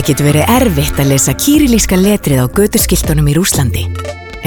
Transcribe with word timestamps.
Það 0.00 0.08
getur 0.14 0.26
verið 0.30 0.50
erfitt 0.54 1.00
að 1.02 1.08
lesa 1.10 1.32
kýrilíska 1.36 1.96
letrið 2.00 2.38
á 2.40 2.46
götuskiltunum 2.56 3.26
í 3.28 3.34
Rúslandi. 3.36 3.82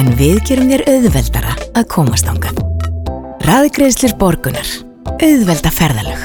En 0.02 0.08
við 0.18 0.40
gerum 0.50 0.72
þér 0.72 0.82
auðveldara 0.90 1.52
að 1.78 1.84
komast 1.92 2.26
ángað. 2.26 2.58
Raðgreðslir 3.46 4.16
borgunar. 4.18 4.72
Auðvelda 5.22 5.70
ferðalög. 5.70 6.24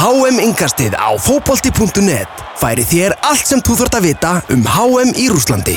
HM 0.00 0.40
Ingastið 0.42 0.96
á 0.98 1.14
fótbolti.net 1.14 2.42
færi 2.58 2.82
þér 2.90 3.14
allt 3.28 3.46
sem 3.46 3.62
þú 3.62 3.76
þarft 3.78 3.98
að 4.00 4.08
vita 4.08 4.32
um 4.50 4.64
HM 4.66 5.12
í 5.14 5.28
Rúslandi. 5.30 5.76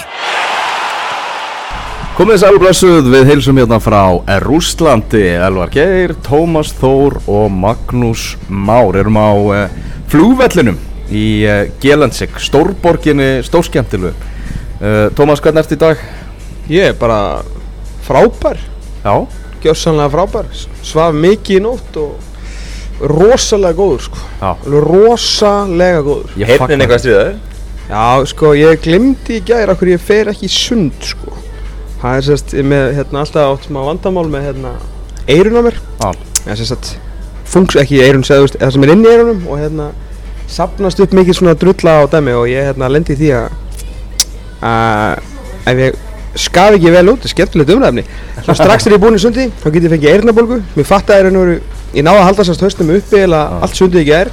Komið 2.18 2.40
þess 2.40 2.48
alblessuð 2.48 3.12
við 3.14 3.30
heilsum 3.30 3.60
hérna 3.62 3.78
frá 3.78 4.02
Rúslandi, 4.42 5.22
Elvar 5.46 5.70
Geir, 5.78 6.16
Tómas 6.26 6.74
Þór 6.82 7.20
og 7.28 7.54
Magnús 7.54 8.32
Már 8.50 8.98
erum 8.98 9.22
á 9.22 9.30
uh, 9.38 9.78
flúvellinum 10.10 10.82
í 11.14 11.26
uh, 11.48 11.64
Gelansik, 11.84 12.36
stórborginni, 12.42 13.44
stórskjæmtilu. 13.46 14.12
Uh, 14.82 15.08
Tómas, 15.18 15.42
hvernig 15.44 15.64
ert 15.64 15.76
í 15.76 15.80
dag? 15.80 16.04
Ég 16.72 16.90
er 16.92 16.98
bara 17.00 17.20
frábær, 18.08 18.60
Já, 19.04 19.16
gjörsanlega 19.64 20.12
frábær, 20.14 20.48
svaf 20.84 21.16
mikið 21.16 21.60
í 21.60 21.64
nótt 21.64 21.98
og 22.00 23.04
rosalega 23.04 23.76
góður 23.78 24.06
sko, 24.08 24.22
já. 24.40 24.50
alveg 24.54 24.86
rosalega 24.88 26.02
góður. 26.06 26.34
Ég 26.40 26.48
fagna- 26.48 26.68
Heyrnin 26.68 26.86
eitthvað 26.86 27.02
stríðaður? 27.04 27.40
Já, 27.90 28.04
sko, 28.32 28.54
ég 28.56 28.82
glimti 28.84 29.40
í 29.40 29.44
gæra 29.44 29.76
hverju 29.76 29.98
ég 29.98 30.04
fer 30.04 30.32
ekki 30.32 30.48
í 30.48 30.52
sund 30.52 30.94
sko. 31.04 31.34
Það 32.02 32.18
er 32.18 32.28
sérst 32.28 32.54
ég 32.56 32.66
með 32.68 32.94
hérna 32.98 33.24
alltaf 33.24 33.58
átt 33.58 33.68
smá 33.68 33.80
vandamál 33.84 34.28
með 34.32 34.48
hérna 34.50 34.72
eirun 35.28 35.60
á 35.60 35.62
mér. 35.68 35.78
Já. 36.00 36.12
Já, 36.48 36.56
sérst 36.60 36.96
funks 37.54 37.76
ekki 37.80 38.00
eirun, 38.04 38.24
segðu 38.26 38.48
veist, 38.48 38.58
það 38.60 38.72
sem 38.76 38.84
er 38.88 38.94
inn 38.96 39.04
í 39.06 39.12
eirunum 39.12 39.44
og 39.52 39.60
hérna 39.62 39.92
sapnast 40.48 41.00
upp 41.04 41.14
mikið 41.16 41.38
svona 41.40 41.54
drulla 41.60 42.00
á 42.00 42.04
dæmi 42.12 42.34
og 42.38 42.48
ég 42.52 42.72
hérna 42.72 42.90
lendi 42.92 43.16
í 43.16 43.20
því 43.20 43.30
að 43.38 43.48
að 44.64 45.22
ef 45.72 45.82
ég 45.84 46.02
skaf 46.40 46.76
ekki 46.78 46.92
vel 46.94 47.10
út, 47.12 47.22
það 47.22 47.30
er 47.30 47.34
skemmtilegt 47.34 47.74
umræfni 47.76 48.04
svo 48.44 48.56
strax 48.58 48.86
þegar 48.86 48.96
ég 48.96 48.98
er 48.98 49.04
búinn 49.04 49.18
í 49.18 49.22
sundi, 49.22 49.46
þá 49.62 49.68
get 49.72 49.84
ég 49.86 49.92
fengið 49.94 50.14
eyrnabólgu. 50.14 50.58
Mér 50.76 50.88
fatt 50.88 51.12
að 51.14 51.20
eirun 51.22 51.38
ég 51.94 52.06
náði 52.06 52.22
að 52.22 52.28
halda 52.28 52.46
sérst 52.48 52.64
haustum 52.66 52.90
uppi 52.96 53.22
eða 53.22 53.42
allt 53.64 53.78
sundið 53.78 54.02
ekki 54.02 54.16
er 54.18 54.32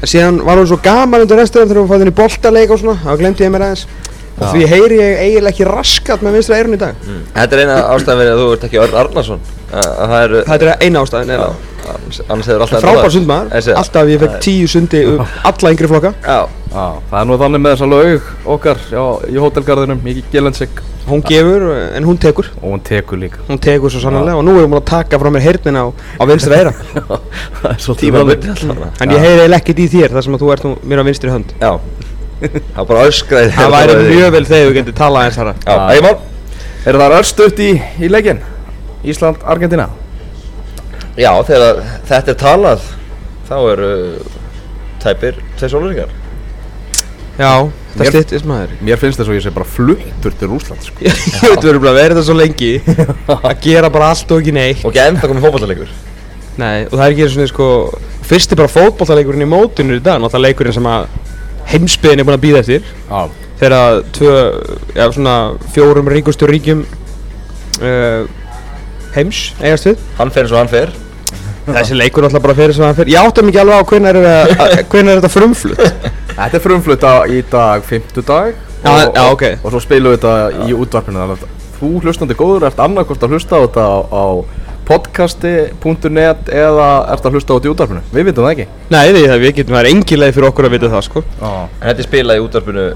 en 0.00 0.10
síðan 0.10 0.40
var 0.46 0.60
hún 0.60 0.68
svo 0.70 0.78
gaman 0.84 1.24
undir 1.24 1.38
resturinn 1.38 1.68
þegar 1.68 1.84
við 1.84 1.92
fáðum 1.92 2.10
í 2.10 2.16
boltaleik 2.18 2.72
og 2.72 2.80
svona, 2.80 2.96
þá 3.04 3.20
glemdi 3.20 3.44
ég 3.44 3.52
mér 3.52 3.66
aðeins 3.68 3.84
og 4.38 4.48
því 4.50 4.70
heyri 4.70 4.98
ég 4.98 5.20
eiginlega 5.24 5.52
ekki 5.52 5.68
raskat 5.68 6.24
með 6.24 6.38
vinstra 6.38 6.58
eirun 6.58 6.76
í 6.76 6.80
dag. 6.80 7.04
Þetta 7.34 7.56
er 7.56 7.62
eina 7.64 7.76
ástæðan 7.94 8.20
verið 8.22 8.32
að 8.32 8.42
þú 8.42 8.48
ert 8.56 8.66
ekki 8.68 8.82
Örn 8.84 8.98
Arnarsson. 9.04 9.44
Að 9.74 9.86
að 9.90 10.10
það 10.10 10.24
eru 10.24 10.42
þetta 10.48 10.66
er 10.70 10.84
eina 10.86 11.04
hefur 12.48 12.64
alltaf 12.64 12.84
frábær 12.84 13.12
sundmaður, 13.12 13.50
Já, 13.58 13.74
alltaf 13.76 14.08
ég 14.08 14.22
fekk 14.22 14.36
tíu 14.44 14.68
sundi 14.70 15.04
um 15.10 15.22
alla 15.50 15.72
yngri 15.74 15.90
flokka. 15.90 16.14
Já, 16.24 16.38
Já, 16.74 16.86
það 17.10 17.18
er 17.20 17.28
nú 17.28 17.38
þannig 17.42 17.62
með 17.62 17.74
þessa 17.74 17.88
laug 17.90 18.30
okkar 18.56 18.80
já, 18.90 19.02
í 19.30 19.36
hótelgarðinum 19.42 20.08
í 20.10 20.16
Gelansik 20.32 20.80
hún 21.08 21.20
gefur 21.28 21.66
en 21.94 22.08
hún 22.08 22.18
tekur. 22.18 22.48
Og 22.62 22.72
hún 22.72 22.80
tekur 22.80 23.20
líka. 23.20 23.42
hún 23.48 23.60
tekur 23.60 23.92
svo 23.92 24.00
sannlega 24.00 24.38
og 24.40 24.44
nú 24.46 24.56
erum 24.56 24.72
við 24.72 24.80
að 24.80 24.88
taka 24.88 25.20
frá 25.20 25.30
mér 25.30 25.44
heyrnin 25.44 25.76
á, 25.76 25.84
á 25.92 26.22
vinstra 26.24 26.56
eira 26.62 26.72
það 27.60 27.68
er 27.74 27.78
svolítið 27.84 28.00
tíma 28.06 28.22
þannig. 28.22 28.48
myndi 28.48 28.54
alltaf 28.54 29.04
en 29.04 29.14
ég 29.14 29.24
heyri 29.26 29.44
eiginlega 29.44 29.60
ekkert 29.60 29.84
í 29.84 29.88
þér 29.92 30.16
þar 30.16 30.26
sem 30.26 30.38
að 30.38 30.44
þú 30.44 30.52
ert 30.54 30.66
nú 30.66 30.74
mér 30.82 31.04
á 31.04 31.08
vinstri 31.10 31.34
hönd. 31.34 31.54
Já 31.60 31.72
Það 32.44 32.78
var 32.78 32.88
bara 32.90 33.04
öskraði 33.10 33.52
það 33.54 33.74
væri 33.74 33.98
mjög 34.08 34.32
vel 34.34 34.44
þegar 34.48 34.66
við 34.68 34.78
getum 34.78 34.96
talað 34.98 35.28
eins 35.28 35.38
þar 35.38 35.50
Já, 35.54 35.76
ekki 35.76 36.04
mál 36.04 36.16
Er 36.84 36.98
það 37.00 37.14
örstuðt 37.18 37.62
í, 37.64 37.70
í 38.04 38.10
leikin? 38.12 38.42
Ísland-Argentina? 39.04 39.86
Já, 41.16 41.30
þegar 41.48 41.80
þetta 42.08 42.34
er 42.34 42.38
talað 42.40 42.84
þá 43.48 43.56
eru 43.72 43.90
tæpir 45.04 45.40
tveir 45.58 45.72
sólurringar 45.72 46.12
já, 47.34 47.50
það 47.96 48.10
styttist 48.12 48.46
maður. 48.48 48.74
Mér 48.86 49.00
finnst 49.00 49.18
þess 49.18 49.30
að 49.30 49.36
ég 49.38 49.44
sé 49.44 49.52
bara 49.54 49.66
fluttur 49.66 50.36
til 50.38 50.48
Rúsland 50.52 50.84
sko. 50.86 51.02
ég 51.04 51.20
veit 51.42 51.64
við 51.64 51.70
erum 51.72 51.84
bara 51.84 51.96
verið 51.96 52.18
þetta 52.18 52.26
svo 52.28 52.36
lengi. 52.38 52.72
Að 53.34 53.54
gera 53.64 53.90
bara 53.94 54.12
allt 54.14 54.30
og 54.30 54.42
ekki 54.42 54.54
neitt. 54.54 54.84
Og 54.84 54.92
ekki 54.92 55.02
ennþá 55.02 55.30
komið 55.30 55.46
fótballleikur 55.48 55.94
Nei, 56.54 56.84
og 56.86 56.92
það 56.94 57.04
er 57.04 57.12
ekki 57.12 57.24
eins 57.24 57.36
og 57.40 57.50
sko 57.50 57.68
fyrst 58.28 58.52
er 58.54 58.60
bara 58.60 58.70
fótballtaleikurinn 58.70 59.42
í 59.42 59.50
mótinu 59.50 59.98
í 59.98 60.02
dag 60.02 60.20
náttúrulega 60.22 60.52
leikurinn 60.52 60.76
sem 60.76 60.86
að 60.86 61.08
heimsbyðin 61.72 62.20
er 62.22 62.28
búin 62.28 62.36
að 62.38 62.44
býða 62.44 62.62
eftir. 62.64 62.90
Já, 63.08 63.22
þegar 63.60 64.02
tvö, 64.16 64.34
já 64.98 65.04
svona 65.14 65.34
fjórum 65.74 66.08
ríkustu 66.12 66.48
ríkjum 66.50 66.84
uh, 67.80 68.26
heims 69.14 69.46
eigast 69.62 69.88
við. 69.90 70.04
Hann 70.18 70.32
fer 70.34 70.44
eins 70.46 70.54
og 70.54 70.60
hann 70.62 70.72
fer. 70.72 70.92
Þessi 71.64 71.96
leikur 71.96 72.20
náttúrulega 72.26 72.44
bara 72.44 72.54
fyrir 72.58 72.76
sem 72.76 72.84
hann 72.84 72.96
fyrir 72.98 73.14
ég 73.14 73.24
áttum 73.24 73.48
ekki 73.48 73.60
alveg 73.62 73.78
á 73.80 73.88
hvernig 73.88 74.18
er, 74.20 74.50
hvernig 74.92 75.14
er 75.14 75.20
þetta 75.22 75.32
frumflutt. 75.32 75.84
Þetta 76.34 76.58
er 76.58 76.64
frumflutt 76.64 77.06
í 77.32 77.38
dag, 77.50 77.84
fimmtudag. 77.88 78.50
Já, 78.84 78.90
og, 78.90 79.00
já, 79.00 79.22
og- 79.22 79.32
ok. 79.38 79.44
Og 79.64 79.72
svo 79.72 79.80
spilum 79.80 80.12
við 80.12 80.18
þetta 80.20 80.66
í 80.68 80.76
útvarpinu. 80.76 81.38
Þú 81.78 81.88
hlustandi 82.04 82.36
góður 82.36 82.66
ert 82.68 82.82
annarkost 82.84 83.24
að 83.24 83.32
hlusta 83.36 83.56
á 83.56 83.64
þetta 83.64 83.84
á, 83.88 83.96
á 84.12 84.24
podcasti.net 84.88 86.52
eða 86.52 86.90
ert 87.14 87.26
að 87.26 87.38
hlusta 87.38 87.54
á 87.54 87.56
þetta 87.56 87.70
í 87.70 87.72
útvarpinu? 87.72 88.04
Við 88.12 88.28
vitum 88.30 88.46
það 88.46 88.52
ekki. 88.54 88.68
Nei 88.92 89.02
það 89.16 89.42
við 89.42 89.56
getum 89.58 89.76
það 89.78 89.82
er 89.82 89.90
engin 89.94 90.22
leið 90.22 90.36
fyrir 90.36 90.50
okkur 90.50 90.68
að 90.68 90.76
vita 90.76 90.94
það 90.94 91.04
sko. 91.08 91.24
Já, 91.40 91.50
En 91.64 91.88
þetta 91.88 92.04
er 92.04 92.08
spilað 92.08 92.40
í 92.40 92.44
útvarpinu 92.44 92.86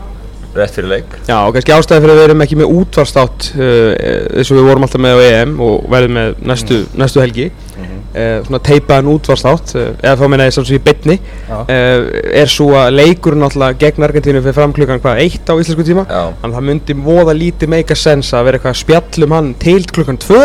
rétt 0.59 0.75
fyrir 0.79 0.91
leik. 0.91 1.17
Já 1.29 1.37
og 1.39 1.55
kannski 1.55 1.75
ástæði 1.75 2.05
fyrir 2.05 2.15
að 2.15 2.19
við 2.19 2.27
erum 2.29 2.45
ekki 2.45 2.59
með 2.59 2.75
útvarstátt 2.81 3.49
uh, 3.55 3.91
eins 4.39 4.51
og 4.51 4.59
við 4.59 4.69
vorum 4.69 4.87
alltaf 4.87 5.03
með 5.05 5.21
á 5.21 5.25
EM 5.29 5.57
og 5.65 5.89
verðum 5.93 6.17
með 6.19 6.39
næstu, 6.51 6.79
næstu 6.99 7.23
helgi. 7.23 7.49
Uh, 7.79 8.41
svona 8.47 8.61
teipaðan 8.65 9.11
útvarstátt 9.13 9.75
uh, 9.77 9.91
eða 10.01 10.15
þá 10.19 10.25
meina 10.33 10.47
ég 10.49 10.55
sem 10.57 10.65
svo 10.67 10.79
í 10.79 10.83
bytni 10.83 11.19
uh, 11.21 11.67
er 11.69 12.51
svo 12.51 12.71
að 12.81 12.97
leikurinn 12.97 13.45
náttúrulega 13.45 13.79
gegn 13.85 14.07
Argentínu 14.09 14.41
fyrir 14.43 14.57
fram 14.57 14.73
klukkan 14.75 15.03
hvað, 15.05 15.21
eitt 15.23 15.53
á 15.53 15.55
íslensku 15.55 15.85
tíma. 15.87 16.07
Já. 16.09 16.33
þannig 16.41 16.49
að 16.49 16.57
það 16.57 16.67
myndi 16.71 16.97
voða 17.05 17.37
lítið 17.37 17.73
make 17.77 17.95
a 17.95 18.01
sense 18.01 18.35
að 18.35 18.49
vera 18.49 18.59
eitthvað 18.59 18.75
að 18.75 18.81
spjallum 18.81 19.37
hann 19.37 19.53
til 19.63 19.79
klukkan 19.93 20.19
tvö 20.25 20.41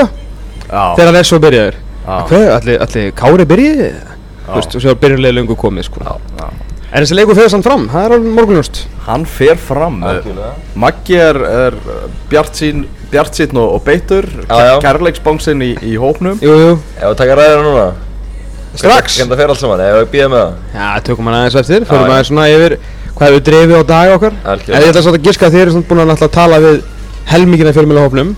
þegar 0.74 1.10
hann 1.12 1.20
er 1.22 1.30
svo 1.30 1.40
byrjaður. 1.44 1.80
Já. 2.04 2.16
hvað, 2.28 2.46
allir, 2.58 2.82
allir 2.84 3.12
Kári 3.16 3.46
byrjiði 3.48 3.90
þú 4.44 4.56
veist, 4.58 4.76
og 4.76 4.84
svo 4.84 4.96
byrjunlega 5.00 5.38
löngu 5.38 5.56
komið 5.60 5.88
sko. 5.88 6.04
já. 6.04 6.48
en 6.94 7.04
þessi 7.04 7.16
leikur 7.18 7.38
fyrir 7.38 7.54
sann 7.54 7.64
fram, 7.66 7.86
það 7.90 8.06
er 8.08 8.16
alveg 8.18 8.36
morgunljóst. 8.38 8.82
Hann 9.08 9.24
fer 9.26 9.58
fram 9.60 10.02
Algjörlega. 10.04 10.52
Maggi 10.80 11.18
er, 11.20 11.40
er 11.68 11.78
bjart 12.32 12.60
sín 12.60 12.86
Bjart 13.14 13.38
sín 13.38 13.58
og, 13.62 13.76
og 13.76 13.84
beittur. 13.86 14.26
Já, 14.50 14.56
já. 14.66 14.76
Kærleiksbánsinn 14.82 15.62
í, 15.62 15.74
í 15.86 15.94
hópnum. 16.02 16.40
Jú, 16.42 16.54
jú, 16.58 16.72
Ef 16.98 17.12
við 17.12 17.18
taka 17.20 17.36
ræðina 17.38 17.66
núna. 17.68 17.84
Strax? 18.74 19.20
Saman, 19.22 19.84
ef 19.86 20.00
við 20.00 20.08
býðum 20.16 20.34
með 20.34 20.42
það. 20.42 20.56
Já, 20.74 20.88
tökum 21.06 21.30
hann 21.30 21.38
aðeins 21.38 21.58
eftir, 21.62 21.84
Já, 21.86 21.90
fyrir 21.92 22.02
já. 22.02 22.10
maður 22.10 22.30
svona 22.32 22.48
yfir 22.50 22.76
hvað 23.14 23.28
hefur 23.28 23.44
drefið 23.50 23.76
á 23.78 23.84
dag 23.92 24.14
okkar. 24.16 24.40
En 24.50 24.82
ég 24.82 24.90
ætla 24.90 25.04
að 25.14 25.20
giska 25.28 25.46
að 25.46 25.54
þið 25.54 25.66
eru 25.66 25.76
svona 25.76 25.90
búin 25.92 26.16
að 26.16 26.26
tala 26.34 26.60
við 26.64 26.80
helmingin 27.30 27.70
af 27.70 27.78
fjölmjölahófnum 27.78 28.34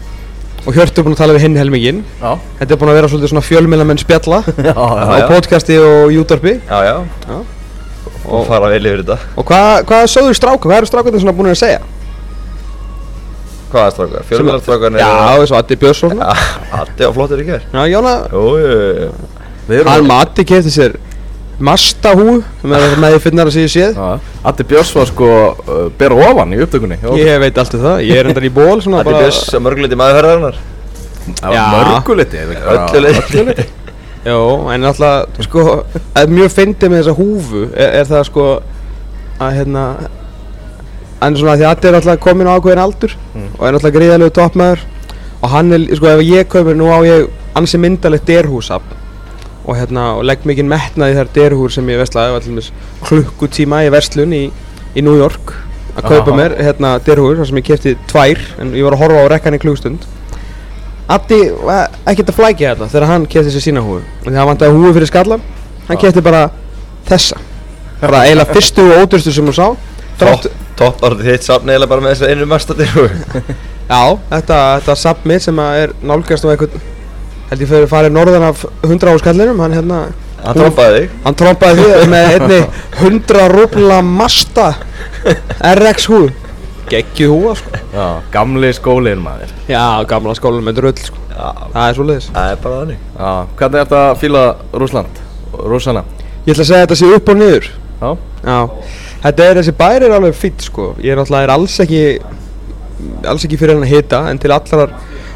og 0.65 0.73
Hjörtur 0.73 1.01
er 1.03 1.05
búin 1.05 1.13
að 1.15 1.19
tala 1.21 1.33
við 1.35 1.43
hinn 1.45 1.57
helmingin 1.59 1.99
Já, 2.21 2.31
þetta 2.59 2.73
er 2.73 2.79
búin 2.81 2.89
að 2.91 2.97
vera 2.99 3.09
svolítið 3.11 3.31
svona 3.33 3.45
fjölmjölamenn 3.45 3.99
spjalla 4.01 4.39
já, 4.69 4.71
já, 4.73 5.03
á 5.05 5.15
já. 5.21 5.25
podcasti 5.29 5.77
og 5.81 6.13
júdorpi 6.15 6.55
Já, 6.65 6.77
já. 6.87 6.95
Já. 7.29 7.37
Og 8.25 8.47
fara 8.49 8.71
vel 8.73 8.81
yfir 8.89 9.03
þetta. 9.03 9.19
Og 9.37 9.45
hvað, 9.45 9.83
hvað 9.85 10.07
sögðu 10.09 10.33
stráka, 10.33 10.65
hvað 10.65 10.79
eru 10.81 10.87
strákarnir 10.89 11.21
svona 11.21 11.33
búin 11.37 11.51
að 11.51 11.59
segja? 11.61 11.81
Hvað 13.69 13.85
er 13.85 13.93
strákar? 13.93 14.25
Fjölmjölarstrákar 14.31 14.97
já, 14.97 15.09
eins 15.35 15.51
og 15.53 15.57
Addi 15.59 15.77
Björnsson. 15.83 16.17
Já, 16.17 16.31
Addi 16.81 17.05
á 17.05 17.11
flottir 17.13 17.43
í 17.43 17.47
kjær 17.51 17.67
já, 17.69 17.81
Jóna, 17.93 18.15
Jú, 18.33 18.43
jú, 18.63 18.79
jú. 19.03 19.09
Við 19.69 19.79
erum 19.81 19.91
hann 19.93 20.09
Matti 20.09 20.45
kefti 20.47 20.73
sér 20.73 20.97
Masta 21.59 22.11
hú 22.19 22.41
með, 22.67 22.85
því 22.99 23.19
finnar 23.23 23.47
að 23.47 23.55
séu 23.55 23.69
séð. 23.71 23.95
Já, 23.95 24.31
Addi 24.51 24.65
Björns 24.67 24.89
var 24.97 25.07
sko 25.07 25.29
uh, 25.31 25.85
bera 25.95 26.17
ofan 26.27 26.51
í 26.51 26.59
okkur. 26.59 27.19
ég 27.21 27.39
veit 27.39 27.59
allt 27.61 27.77
um 27.77 27.85
það, 27.85 28.01
ég 28.09 28.19
er 28.19 28.31
endar 28.31 28.47
í 28.47 28.51
ból 28.51 28.79
bara 28.83 29.21
Björns 29.21 29.43
að 29.55 29.63
mörguleiti 29.63 29.99
maðurferðarinnar 30.01 30.63
Það 31.25 31.49
var 31.49 31.55
Já. 31.55 31.63
mörguliti 31.89 32.41
Öllu 32.43 33.01
leiti 33.05 33.65
Jó, 34.25 34.37
en 34.73 34.87
alltaf, 34.89 35.39
sko, 35.45 35.63
að 36.17 36.31
mjög 36.33 36.53
fyndið 36.55 36.91
með 36.91 37.01
þessa 37.01 37.15
húfu 37.19 37.63
er, 37.69 37.91
er 38.01 38.07
það 38.09 38.23
sko 38.31 38.45
að 39.45 39.57
hérna 39.59 39.83
en 41.25 41.37
svona 41.37 41.55
því 41.59 41.65
að 41.67 41.71
Addi 41.71 41.89
er 41.89 41.97
alltaf 41.99 42.21
komin 42.23 42.49
á 42.49 42.57
ákveðin 42.57 42.81
aldur 42.81 43.13
og 43.45 43.65
er 43.67 43.77
alltaf 43.77 43.93
gríðalegu 43.93 44.33
toppmaður 44.33 44.85
og 45.41 45.51
hann 45.53 45.77
er, 45.77 45.85
sko, 45.93 46.09
ef 46.15 46.23
ég 46.25 46.49
kaupir 46.49 46.77
nú 46.77 46.89
á 46.89 46.99
ég 47.05 47.29
ansi 47.57 47.79
myndalegt 47.81 48.25
derhúsafn 48.29 48.97
og 49.65 49.77
hérna, 49.79 50.07
og 50.19 50.25
legg 50.29 50.45
mikið 50.45 50.67
metnað 50.69 51.13
í 51.13 51.19
þær 51.19 51.31
derhúr 51.35 51.73
sem 51.73 51.89
ég 51.89 52.01
veslaði, 52.01 52.65
klukkutíma 53.05 53.83
í 53.85 53.93
verslun 53.93 54.35
í, 54.35 54.43
í 54.95 55.05
New 55.05 55.17
York 55.17 55.55
að 55.95 56.09
kaupa 56.09 56.33
Aha. 56.33 56.37
mér, 56.37 56.57
hérna, 56.59 56.97
derhúr 57.05 57.39
þar 57.39 57.49
sem 57.49 57.61
ég 57.61 57.67
kefti 57.69 57.95
tvær, 58.11 58.41
en 58.61 58.75
ég 58.75 58.85
var 58.85 58.97
að 58.97 59.05
horfa 59.05 59.25
á 59.25 59.31
rekkan 59.31 59.57
í 59.57 59.61
klukkstund 59.63 60.05
Addi 61.05 61.37
var 61.61 61.93
ekkert 62.09 62.31
að 62.31 62.37
flækja 62.39 62.71
þetta 62.73 62.87
þegar 62.89 63.11
hann 63.11 63.25
kefti 63.29 63.51
sér 63.53 63.61
sína 63.61 63.83
og 63.85 64.05
því 64.23 64.33
hann 64.33 64.49
vantaði 64.49 64.73
húfu 64.73 64.93
fyrir 64.95 65.09
skallan 65.11 65.43
hann 65.85 65.99
kefti 66.01 66.23
bara 66.25 66.47
þessa. 67.05 67.37
Bara 68.01 68.23
eiginlega 68.25 68.55
fyrstu 68.55 68.85
og 68.89 69.03
ódurstu 69.03 69.33
sem 69.35 69.45
hún 69.45 69.53
sá. 69.53 69.67
Topp 70.75 71.05
orðið 71.05 71.29
þitt 71.29 71.45
safn 71.45 71.69
eiginlega 71.69 71.91
bara 71.91 72.03
með 72.03 72.15
þessa 72.15 72.31
einu 72.31 72.49
mastatir 72.49 72.89
já, 73.93 74.01
þetta, 74.31 74.57
þetta 74.79 74.97
sapmi 74.97 75.37
sem 75.43 75.61
að 75.61 75.81
er 75.83 75.95
nálgast 76.01 76.47
á 76.47 76.51
einhvern 76.55 76.81
held 77.49 77.65
ég 77.65 77.69
fyrir 77.71 77.89
farið 77.91 78.15
norðan 78.15 78.47
af 78.51 78.63
100 78.83 79.11
áskallinum 79.15 79.59
hann 79.63 79.75
hérna 79.77 80.05
Hann 80.45 80.57
trompaði 80.59 80.97
þig. 80.99 81.13
Hann 81.23 81.35
trompaði 81.39 81.85
því 81.85 82.07
með 82.11 82.31
einni 82.35 82.57
100 83.01 83.45
rúbla 83.49 84.01
masta 84.05 84.65
RX 85.73 86.09
húðu 86.11 86.33
Geggjuð 86.85 87.31
húða 87.33 87.53
sko. 87.57 87.79
Já, 87.95 88.03
gamli 88.29 88.69
skólinn 88.77 89.21
maður. 89.23 89.53
Já, 89.65 89.81
gamla 90.05 90.35
skólan 90.37 90.67
með 90.67 90.75
drull 90.83 90.99
sko. 91.01 91.17
Já, 91.31 91.47
Það 91.73 91.87
er 91.87 91.97
svo 91.97 92.05
leiðis 92.05 92.27
það 92.35 92.51
er 92.51 92.59
bara 92.61 92.81
þannig. 92.83 92.99
Já, 93.15 93.31
hvernig 93.57 93.79
er 93.79 93.87
þetta 93.87 94.01
að 94.03 94.19
fíla 94.21 94.43
Rússland? 94.83 95.23
Rússana? 95.73 96.03
Ég 96.45 96.53
ætla 96.53 96.61
að 96.61 96.69
segja 96.69 96.83
að 96.83 96.85
þetta 96.85 96.99
sé 96.99 97.09
upp 97.15 97.31
og 97.33 97.39
niður. 97.41 97.71
Já, 98.03 98.09
Já, 98.45 98.59
þetta 99.25 99.47
er 99.49 99.59
þessi 99.59 99.75
bæri 99.81 100.05
er 100.05 100.15
alveg 100.19 100.37
fýtt 100.37 100.67
sko. 100.67 100.87
Ég 101.01 101.15
er 101.15 101.21
náttúrulega 101.23 101.47
er 101.47 101.55
alls 101.55 101.79
ekki 101.81 102.03
alls 103.33 103.45
ekki 103.47 103.57
fyrir 103.59 103.75
hann 103.79 103.87
að 103.87 103.95
hita 103.95 104.21
en 104.29 104.39
til 104.41 104.53
allrar 104.53 104.93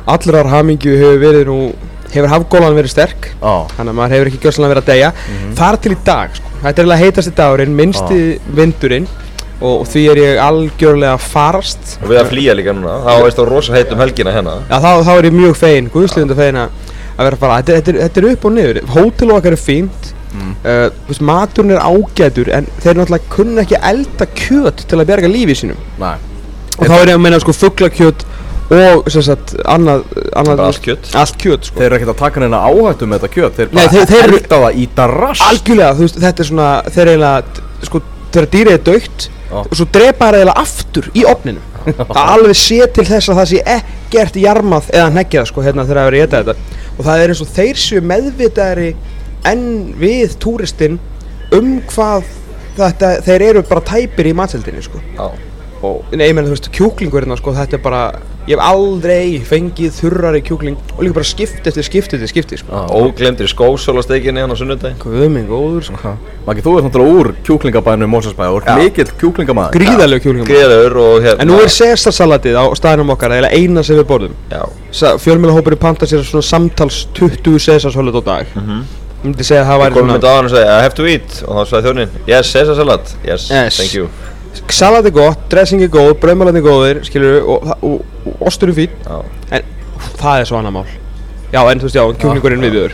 allrar 0.09 0.51
hamingju 0.53 0.93
hefur 1.01 1.19
verið 1.23 1.49
nú 1.49 1.57
hefur 2.13 2.29
hafgólan 2.33 2.77
verið 2.77 2.93
sterk? 2.93 3.29
Já, 3.39 3.53
þannig 3.75 3.93
að 3.93 3.97
maður 3.99 4.15
hefur 4.15 4.29
ekki 4.31 4.41
gjössalega 4.45 4.73
verið 4.73 4.83
að 4.83 4.91
deyja. 4.93 5.09
Þar 5.59 5.79
til 5.83 5.91
í 5.93 5.97
dag 6.09 6.37
sko. 6.37 6.53
þetta 6.59 6.69
er 6.69 6.83
eiginlega 6.83 7.03
heitasti 7.05 7.33
dagurinn, 7.39 7.75
minnsti 7.79 8.19
vindurinn 8.59 9.09
og, 9.59 9.73
og 9.73 9.87
því 9.91 10.05
er 10.13 10.21
ég 10.23 10.43
algjörlega 10.43 11.15
farast. 11.23 11.97
Og 12.03 12.13
við 12.13 12.21
að 12.21 12.31
flýja 12.33 12.55
líka 12.57 12.75
núna, 12.75 12.99
þá 13.07 13.25
veist 13.25 13.41
þú 13.41 13.49
rosa 13.49 13.75
heitt 13.75 13.91
um 13.95 14.03
helgina 14.03 14.35
hérna. 14.35 14.55
Já, 14.69 14.77
þá, 14.77 14.91
þá 15.07 15.11
er 15.15 15.29
ég 15.29 15.35
mjög 15.39 15.59
fegin, 15.59 15.91
guðsliðundu 15.95 16.39
fegin 16.39 16.61
að 16.63 16.79
vera 17.19 17.35
að 17.35 17.43
fara, 17.43 17.59
þetta, 17.59 17.77
þetta, 17.79 17.99
þetta 18.05 18.23
er 18.23 18.29
upp 18.31 18.47
og 18.47 18.55
niður. 18.55 18.81
Hótel 18.95 19.35
okkar 19.35 19.57
er 19.57 19.63
fínt. 19.63 20.15
Mm. 20.29 20.51
veist, 21.07 21.23
maturinn 21.25 21.73
er 21.73 21.79
ágætur 21.81 22.51
en 22.53 22.67
þeir 22.83 22.99
náttúrulega 22.99 23.31
kunna 23.33 23.63
ekki 23.63 23.79
elda 23.81 24.27
kjöt 24.37 24.83
til 24.85 24.99
að 25.01 25.07
berga 25.09 25.31
lífi 25.31 25.55
sínum 25.57 25.79
næ 25.97 26.11
og 26.79 26.87
þá 26.87 26.95
er 26.95 27.09
ég 27.11 27.17
að 27.17 27.23
meina 27.23 27.39
sko 27.43 27.55
fuglakjöt 27.55 28.25
og 28.69 29.07
sem 29.09 29.23
sagt 29.25 29.55
annað, 29.65 30.03
annað 30.37 30.59
allt 30.67 30.81
kjöt. 30.85 31.07
allt 31.17 31.37
kjöt 31.41 31.65
sko. 31.69 31.79
Þeir 31.79 31.85
eru 31.87 31.97
ekkert 31.97 32.11
að 32.13 32.19
taka 32.19 32.43
neina 32.43 32.59
áhættu 32.69 33.07
með 33.09 33.23
þetta 33.23 33.33
kjöt 33.33 33.55
Þeir 33.57 33.71
bara 33.73 33.85
eru- 34.19 34.37
elda 34.37 34.59
það 34.63 34.77
í 34.77 34.85
darrast 34.99 35.45
algjörlega, 35.47 35.95
þú 35.97 36.05
veist, 36.05 36.19
þetta 36.25 36.43
er 36.45 36.49
svona 36.51 36.67
þeir 36.93 37.11
eiginlega, 37.13 37.63
sko, 37.89 38.01
þegar 38.29 38.49
dýrið 38.53 38.75
er 38.77 38.83
daukt 38.91 39.27
og 39.59 39.73
svo 39.73 39.87
drepa 39.97 40.29
það 40.29 40.37
eiginlega 40.39 40.61
aftur 40.61 41.09
í 41.17 41.25
opninu 41.25 41.65
það 42.13 42.23
alveg 42.35 42.57
sé 42.59 42.79
til 42.93 43.05
þess 43.09 43.31
að 43.33 43.39
það 43.41 43.49
sé 43.55 43.61
ekkert 43.79 44.35
jarmað 44.43 44.89
eða 44.93 45.09
hneggjað 45.15 45.49
sko 45.49 45.65
hérna 45.65 45.85
þegar 45.89 46.01
það 46.03 46.09
er 46.11 46.13
að 46.13 46.21
geta 46.21 46.41
þetta. 46.43 46.81
Og 46.99 47.05
það 47.07 47.21
er 47.23 47.33
eins 47.33 47.41
og 47.45 47.53
þeir 47.55 47.79
séu 47.79 48.01
meðvitaðari 48.05 48.89
en 49.49 49.61
við 49.97 50.35
túristinn 50.43 50.99
um 51.55 51.69
hvað 51.89 52.27
þetta, 52.77 53.13
þeir 53.25 53.45
eru 53.49 53.63
bara 53.65 53.81
tæpir 53.89 54.29
í 54.29 54.33
matseldinni 54.37 54.83
sko. 54.85 55.01
Já 55.17 55.48
og 55.85 56.11
nei, 56.11 56.27
ég 56.29 56.35
meina 56.35 56.49
þú 56.49 56.55
veist, 56.55 56.69
kjúklingurinn 56.75 57.37
sko, 57.39 57.53
þetta 57.55 57.77
er 57.77 57.81
bara, 57.83 58.01
ég 58.49 58.57
hef 58.57 58.63
aldrei 58.65 59.39
fengið 59.45 59.91
þurrari 59.95 60.41
kjúkling 60.43 60.77
og 60.95 61.01
líka 61.05 61.15
bara 61.19 61.27
skipt 61.29 61.67
eftir 61.69 61.83
skipt 61.87 62.13
eftir 62.17 62.29
skipti 62.31 62.59
sko. 62.59 62.81
Óglemdir 62.99 63.47
skósólastekinni 63.51 64.43
hann 64.43 64.51
á 64.51 64.57
sunnudagi 64.59 64.95
Guð 64.99 65.25
minn 65.31 65.47
góður 65.49 65.83
sko. 65.87 66.15
Maggi, 66.47 66.61
þú 66.65 66.75
ert 66.77 66.87
náttúrulega 66.89 67.19
úr 67.19 67.27
kjúklingabænum 67.47 68.09
Mósasbæði 68.15 68.51
og 68.55 68.63
Já. 68.63 68.71
ert 68.73 68.83
mikill 68.83 69.11
kjúklingur. 69.21 69.71
Gríðalegur 70.49 70.97
og 71.03 71.21
hérna 71.23 71.41
En 71.43 71.47
nú 71.51 71.59
er 71.63 71.69
Cæsarsalatið 71.73 72.55
á 72.59 72.65
staðinum 72.75 73.13
okkar, 73.15 73.31
eða 73.39 73.51
eina 73.53 73.83
sem 73.83 73.95
við 73.99 74.07
borðum. 74.09 74.33
Já. 74.51 74.63
Fjölmjölahópurinn 75.23 75.79
panta 75.79 76.05
sér 76.09 76.25
svona 76.25 76.43
samtals 76.43 77.07
20 77.13 77.59
Cæsarsalat 77.59 78.15
á 78.19 78.23
dag. 78.25 78.45
Mhm. 78.55 78.83
Ég 79.19 79.25
myndi 79.27 79.43
segja 79.43 79.65
að 79.65 79.67
það 79.67 79.79
væri 79.83 79.93
svona 79.99 80.19
Salat 84.69 85.05
er 85.09 85.13
gott, 85.15 85.41
dressing 85.51 85.81
er 85.83 85.89
góð, 85.93 86.13
brauðmalat 86.21 86.55
er 86.59 86.63
góðir, 86.65 86.99
skilur 87.07 87.39
og, 87.41 87.63
og, 87.65 87.83
og, 87.83 88.25
og 88.33 88.47
ostur 88.51 88.71
er 88.71 88.77
fín 88.77 88.93
Já. 89.05 89.17
En 89.57 89.63
það 90.19 90.41
er 90.43 90.49
svo 90.49 90.59
annar 90.59 90.73
mál. 90.75 90.85
Já, 91.51 91.59
en 91.71 91.79
þú 91.81 91.87
veist, 91.89 91.97
já, 91.97 92.03
kjúklingurinn 92.21 92.63
viðbjöður 92.67 92.93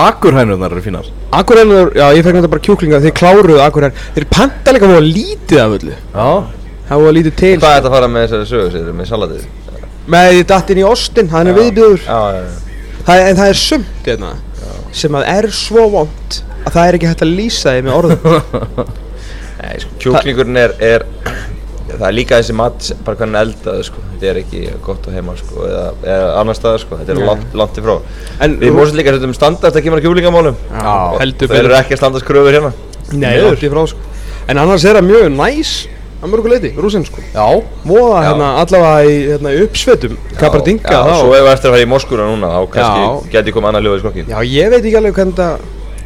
Akurhænurnar 0.00 0.70
eru 0.70 0.82
fínar. 0.84 1.06
Akurennur, 1.34 1.88
já, 1.98 2.04
ég 2.14 2.22
fekk 2.22 2.36
náttúrulega 2.36 2.52
bara 2.52 2.62
kjúklinga 2.68 3.00
Þeir 3.02 3.14
kláruðu 3.18 3.56
akurrenn 3.64 3.96
Þeir 4.14 4.26
panta 4.30 4.74
líka 4.76 4.86
voru 4.90 5.02
lítið 5.02 5.62
af 5.64 5.74
öllu. 5.80 5.96
Já, 6.14 6.28
Það 6.90 7.02
voru 7.04 7.14
lítið 7.18 7.34
til 7.40 7.52
Hvað 7.58 7.72
er 7.74 7.80
þetta 7.80 7.90
að 7.90 7.96
fara 7.96 8.10
með 8.14 8.24
þessari 8.28 8.48
sögu 8.52 8.70
sér, 8.76 8.92
með 9.00 9.10
salatið? 9.10 9.48
Með 10.14 10.30
því 10.36 10.44
datt 10.52 10.70
inn 10.74 10.80
í 10.82 10.86
ostin, 10.86 11.28
hann 11.34 11.50
er 11.50 11.58
viðbjöður 11.58 12.06
Já, 12.06 12.20
já, 12.36 12.40
já. 12.46 13.02
Það, 13.10 13.24
En 13.26 13.40
það 13.40 13.50
er 13.52 13.60
sumt 13.64 14.06
hérna 14.06 14.32
Sem 15.02 15.18
að 15.18 15.28
er 15.34 15.50
svo 15.54 15.88
vond 15.90 16.40
Að 16.60 16.72
það 16.76 16.86
er 16.86 16.98
ekki 17.00 17.10
hægt 17.10 17.26
að 17.26 17.34
lýsa 17.40 17.74
því 17.74 17.84
með 17.88 17.98
orðum 17.98 18.20
Nei, 19.60 19.80
sko, 19.82 19.96
kjúklingurinn 20.00 20.60
er, 20.60 20.76
er 20.80 21.06
Það 21.90 22.04
er 22.06 22.14
líka 22.14 22.38
þessi 22.38 22.54
mat, 22.54 22.88
bara 23.04 23.18
hvernig 23.18 23.40
eldaði, 23.40 23.84
sko. 23.88 24.02
Þetta 24.12 24.28
er 24.30 24.38
ekki 24.44 24.60
gott 24.84 25.06
á 25.06 25.10
heima, 25.10 25.32
sko 25.40 25.64
Eða, 25.66 25.86
eða 26.06 26.28
annar 26.38 26.58
staðar, 26.58 26.82
sko. 26.84 26.98
Þetta 27.00 27.14
er 27.16 27.22
langt, 27.26 27.56
langt 27.58 27.80
ifrá 27.82 27.96
En 28.46 28.54
Við 28.60 28.76
mósum 28.76 29.00
líka 29.00 29.14
setjum 29.16 29.34
standart 29.36 29.74
að 29.74 29.86
kemur 29.86 29.98
að 29.98 30.06
kjúklingamálum. 30.06 30.60
Já, 30.70 30.92
heldur 31.18 31.50
Þeir 31.50 31.64
eru 31.64 31.78
ekki 31.80 31.96
að 31.96 32.02
standast 32.04 32.28
kröfur 32.28 32.56
hérna. 32.56 32.70
Nei, 33.10 33.32
langt 33.42 33.64
í 33.66 33.72
frá 33.72 33.82
sko. 33.90 34.06
En 34.46 34.62
annars 34.62 34.86
er 34.86 35.00
það 35.00 35.08
mjög 35.10 35.26
næs 35.34 35.72
að 36.20 36.32
mörgu 36.34 36.52
leiti, 36.52 36.70
rúsin 36.78 37.04
sko. 37.08 37.26
Já. 37.34 37.44
Móða 37.88 38.22
Já. 38.22 38.28
hérna 38.28 38.52
allavega 38.60 39.10
í 39.10 39.18
hérna, 39.32 39.52
í 39.56 39.60
uppsvetum 39.64 40.16
Kabardinga 40.36 40.94
Já, 40.94 41.00
þá 41.08 41.12
svo 41.16 41.34
ef 41.34 41.44
við 41.46 41.52
eftir 41.56 41.70
að 41.70 41.76
fara 41.76 41.86
í 41.86 41.90
Moskúra 41.90 42.26
núna 42.28 42.50
Þá 42.52 42.60
Já. 42.60 42.70
kannski 42.74 43.34
geti 43.34 43.54
komið 43.56 43.70
annað 43.70 43.86
ljóð 43.86 43.96
í 43.96 44.02
skokkin 44.04 44.32
Já, 44.34 44.38
ég 44.44 44.74
veit 44.74 44.82
ekki 44.82 44.98
alveg 45.00 45.16
hvernig 45.16 45.38
það 45.40 45.64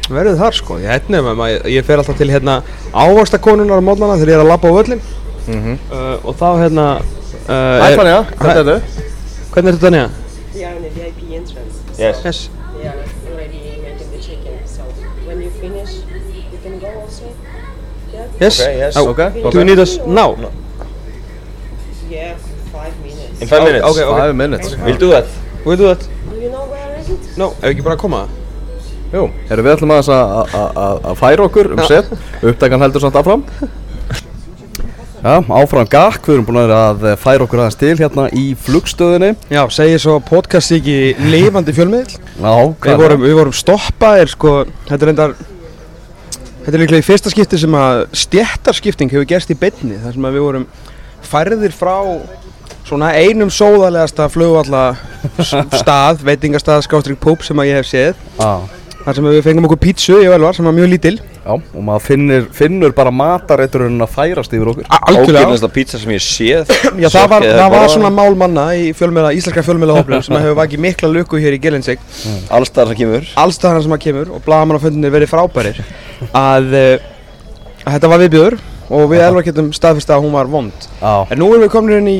verður 0.09 0.37
þar 0.39 0.53
sko 0.57 0.77
Ég, 0.81 0.89
hérna, 0.91 1.21
maður, 1.37 1.65
ég 1.71 1.85
fer 1.87 2.01
alltaf 2.01 2.17
til 2.19 2.29
hérna 2.31 2.59
ávaxtakonunar 2.93 3.81
á 3.81 3.83
mótnana 3.85 4.17
þegar 4.19 4.31
ég 4.33 4.37
er 4.39 4.43
að 4.45 4.51
labba 4.51 4.69
á 4.69 4.77
völlin 4.77 5.01
uh, 5.01 6.25
Og 6.25 6.35
þá 6.39 6.47
hérna 6.61 6.85
uh, 6.99 7.81
Hæ 7.81 7.89
er- 7.91 7.97
Fanja, 7.99 8.19
hvernig 8.39 8.61
er 8.61 8.69
þau? 8.69 8.79
Hvernig 9.55 9.71
er 9.71 9.77
þetta 9.79 9.91
nýja? 9.95 10.07
Yeah, 10.55 10.75
in 10.77 10.83
the 10.83 10.91
VIP 10.95 11.19
entrance. 11.35 11.81
Yes 11.99 12.21
Yes 12.25 12.49
They 12.77 12.87
are 12.87 13.01
already 13.31 13.59
making 13.83 14.11
the 14.11 14.19
check-in. 14.23 14.59
So 14.67 14.83
when 15.27 15.41
you 15.41 15.49
finish, 15.59 15.97
you 16.51 16.59
can 16.63 16.79
go 16.79 16.91
also. 17.01 17.25
Yeah. 18.13 18.27
Yes 18.39 18.59
Okay, 18.61 18.77
yes. 18.77 18.95
Oh, 18.97 19.09
Okay, 19.11 19.41
Do 19.51 19.57
we 19.57 19.63
need 19.65 19.79
us 19.79 19.97
now? 20.05 20.35
Yeah, 22.09 22.35
five 22.71 22.93
minutes. 23.01 23.41
In 23.41 23.47
five 23.47 23.61
Okay, 23.61 23.71
minutes 23.73 23.85
okay, 23.91 24.03
okay. 24.03 24.19
Five 24.21 24.35
minutes 24.35 24.75
We'll 24.77 24.97
do 24.97 25.09
that 25.11 25.25
We'll 25.65 25.77
do 25.77 25.87
that 25.91 25.99
Do 26.29 26.35
you 26.39 26.49
know 26.51 26.65
where 26.69 26.95
is 26.99 27.09
it? 27.09 27.37
No, 27.37 27.51
ef 27.61 27.71
ekki 27.73 27.83
bara 27.83 27.97
að 27.97 28.03
koma 28.05 28.21
Jú, 29.13 29.29
erum 29.49 29.65
við 29.65 29.75
ætlum 29.75 29.91
að- 29.95 30.09
að- 30.11 31.17
færa 31.19 31.45
okkur 31.47 31.71
um 31.75 31.83
set. 31.87 32.09
Uppdagan 32.43 32.81
heldur 32.81 33.01
samt 33.01 33.15
áfram. 33.15 33.43
Já, 35.25 35.39
áfram 35.49 35.87
gakk, 35.89 36.21
við 36.27 36.35
erum 36.35 36.45
búin 36.45 36.59
að 36.61 36.67
vera 36.67 36.79
að 36.93 37.17
færa 37.17 37.45
okkur 37.47 37.61
aðeins 37.63 37.77
til 37.81 37.95
hérna 37.97 38.25
í 38.37 38.43
flugstöðinni. 38.61 39.31
Já, 39.49 39.63
segir 39.73 39.97
svo 40.03 40.19
podcast 40.21 40.69
ekki 40.75 41.15
lifandi 41.31 41.73
fjölmiðl 41.73 42.11
Já, 42.37 42.53
Við 42.85 42.99
vorum, 42.99 43.23
við 43.25 43.33
vorum 43.39 43.55
stoppaðir 43.57 44.29
sko, 44.29 44.51
þetta 44.85 45.01
er 45.01 45.09
reyndar 45.09 45.33
Þetta 46.65 46.73
er 46.77 46.81
líklega 46.83 47.01
í 47.01 47.05
fyrsta 47.05 47.29
skipti 47.33 47.57
sem 47.61 47.73
að 47.77 48.03
stjættarskipting 48.21 49.09
hefur 49.13 49.25
gerst 49.29 49.49
í 49.53 49.57
beinni 49.57 49.97
þar 50.01 50.13
sem 50.13 50.23
að 50.29 50.37
við 50.37 50.45
vorum 50.45 50.67
færðir 51.25 51.73
frá 51.73 51.95
svona 52.85 53.09
einum 53.17 53.49
sóðalegasta 53.53 54.25
flugvalla 54.33 54.83
stað, 55.41 56.21
veitingastað, 56.25 56.85
skástrík 56.85 57.17
púp 57.21 57.41
sem 57.45 57.57
að 57.61 57.69
ég 57.71 57.79
hef 57.81 57.89
séð. 57.89 58.23
Já, 58.37 58.53
þar 59.05 59.15
sem 59.19 59.25
að 59.29 59.35
við 59.37 59.43
fengum 59.45 59.65
okkur 59.67 59.79
pítsu 59.83 60.15
í 60.23 60.27
Ölvar 60.33 60.55
sem 60.57 60.65
var 60.65 60.73
mjög 60.75 60.89
lítil. 60.89 61.13
Já, 61.45 61.51
og 61.53 61.81
maður 61.85 62.03
finnur, 62.07 62.45
finnur 62.57 62.93
bara 62.97 63.11
matareiturinn 63.13 64.01
að 64.01 64.13
færast 64.15 64.53
yfir 64.57 64.71
okkur. 64.71 64.85
A- 64.89 64.99
Algjörlega. 65.11 65.43
Ógjörnasta 65.45 65.69
pizza 65.75 65.99
sem 66.01 66.13
ég 66.15 66.23
séð 66.25 66.71
Já, 67.03 67.09
það 67.13 67.27
var, 67.35 67.45
það 67.59 67.75
var 67.75 67.91
svona 67.93 68.09
málmanna 68.15 68.63
í 68.81 68.87
fjölmiðla, 68.97 69.33
íslenska 69.37 69.61
fjölmiðlahóflum 69.67 70.23
sem 70.25 70.37
hefur 70.39 70.57
vakið 70.57 70.81
mikla 70.87 71.11
lukku 71.13 71.37
hér 71.43 71.57
í 71.57 71.59
Gelinsik 71.61 72.01
Alls 72.49 72.71
staðar 72.73 72.93
sem 72.95 72.99
kemur. 73.03 73.27
Alls 73.43 73.59
staðar 73.59 73.83
sem 73.85 73.93
að 73.93 74.01
kemur 74.07 74.31
og 74.37 74.41
blagamannaföndinni 74.47 75.11
verið 75.13 75.29
frábærir. 75.35 75.83
Að, 76.31 76.71
uh, 76.73 77.11
að 77.85 77.97
þetta 77.99 78.09
var 78.15 78.23
viðbjöður 78.25 78.57
og 78.95 79.05
við 79.11 79.21
elvar 79.27 79.45
getum 79.45 79.69
staðfist 79.75 80.09
að 80.13 80.25
hún 80.25 80.33
var 80.33 80.49
vond. 80.49 80.87
Já, 81.01 81.13
en 81.29 81.39
nú 81.41 81.51
erum 81.53 81.63
við 81.67 81.71
komin 81.75 81.99
inn 81.99 82.09
í 82.09 82.17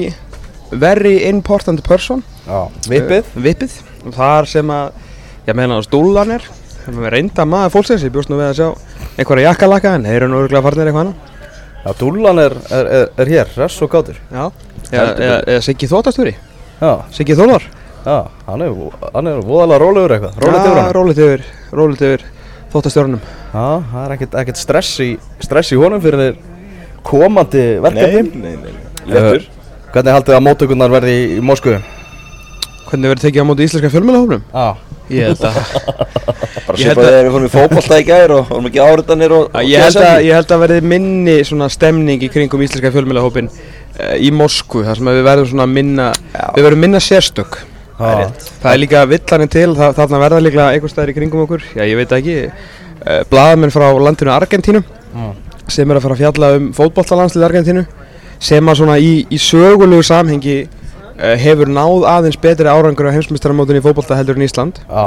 very 0.75 1.15
important 1.29 1.81
person. 1.85 2.21
Já, 2.45 2.67
vippið. 2.89 3.33
Vippið. 3.41 3.75
Og 4.05 4.13
þar 4.17 4.47
sem 4.53 4.69
að 4.73 5.01
ég 5.49 5.57
meina 5.57 5.77
að 5.79 5.87
stúlan 5.89 6.35
er. 6.37 6.45
sem 6.45 6.64
við 6.93 7.09
reynda 7.15 7.45
maður 7.49 7.73
fólksins 7.73 8.05
ég 8.05 8.13
bjóst 8.13 8.29
nú 8.29 8.37
við 8.39 8.51
að 8.51 8.59
sjá 8.59 8.67
einhverja 9.17 9.49
jakkalaka 9.49 9.95
en 9.97 10.05
þeir 10.05 10.19
eru 10.19 10.29
nú 10.31 10.43
örgulega 10.43 10.65
farnir 10.67 10.91
eitthvað 10.91 11.07
annað. 11.07 11.33
Já, 11.85 11.89
dúllan 11.99 12.41
er, 12.41 12.55
er, 12.73 12.91
er, 12.99 13.09
er 13.21 13.31
hér, 13.33 13.49
hress 13.55 13.81
og 13.85 13.91
gátur. 13.93 14.21
Já, 14.29 14.45
eða, 14.91 15.09
eða, 15.15 15.41
eða 15.53 15.65
Siggi 15.65 15.89
Þóttastúri 15.89 16.35
Já, 16.81 16.91
Siggi 17.15 17.37
Þólar 17.37 17.65
já, 18.05 18.17
hann 18.45 18.61
er, 18.61 18.73
hann 19.15 19.29
er 19.31 19.43
voðalega 19.45 19.81
rólegur 19.81 20.13
eitthvað 20.15 20.39
Rólegt 20.43 20.65
yfir 20.67 20.81
hann 20.81 20.95
Rólegt 20.97 21.21
yfir, 21.25 21.45
rólegt 21.73 22.05
yfir 22.05 22.25
þóttastjórnum. 22.75 23.21
Já, 23.53 23.67
það 23.91 23.99
er 24.01 24.13
ekkert, 24.17 24.37
ekkert 24.41 24.59
stress, 24.59 24.95
í, 24.99 25.11
stress 25.43 25.71
í 25.71 25.79
honum 25.79 26.01
fyrir 26.03 26.21
þeir 26.25 26.39
komandi 27.05 27.63
verkefni. 27.85 28.41
Nei, 28.41 28.55
nei, 28.59 28.73
nei 29.05 29.13
Lettur 29.13 29.45
Hvernig 29.93 30.17
haldið 30.17 30.35
að 30.35 30.43
móttökurnar 30.43 30.91
verði 30.91 31.13
í, 31.15 31.27
í 31.37 31.43
Moskvu? 31.45 31.77
Hvernig 32.89 33.09
verður 33.11 33.23
tekið 33.25 33.41
á 33.41 33.49
móti 33.49 33.65
íslenska 33.67 33.89
fjölmjölahófnum? 33.93 34.43
Já, 34.53 34.67
Ég 35.09 35.27
held 35.29 35.43
að 35.45 35.57
Bara 36.65 36.77
Ég 36.81 36.87
held 36.89 36.97
svipaði 36.97 37.05
að- 37.05 37.13
þegar 37.13 37.25
við 37.27 37.33
fórum 37.35 37.45
í 37.45 37.51
fótbolta 37.53 37.97
í 38.01 38.05
gær 38.07 38.31
og 38.35 38.47
vorum 38.49 38.67
ekki 38.71 38.81
áriðanir 38.81 39.33
og, 39.37 39.43
og 39.53 39.67
Ég 39.69 39.83
held, 39.85 39.97
að, 40.01 40.07
GSM. 40.09 40.25
ég 40.25 40.37
held 40.39 40.53
að 40.55 40.61
verði 40.65 40.79
minni 40.93 41.35
svona 41.45 41.67
stemning 41.73 42.23
í 42.25 42.29
kringum 42.33 42.63
íslenska 42.65 42.91
fjölmjölahópin 42.95 43.49
uh, 43.51 44.15
í 44.17 44.31
Moskvu 44.33 44.81
þar 44.87 44.97
sem 45.01 45.09
við 45.11 45.21
verðum 45.27 45.49
svona 45.51 45.67
minna 45.69 46.07
við 46.55 46.65
verðum 46.67 46.81
minna 46.87 47.01
sérstök. 47.05 47.59
Það 47.99 48.23
er 48.25 48.71
er 48.73 48.79
líka 48.81 49.03
villaninn 49.07 49.51
til 49.53 49.69
það, 49.77 49.93
þarna 50.01 50.23
verða 50.25 50.41
líka 50.43 50.65
einhver 50.73 50.91
staðar 50.91 51.13
í 51.13 51.15
kringum 51.19 51.43
okkur. 51.45 51.61
Já 51.77 51.85
ég 51.87 51.95
veit 52.01 52.15
ekki. 52.17 52.37
Uh, 53.05 53.21
blaðamenn 53.31 53.71
frá 53.75 53.85
landinu 53.93 54.33
Argentínu 54.33 54.81
sem 55.69 55.89
er 55.93 55.97
að 55.99 56.03
fara 56.07 56.17
að 56.17 56.23
fjalla 56.25 56.49
um 56.57 56.65
fótbollalandslið 56.75 57.45
Argentínu 57.47 57.85
sem 58.45 58.67
að 58.73 58.81
svona 58.81 58.97
í, 59.01 59.13
í 59.31 59.37
sögulegu 59.39 60.03
samhengi 60.05 60.57
hefur 61.17 61.69
náð 61.71 62.05
aðeins 62.11 62.37
betri 62.43 62.67
árangur 62.67 63.07
á 63.07 63.15
heimsmyndstaramótunni 63.15 63.79
í 63.79 63.85
fótbolta 63.85 64.17
heldur 64.19 64.35
en 64.39 64.45
Ísland? 64.47 64.81
Já. 64.89 65.05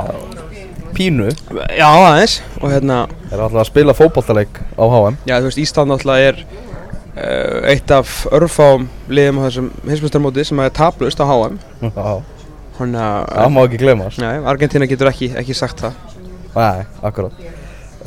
Pínu. 0.97 1.29
Já, 1.77 1.89
aðeins. 1.89 2.39
Og 2.63 2.73
hérna, 2.73 3.03
Er 3.29 3.43
alltaf 3.45 3.61
að 3.61 3.69
spila 3.69 3.95
fótboltaleik 3.95 4.57
á 4.81 4.85
HM 4.89 5.19
já 5.29 5.37
þú 5.37 5.51
veist, 5.51 5.61
Ísland 5.61 5.93
náttúrulega 5.93 6.31
er 6.33 6.39
uh, 6.41 7.69
eitt 7.75 7.93
af 7.93 8.15
örfáum 8.33 8.87
liðum 9.13 9.39
á 9.39 9.47
þessum 9.47 9.69
heimsmyndstarmóti 9.85 10.45
sem 10.49 10.63
er 10.65 10.73
tablust 10.75 11.21
á 11.21 11.27
HM 11.29 11.59
Já. 11.85 12.09
Þannig 12.79 13.05
Það 13.05 13.43
að, 13.45 13.53
má 13.53 13.61
ekki 13.67 13.81
glemast 13.83 14.23
nei, 14.23 14.35
Argentina 14.49 14.87
getur 14.89 15.11
ekki, 15.11 15.29
ekki 15.37 15.57
sagt 15.59 15.83
það. 15.85 15.97
Nei, 16.55 16.87
akkurát 17.05 17.41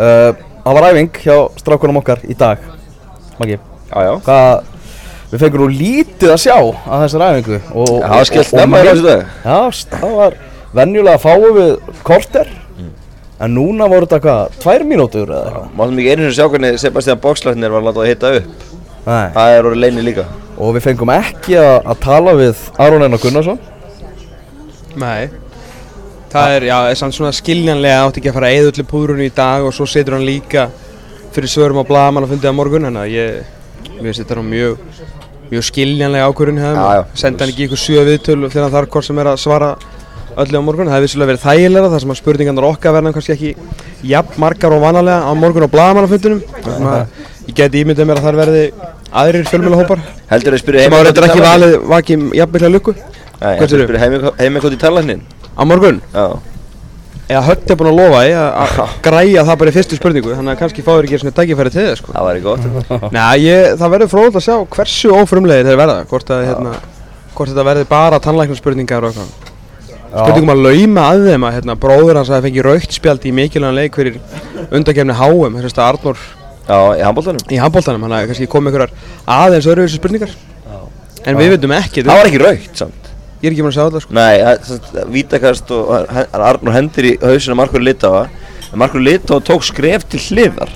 uh, 0.02 0.32
Það 0.62 0.78
var 0.78 0.88
æfing 0.90 1.22
hjá 1.22 1.36
strákunum 1.62 2.02
okkar 2.02 2.22
í 2.26 2.36
dag 2.40 2.66
Maggi. 3.38 3.58
Já, 3.92 3.98
já. 4.08 4.14
Hvað 4.26 4.71
Við 5.32 5.44
fengum 5.46 5.62
nú 5.64 5.68
lítið 5.72 6.34
að 6.34 6.42
sjá 6.44 6.56
að 6.60 7.04
þessar 7.06 7.22
æfingu 7.28 7.60
og, 7.72 7.92
Það 8.02 8.16
var 8.18 8.28
skellt 8.28 8.50
snemma 8.50 8.82
í 8.82 8.88
þessu 8.90 9.06
dag. 9.06 9.22
Já, 9.46 9.60
það 9.94 10.18
var 10.18 10.36
venjulega 10.76 11.22
fáum 11.24 11.56
við 11.56 11.72
korter 12.08 12.50
En 13.42 13.56
núna 13.58 13.88
voru 13.90 14.06
þetta 14.06 14.20
hvað, 14.22 14.58
tvær 14.62 14.84
mínútur 14.86 15.32
eða 15.34 15.46
eitthvað 15.48 15.78
Máttum 15.80 16.02
ekki 16.02 16.12
einu 16.12 16.26
sinni 16.28 16.36
sjá 16.38 16.50
hvernig 16.52 16.76
Sebastian 16.84 17.22
Boxlæknir 17.24 17.74
var 17.74 17.86
látað 17.88 18.04
að 18.04 18.10
hitta 18.12 18.34
upp. 18.38 18.66
Nei 19.08 19.32
Það 19.34 19.54
er 19.56 19.70
orðið 19.70 19.82
leini 19.82 20.04
líka. 20.06 20.26
Og 20.62 20.76
við 20.76 20.84
fengum 20.86 21.12
ekki 21.16 21.56
að, 21.58 21.78
að 21.90 22.02
tala 22.04 22.36
við 22.38 22.62
Aron 22.86 23.06
Einar 23.08 23.24
Gunnarsson 23.24 23.58
Nei 25.02 25.32
Það 26.32 26.54
er, 26.58 26.68
já, 26.70 26.76
er 26.92 27.00
samt 27.00 27.18
svona 27.18 27.34
skiljanlega 27.36 28.04
átti 28.06 28.22
ekki 28.22 28.30
að 28.32 28.38
fara 28.38 28.52
að 28.52 28.60
eða 28.60 28.70
öllu 28.76 28.86
púðrunni 28.92 29.26
í 29.32 29.34
dag 29.36 29.66
og 29.68 29.74
svo 29.76 29.88
setur 29.90 30.16
hann 30.16 30.28
líka 30.28 30.68
fyrir 31.34 31.52
svörum 31.52 31.82
á 31.82 31.88
blaðamann 31.90 32.28
að 32.28 32.36
fundið 32.36 32.54
á 32.54 32.60
morgun 32.60 32.88
þannig 32.88 33.02
að 33.02 33.16
ég, 33.18 33.98
mér 33.98 34.16
þetta 34.22 34.38
nú 34.38 34.46
mjög 34.48 34.86
mjög 35.52 35.64
skiljanlega 35.68 36.28
ákvörðun 36.32 36.62
senda 37.22 37.44
hann 37.46 37.52
ekki 37.54 37.66
ykkur 37.68 37.82
sjö 37.82 38.06
viðtöl 38.08 38.38
þegar 38.48 38.64
hann 38.68 38.76
þarf 38.78 38.94
hvort 38.94 39.08
sem 39.10 39.20
er 39.20 39.30
að 39.32 39.42
svara 39.42 39.72
öllu 40.42 40.56
á 40.56 40.64
morgun. 40.64 40.88
Það 40.88 40.96
hefði 40.96 41.08
vissulega 41.10 41.32
verið 41.32 41.44
þægilega 41.44 41.90
þar 41.92 42.02
sem 42.06 42.14
að 42.14 42.20
spurningarnar 42.22 42.68
okkar 42.70 42.94
verða 42.96 43.12
kannski 43.18 43.34
ekki 43.36 43.52
jafn 44.14 44.40
margar 44.40 44.76
og 44.78 44.82
vanalega 44.86 45.28
á 45.28 45.32
morgun 45.36 45.68
á 45.68 45.74
blaðamannafundunum 45.74 46.40
ég 47.50 47.58
geti 47.58 47.82
ímyndað 47.84 48.08
mér 48.08 48.22
að 48.22 48.28
þar 48.30 48.40
verði 48.40 48.64
aðrir 49.12 49.50
Nei, 53.42 53.58
Hvað 53.58 53.60
heldur 53.60 53.82
þau 53.82 53.88
spyrja 53.90 54.02
heimikot 54.40 54.78
í 54.78 54.80
talæknin? 54.80 55.22
á 55.52 55.62
morgun? 55.68 56.02
Já. 56.16 56.26
Eða 57.32 57.42
Hödd 57.48 57.72
er 57.74 57.78
búinn 57.80 57.92
að 57.92 58.00
lofa 58.02 58.22
því 58.22 58.32
að 58.40 58.96
græja 59.06 59.44
það 59.48 59.60
bara 59.62 59.72
í 59.72 59.76
fyrstu 59.78 60.00
spurningu 60.00 60.34
þannig 60.36 60.54
að 60.54 60.60
kannski 60.62 60.84
fáður 60.86 61.08
ekki 61.08 61.20
svona 61.22 61.36
dagifæri 61.38 61.72
til 61.74 61.86
það 61.86 61.96
sko. 62.02 62.16
Það 62.16 62.28
væri 62.28 62.42
gott. 62.46 62.66
Næ, 63.16 63.22
ég, 63.42 63.70
það 63.80 63.94
verður 63.96 64.12
fróðilegt 64.12 64.40
að 64.42 64.46
sjá 64.48 64.56
hversu 64.76 65.14
ófrumlegir 65.16 65.70
þeir 65.70 65.80
verða 65.82 65.96
hvort, 66.12 66.34
að, 66.36 66.44
hérna, 66.50 66.76
hvort 67.38 67.54
þetta 67.54 67.66
verður 67.72 67.90
bara 67.92 68.20
tannlæknarspurningar 68.28 69.08
og 69.08 69.16
eitthvað 69.16 69.50
spurningum 70.12 70.52
að 70.52 70.64
lauma 70.66 71.08
að 71.14 71.26
þeim 71.30 71.48
að 71.48 71.54
hérna, 71.56 71.78
bróður 71.80 72.18
hans 72.20 72.32
að 72.36 72.46
fengi 72.50 72.64
raukt 72.66 72.96
spjald 72.98 73.26
í 73.30 73.32
mikilvægan 73.36 73.78
leik 73.78 73.96
fyrir 73.96 74.18
undakefni 74.76 75.16
HM 75.16 75.60
þess 75.64 75.78
að 75.80 75.86
Arnór 75.88 76.24
Já, 76.68 76.78
í 77.00 77.06
handbóltanum. 77.06 77.46
í 77.48 77.60
handbóltanum 77.62 78.04
hann 78.06 78.16
að 78.18 78.26
kannski 78.32 78.48
kom 78.52 78.68
einhverjar 78.68 78.92
aðeins 79.38 79.70
öðruvísi 79.72 80.02
spurningar 80.02 80.36
en 81.26 81.40
við 81.40 81.54
veitum 81.56 81.74
ekki 81.78 82.04
Það 82.04 82.20
var 82.20 82.30
ekki 82.30 82.42
raukt 82.44 82.84
samt. 82.84 83.01
Ég 83.42 83.50
er 83.50 83.56
ekki 83.56 83.64
mann 83.66 83.72
að 83.74 83.78
sjá 83.80 83.86
þetta 83.90 84.02
sko. 84.06 84.14
Nei, 84.14 84.38
það- 84.46 84.86
það- 84.92 85.10
vítakast 85.16 85.72
og 85.72 85.92
Arnur 86.52 86.74
hendir 86.78 87.10
í 87.12 87.18
hausinu 87.22 87.56
Markur 87.58 87.82
Litáa. 87.82 88.28
Markur 88.76 89.02
Litáa 89.04 89.42
tók 89.44 89.64
skref 89.68 90.06
til 90.10 90.20
hliðar. 90.30 90.70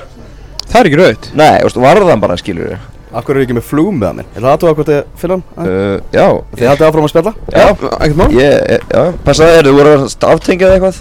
það 0.66 0.80
er 0.82 0.86
ekki 0.90 0.98
raukt 1.00 1.32
Nei, 1.38 1.60
þú 1.62 1.64
veist, 1.70 1.78
varðan 1.86 2.20
bara, 2.22 2.36
skilur 2.42 2.70
við. 2.74 2.78
Akkur 3.16 3.38
er 3.38 3.46
ekki 3.46 3.56
með 3.56 3.64
flugum 3.64 4.00
með 4.02 4.08
hann 4.10 4.20
Er 4.36 4.42
það 4.42 4.50
aðtóða 4.58 4.76
hvort 4.76 4.90
þið 4.90 5.04
fyrir 5.22 5.32
hann? 5.36 5.44
Uh, 5.56 6.00
já. 6.12 6.26
Þið 6.58 6.68
haldið 6.68 6.88
áfram 6.90 7.06
að 7.06 7.12
spjalla? 7.14 7.34
Já, 7.54 7.68
ekkert 7.70 8.18
mál 8.20 8.32
ég, 8.36 8.82
já, 8.92 9.04
passaði 9.24 9.54
þér, 9.56 9.70
þú 9.70 9.76
voru 9.78 9.94
að 9.96 10.26
aftengja 10.34 10.68
eða 10.68 10.76
eitthvað? 10.76 10.98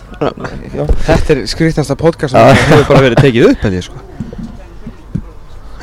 Já. 0.78 0.84
Þetta 1.08 1.34
er 1.34 1.40
skrýtnasta 1.50 1.96
podcast 1.98 2.36
sem 2.36 2.60
hefur 2.70 2.86
bara 2.92 3.02
verið 3.08 3.18
tekið 3.24 3.48
upp 3.50 3.66
ég 3.74 3.82
sko 3.88 4.04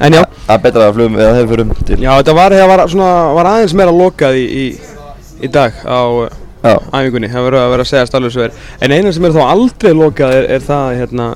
En 0.01 0.13
já, 0.15 0.23
Það 0.47 0.55
er 0.55 0.61
betra 0.63 0.85
að 0.89 0.95
flugum 0.95 1.17
eða 1.19 1.33
þeir 1.35 1.49
fyrum 1.51 1.73
til. 1.85 1.97
já 2.01 2.09
þetta 2.17 2.33
var, 2.33 2.55
var, 2.71 2.81
svona, 2.89 3.09
var 3.37 3.49
aðeins 3.51 3.75
meira 3.77 3.91
lokað 3.93 4.37
í, 4.39 4.45
í, 4.47 4.63
í 5.41 5.51
dag 5.51 5.73
á 5.85 5.99
Já. 6.61 6.75
æfingunni. 6.93 7.29
Það 7.31 7.45
verður 7.47 7.61
að 7.63 7.71
vera 7.73 7.85
að 7.85 7.89
segja 7.89 8.43
er. 8.45 8.51
En 8.81 8.91
eina 8.93 9.11
sem 9.15 9.25
er 9.25 9.31
þó 9.33 9.41
aldrei 9.49 9.93
lokað 9.97 10.35
er, 10.37 10.49
er 10.57 10.65
það 10.65 10.91
hérna 10.99 11.29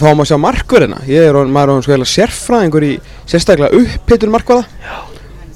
fáum 0.00 0.20
að 0.22 0.28
sjá 0.30 0.36
markverðina 0.38 0.98
Ég 1.08 1.28
er 1.28 1.34
orðinn- 1.34 1.54
maður 1.54 1.78
er 1.78 1.82
sko 1.84 1.92
eiginlega 1.94 2.14
sérfræðingur 2.14 2.84
í 2.86 2.90
sérstaklega 3.28 3.80
uppheitur 3.80 4.30
markverða 4.30 4.64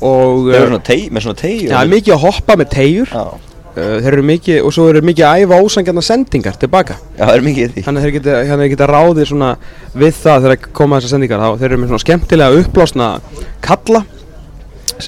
Og 0.04 0.48
Þeir 0.50 0.56
eru 0.58 0.64
uh, 0.64 0.70
svona 0.72 0.84
tei, 0.84 1.00
með 1.10 1.26
svona 1.26 1.38
tei. 1.38 1.52
já, 1.68 1.76
mikið 1.88 2.14
að 2.16 2.24
hoppa 2.24 2.56
með 2.60 2.70
tegjur 2.74 3.12
Já, 3.14 3.22
uh, 3.22 3.76
Þeir 3.76 4.10
eru 4.10 4.24
mikið, 4.32 4.58
og 4.66 4.74
svo 4.74 4.88
eru 4.90 5.04
mikið 5.06 5.28
að 5.28 5.44
æfa 5.44 5.60
ósangjarnar 5.64 6.06
sendingar 6.08 6.58
tilbaka. 6.60 6.96
Já, 7.14 7.22
það 7.24 7.34
er 7.36 7.46
mikið 7.46 7.64
í 7.64 7.70
því. 7.72 7.84
Þannig 7.86 8.00
að 8.02 8.04
þeir 8.08 8.14
geta, 8.18 8.34
að 8.42 8.60
þeir 8.64 8.72
geta 8.74 8.90
ráðið 8.90 9.30
svona 9.30 9.48
við 9.94 10.18
það 10.18 10.44
þegar 10.48 10.68
koma 10.80 10.98
þessar 11.00 11.14
sendingar. 11.14 11.44
Þá 11.44 11.62
þeir 11.62 11.70
eru 11.70 11.80
með 11.84 11.92
svona 11.92 12.04
skemmtilega 12.04 12.60
uppblásna 12.60 13.08
kalla 13.64 14.04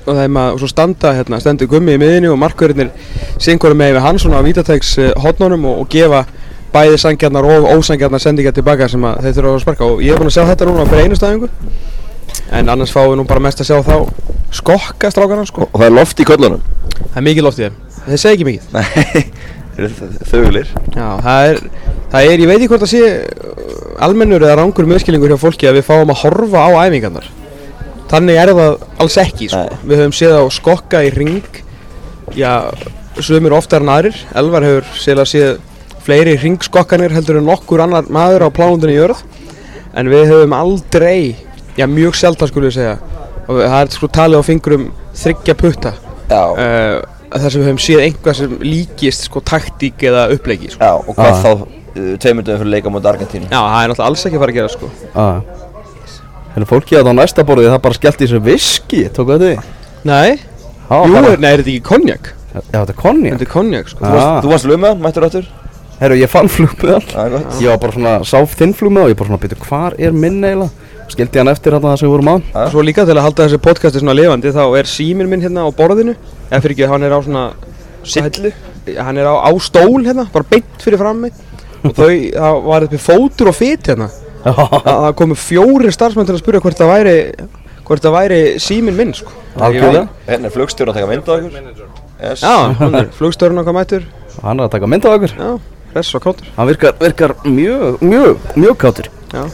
og 0.06 0.18
þeim 0.18 0.38
að 0.40 0.56
og 0.56 0.60
svo 0.62 0.70
standa 0.70 1.12
hérna, 1.16 1.40
stendur 1.42 1.70
gummi 1.70 1.96
í 1.96 2.00
miðinni 2.00 2.30
og 2.32 2.38
markverðinir 2.42 2.90
syngur 3.42 3.76
með 3.78 3.96
við 3.96 4.04
hann 4.06 4.20
svona 4.22 4.42
á 4.42 4.46
vítatæks 4.46 4.92
hotnunum 5.22 5.66
og, 5.70 5.82
og 5.84 5.90
gefa 5.92 6.24
bæði 6.74 7.00
sangjarnar 7.00 7.48
og 7.48 7.68
ósangjarnar 7.76 8.22
sendingar 8.22 8.56
tilbaka 8.56 8.88
sem 8.92 9.04
að 9.06 9.22
þeir 9.24 9.38
þurfa 9.38 9.54
að 9.54 9.64
sparka 9.64 9.90
og 9.90 10.02
ég 10.04 10.12
er 10.12 10.20
búinn 10.20 10.32
að 10.32 10.36
sjá 10.38 10.48
þetta 10.50 10.68
núna 10.68 10.86
fyrir 10.90 11.06
einu 11.06 11.18
staðingu 11.18 11.50
en 12.56 12.72
annars 12.74 12.92
fáum 12.94 13.12
við 13.12 13.20
nú 13.20 13.26
bara 13.28 13.44
mest 13.46 13.62
að 13.62 13.70
sjá 13.70 13.78
þá 13.86 13.96
skokka 14.54 15.10
strákarna 15.14 15.46
sko 15.48 15.68
Og 15.70 15.78
það 15.80 15.88
er 15.88 15.96
loft 15.96 16.20
í 16.20 16.26
köllunum. 16.28 16.62
það 16.96 17.20
er 17.22 17.28
mikið 17.30 17.46
loft 17.46 17.60
í 17.62 17.66
þeim 17.66 17.82
þeir 18.06 18.22
segja 18.22 18.36
ekki 18.36 18.46
mikið. 18.46 18.66
Já, 20.96 21.08
það 21.20 21.48
er, 21.50 21.58
það 22.12 22.28
er, 22.30 22.42
ég 22.42 22.48
veit 22.48 22.56
ekki 22.56 22.68
hvort 22.70 22.84
það 22.84 22.92
sé 22.94 23.08
uh, 23.12 24.06
almennur 24.06 24.46
eða 24.46 24.60
rángur 24.62 24.88
meðskilingur 24.88 25.34
hjá 25.34 25.40
fólki 25.42 25.68
að 25.68 25.80
við 25.80 25.88
fáum 25.90 26.12
að 26.14 26.22
horfa 26.22 26.62
á 26.64 26.70
æfingarnar. 26.86 27.26
Þannig 28.10 28.36
er 28.38 28.52
það 28.54 28.84
alls 29.02 29.16
ekki, 29.18 29.48
sko. 29.50 29.78
Við 29.88 29.98
höfum 30.02 30.14
séð 30.14 30.36
á 30.38 30.44
skokka 30.54 31.00
í 31.02 31.08
ring, 31.14 31.58
já, 32.38 32.52
sumir 33.18 33.54
oftar 33.56 33.82
en 33.82 33.90
aðrir. 33.90 34.20
Elvar 34.38 34.66
hefur 34.66 34.92
séð 35.02 35.22
séð 35.26 35.56
fleiri 36.06 36.36
ringskokkanir 36.38 37.10
heldur 37.16 37.40
en 37.40 37.48
nokkur 37.50 37.82
annar 37.82 38.06
maður 38.14 38.46
á 38.46 38.48
plánundinni 38.54 38.94
í 38.94 39.00
jörð. 39.00 39.24
En 39.96 40.10
við 40.12 40.28
höfum 40.30 40.54
aldrei, 40.54 41.34
já, 41.78 41.86
mjög 41.90 42.14
selta 42.20 42.46
skulle 42.46 42.70
ég 42.70 42.76
segja, 42.76 42.96
og 43.48 43.58
það 43.64 43.78
er 43.80 43.92
sko 43.96 44.10
talið 44.14 44.38
á 44.38 44.48
fingrum 44.52 44.86
þryggja 45.16 45.56
putta. 45.58 45.94
Já. 46.30 46.42
Uh, 46.54 47.00
þar 47.32 47.50
sem 47.50 47.60
við 47.62 47.68
höfum 47.72 47.82
séð 47.82 48.04
einhvað 48.06 48.38
sem 48.38 48.54
líkist 48.62 49.26
sko 49.26 49.42
taktík 49.42 50.06
eða 50.06 50.28
upplegi 50.36 50.70
sko. 50.76 50.78
Já, 50.84 50.94
og 50.94 51.10
hvað 51.16 51.32
Ah. 51.32 51.42
þá 51.42 51.50
uh, 51.56 52.16
tveimundum 52.22 52.58
fyrir 52.62 52.70
leika 52.76 52.92
mot 52.92 53.02
Argentínu? 53.10 53.48
Já, 53.50 53.58
það 53.58 53.82
er 53.82 53.90
náttúrulega 53.90 54.10
alls 54.12 54.26
ekki 54.28 54.36
að 54.38 54.44
fara 54.44 54.52
að 54.52 54.58
gera 54.60 54.68
sko 54.76 54.90
Já 55.16 55.65
Hérna 56.56 56.68
fólkið 56.70 56.98
að 57.02 57.10
á 57.12 57.14
næsta 57.20 57.44
borðið 57.44 57.70
það 57.74 57.82
bara 57.84 57.98
skellt 57.98 58.20
í 58.22 58.24
þessu 58.26 58.40
viski 58.46 59.02
Tóku 59.12 59.36
þetta 59.36 59.50
því? 59.50 59.56
Nei, 60.08 60.40
Já, 60.86 60.96
jú, 61.04 61.12
bara- 61.12 61.36
nei, 61.36 61.50
er 61.52 61.60
þetta 61.62 61.72
ekki 61.74 61.82
konjak? 61.84 62.32
Já, 62.56 62.60
þetta 62.72 62.88
er 62.94 63.00
konni 63.02 63.30
Þetta 63.34 63.44
er 63.46 63.52
konjak 63.52 63.88
sko 63.92 64.04
Ah. 64.06 64.40
þú 64.40 64.48
varst 64.54 64.64
lögmaðan, 64.70 65.00
mættur 65.04 65.26
áttur? 65.28 65.46
Herru, 66.00 66.16
ég 66.16 66.28
fann 66.28 66.48
flugmiðal 66.48 67.02
Það 67.08 67.30
gott. 67.36 67.60
Ég 67.60 67.68
var 67.68 67.78
bara 67.78 67.92
svona, 67.92 68.14
sá 68.24 68.38
þinn 68.56 68.74
flugmiðal 68.76 69.04
og 69.04 69.10
ég 69.12 69.16
bara 69.16 69.28
svona, 69.28 69.40
byrju, 69.44 69.58
hvar 69.68 69.94
er 69.98 70.12
minn 70.12 70.40
eiginlega? 70.44 70.70
Skildi 71.08 71.38
hann 71.38 71.48
eftir 71.48 71.72
þarna 71.72 71.92
það 71.92 71.98
sem 72.00 72.08
við 72.08 72.14
vorum 72.16 72.30
að 72.32 72.70
Svo 72.72 72.82
líka 72.82 73.04
til 73.06 73.14
að 73.16 73.22
halda 73.26 73.46
þessi 73.46 73.58
podcasti 73.62 74.00
svona 74.02 74.16
lifandi 74.16 74.50
þá 74.52 74.62
er 74.78 74.84
síminn 74.90 75.28
minn 75.28 75.40
hérna 75.44 75.62
á 75.64 75.70
borðinu 75.76 76.16
Eða 76.50 76.60
fyrir 76.64 76.74
ekki, 76.76 76.88
hann 76.88 77.02
er 77.06 77.12
á 77.14 77.20
svona 77.22 77.44
Sillu? 78.04 78.52
Hann 78.98 79.18
er 79.18 79.24
á, 79.28 79.34
á 79.44 79.50
stól 79.60 80.02
hérna, 80.04 80.26
bara 80.32 80.44
beint 80.50 80.78
fyrir 80.82 80.98
fram 80.98 81.20
mig 81.20 81.32
Og 81.84 81.92
þau, 81.94 82.10
það 82.32 82.62
var 82.66 82.86
uppi 82.88 82.98
fótur 82.98 83.48
og 83.52 83.54
fit 83.54 83.82
hérna 83.92 84.08
Það, 84.46 85.06
komu 85.18 85.36
fjóri 85.38 85.90
starfsmenn 85.94 86.28
til 86.28 86.36
að 86.36 86.42
spyrja 86.42 86.62
hvort 86.64 86.78
það 86.78 86.92
væri 86.92 87.16
Hvort 87.86 88.02
það 88.02 88.14
væri 88.16 88.38
síminn 88.58 88.96
minn 88.98 89.12
sko. 89.14 89.30
Algjörlega. 89.62 90.08
Hérna 90.26 90.48
er 90.48 90.54
flugstjórn 90.54 90.90
að 90.90 90.96
taka 90.98 91.10
mynd 91.12 91.28
á 91.30 91.32
okkur. 91.36 92.00
Yes. 92.16 92.40
Já, 92.42 92.54
er 92.96 93.10
flugstörun 93.12 93.60
okkar 93.60 93.76
mættur. 93.76 94.06
Hann 94.40 94.58
er 94.58 94.66
að 94.66 94.72
taka 94.72 94.88
mynd 94.88 95.04
á 95.06 95.10
okkur. 95.12 95.34
Já, 95.36 95.50
hress 95.92 96.16
og 96.16 96.24
káttur. 96.24 96.48
Hann 96.56 96.70
virkar, 96.70 96.96
virkar 96.98 97.34
mjög, 97.44 98.00
mjög, 98.00 98.48
mjög 98.56 98.78
kátur 98.80 99.10
Já. 99.34 99.44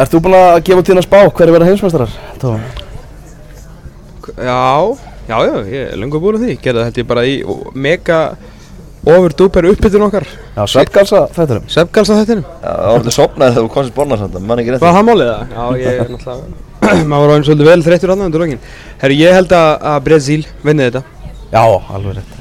Ert 0.00 0.14
þú 0.14 0.20
búinn 0.24 0.38
að 0.38 0.60
gefa 0.66 0.84
tíðan 0.86 1.02
að 1.02 1.06
spá 1.08 1.18
hverju 1.26 1.56
verða 1.56 1.68
heimsmeistarar? 1.68 2.14
Já, 4.38 4.62
já, 5.28 5.36
já, 5.36 5.54
ég 5.68 5.92
er 5.92 6.00
lengur 6.00 6.22
búin 6.22 6.38
að 6.38 6.46
því. 6.46 6.56
Gerði 6.64 7.02
ég 7.02 7.08
bara 7.10 7.26
í 7.28 7.36
mega 7.74 8.22
ofur 9.02 9.34
dúper 9.38 9.66
uppbytun 9.72 10.04
okkar. 10.06 10.26
Já, 10.56 10.62
sveppgalsa 10.70 11.22
þætturum 11.34 11.64
Svefgalsa 11.72 12.18
þettinum 12.20 12.44
Já, 12.46 12.68
það 12.68 12.90
var 12.92 13.00
þetta 13.00 13.14
sopnaði 13.16 13.54
þegar 13.56 13.66
þú 13.66 13.72
komst 13.74 13.90
í 13.90 13.96
borna 13.96 14.18
samt, 14.20 14.36
það 14.36 14.44
man 14.46 14.62
ekki 14.62 14.74
rétt. 14.74 14.84
Var 14.84 14.94
það 14.96 15.08
málið 15.08 15.30
það? 15.32 15.56
Já, 15.56 15.64
ég 15.82 16.02
er 16.02 16.12
náttúrulega 16.12 17.02
Maður 17.10 17.30
var 17.32 17.34
eins 17.36 17.48
svolítið 17.48 17.70
vel 17.70 17.82
þreyttur 17.86 18.12
annað 18.14 18.28
undir 18.30 18.44
lókin 18.44 18.62
Herru, 19.02 19.18
ég 19.18 19.36
held 19.38 19.54
að, 19.58 19.70
að 19.92 19.98
Brezíl 20.06 20.44
vinni 20.62 20.86
þetta. 20.86 21.02
Já, 21.52 21.64
alveg 21.96 22.16
rétt. 22.18 22.38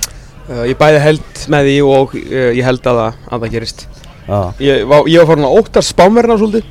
Uh, 0.51 0.63
Ég 0.69 0.77
bæði 0.79 1.01
held 1.05 1.41
með 1.53 1.67
því 1.69 1.75
og 1.87 2.15
uh, 2.17 2.49
ég 2.57 2.65
held 2.67 2.89
að, 2.91 3.01
að 3.09 3.45
það 3.45 3.53
gerist. 3.55 3.85
Já, 4.27 4.39
Ég 4.61 4.85
var, 4.89 5.09
ég 5.09 5.21
var 5.21 5.29
farin 5.31 5.47
að 5.49 5.57
óttast 5.61 5.93
spámerna 5.95 6.37
svolítið. 6.41 6.65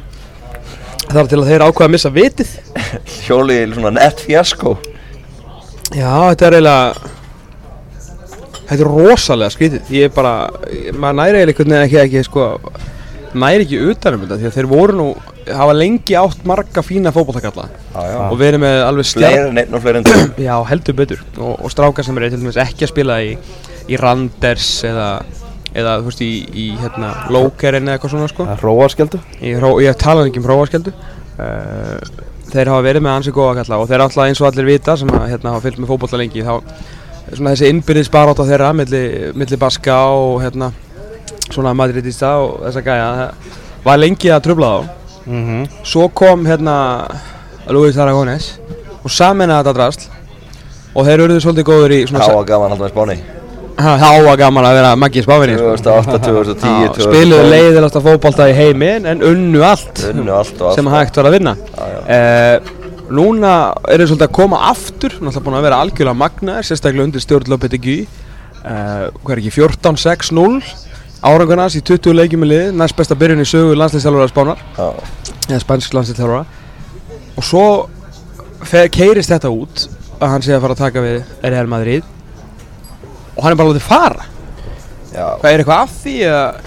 Þar 1.10 1.30
til 1.30 1.40
að 1.40 1.48
þeir 1.50 1.64
ákveða 1.66 1.86
að 1.88 1.94
missa 1.96 2.12
vitið. 2.14 2.52
Hjóli 3.26 3.56
svona 3.74 3.94
þetta 8.70 8.86
er 8.86 8.90
rosalega 8.90 9.54
skrítið. 9.54 9.90
Ég 9.94 10.08
er 10.08 10.14
bara, 10.14 10.34
maður 10.94 11.18
næri 11.18 11.40
eiginlega 11.40 11.52
einhvern 11.52 11.74
veginn 11.74 11.86
ekki, 11.88 11.98
ekki 12.04 12.22
sko, 12.26 12.46
næri 13.40 13.66
ekki 13.66 13.82
utanum 13.90 14.24
þetta 14.24 14.38
því 14.38 14.48
að 14.48 14.56
þeir 14.56 14.70
voru 14.70 14.96
nú, 14.98 15.08
hafa 15.50 15.74
lengi 15.74 16.16
átt 16.20 16.46
marga 16.46 16.84
fína 16.86 17.12
já. 18.06 18.16
og 18.28 18.38
verið 18.38 18.62
með 18.62 18.78
alveg 18.86 19.10
stjárn. 19.10 19.60
Já, 20.48 20.54
heldur 20.70 20.98
betur. 21.02 21.22
Og, 21.38 21.52
og 21.58 21.74
strákar 21.74 22.06
sem 22.06 22.18
eru 22.20 22.30
ekki 22.30 22.86
að 22.86 22.92
spila 22.92 23.20
í, 23.26 23.34
í 23.90 24.00
Randers 24.00 24.72
eða, 24.86 25.10
eða 25.74 25.98
þú 26.00 26.10
veist, 26.10 26.24
í, 26.26 26.32
í 26.54 26.66
hérna, 26.78 27.12
Lókerin 27.34 27.90
eða 27.90 27.98
eitthvað 27.98 28.14
svona 28.16 28.30
sko. 28.30 28.48
Róarskjöldu 28.62 29.22
Ég, 29.42 29.94
tala 29.98 30.26
ekki 30.28 30.42
um 30.42 30.50
hróaskjöldu. 30.50 30.94
Uh, 31.40 32.26
Þeir 32.50 32.66
hafa 32.72 32.82
verið 32.82 33.04
með 33.06 33.12
ansi 33.14 33.32
góða 33.34 33.60
kalla 33.60 33.76
og 33.78 33.86
þeir 33.86 34.02
alltaf 34.02 34.24
eins 34.26 34.40
og 34.42 34.48
allir 34.48 34.66
vita 34.66 34.96
sem 34.98 35.10
að, 35.14 35.28
hérna, 35.30 35.52
hafa 35.54 35.62
fylgt 35.68 35.78
með 35.78 35.92
fótbolla 35.92 36.18
lengi 36.18 36.42
þá 36.42 36.56
svona 37.36 37.52
þessi 37.54 37.70
innbyrðis 37.72 38.10
barátt 38.12 38.40
á 38.42 38.44
þeirra 38.48 38.70
milli, 38.76 39.02
milli 39.38 39.56
Baska 39.60 39.98
og 40.14 40.40
hérna 40.44 40.70
svona 41.50 41.74
Madridista 41.74 42.36
og 42.42 42.60
þessa 42.66 42.82
gæja 42.86 43.10
það 43.18 43.50
var 43.84 43.98
lengi 44.02 44.30
að 44.34 44.42
trubla 44.48 44.70
þá 44.78 44.96
Mhm. 45.30 45.66
svo 45.84 46.08
kom 46.16 46.46
hérna 46.48 46.74
Luis 47.68 47.96
Aragones 48.00 48.58
og 49.04 49.10
saminnaði 49.12 49.62
þetta 49.62 49.74
drasl 49.76 50.08
og 50.94 51.04
þeir 51.06 51.20
eruðu 51.26 51.40
svolítið 51.44 51.68
góður 51.68 51.92
í 51.94 52.00
svona 52.08 52.24
Háa 52.24 52.44
gaman 52.48 52.72
alltaf 52.72 52.88
með 52.88 52.94
spáni. 52.94 53.18
Var 53.80 54.36
gaman 54.36 54.64
að 54.66 54.74
vera 54.76 54.96
Maggi 54.96 55.22
sko. 55.22 55.32
2008, 55.40 56.18
2010, 56.24 56.72
Já, 56.82 56.88
2012. 56.88 57.06
spiluðu 57.06 57.44
leiðilegasta 57.50 58.00
fótbolta 58.04 58.48
í 58.50 58.56
heimi 58.58 58.90
en 59.08 59.22
unnu 59.22 59.62
allt 59.64 60.02
Unnu 60.10 60.32
allt 60.34 60.58
sem 60.74 60.86
hægt 60.92 61.16
var 61.16 61.28
að 61.30 61.36
vinna 61.38 61.54
uh, 61.54 62.79
Núna 63.10 63.52
er 63.90 63.98
þeir 63.98 64.10
svolítið 64.12 64.26
að 64.28 64.34
koma 64.36 64.58
aftur 64.68 65.16
Náttúrulega 65.18 65.44
búin 65.46 65.58
að 65.58 65.64
vera 65.66 65.78
algjörlega 65.82 66.18
magnaðir 66.20 66.66
Sérstaklega 66.68 67.06
undir 67.08 67.24
stjórn 67.24 67.50
Lopetegui 67.50 67.96
uh, 68.06 69.08
Hvað 69.24 69.32
er 69.34 69.42
ekki, 69.42 69.52
14-6-0 69.56 70.60
Árangarnas 71.26 71.76
í 71.76 71.82
20 71.84 72.14
leikjum 72.16 72.44
með 72.44 72.52
lið 72.52 72.70
Næst 72.78 72.96
besta 72.98 73.18
byrjun 73.18 73.42
í 73.42 73.48
sögu 73.50 73.74
landslýstjálfara 73.76 74.30
Spánar 74.30 74.62
Já. 74.78 74.86
Eða 75.50 75.60
spænsk 75.64 75.96
landslýstjálfara 75.98 76.44
Og 77.34 77.46
svo 77.48 77.66
keirist 78.94 79.34
þetta 79.34 79.52
út 79.52 79.86
Að 80.20 80.34
hann 80.36 80.46
sé 80.46 80.54
að 80.54 80.64
fara 80.66 80.76
að 80.76 80.84
taka 80.84 81.04
við 81.04 81.36
Real 81.42 81.70
Madrid 81.72 82.06
Og 83.34 83.42
hann 83.42 83.54
er 83.56 83.60
bara 83.60 83.72
látið 83.72 83.86
fara 83.90 84.26
Já. 85.10 85.26
Hvað 85.40 85.50
er 85.50 85.64
eitthvað 85.64 85.78
af 85.82 85.96
því 86.04 86.18
að 86.30 86.66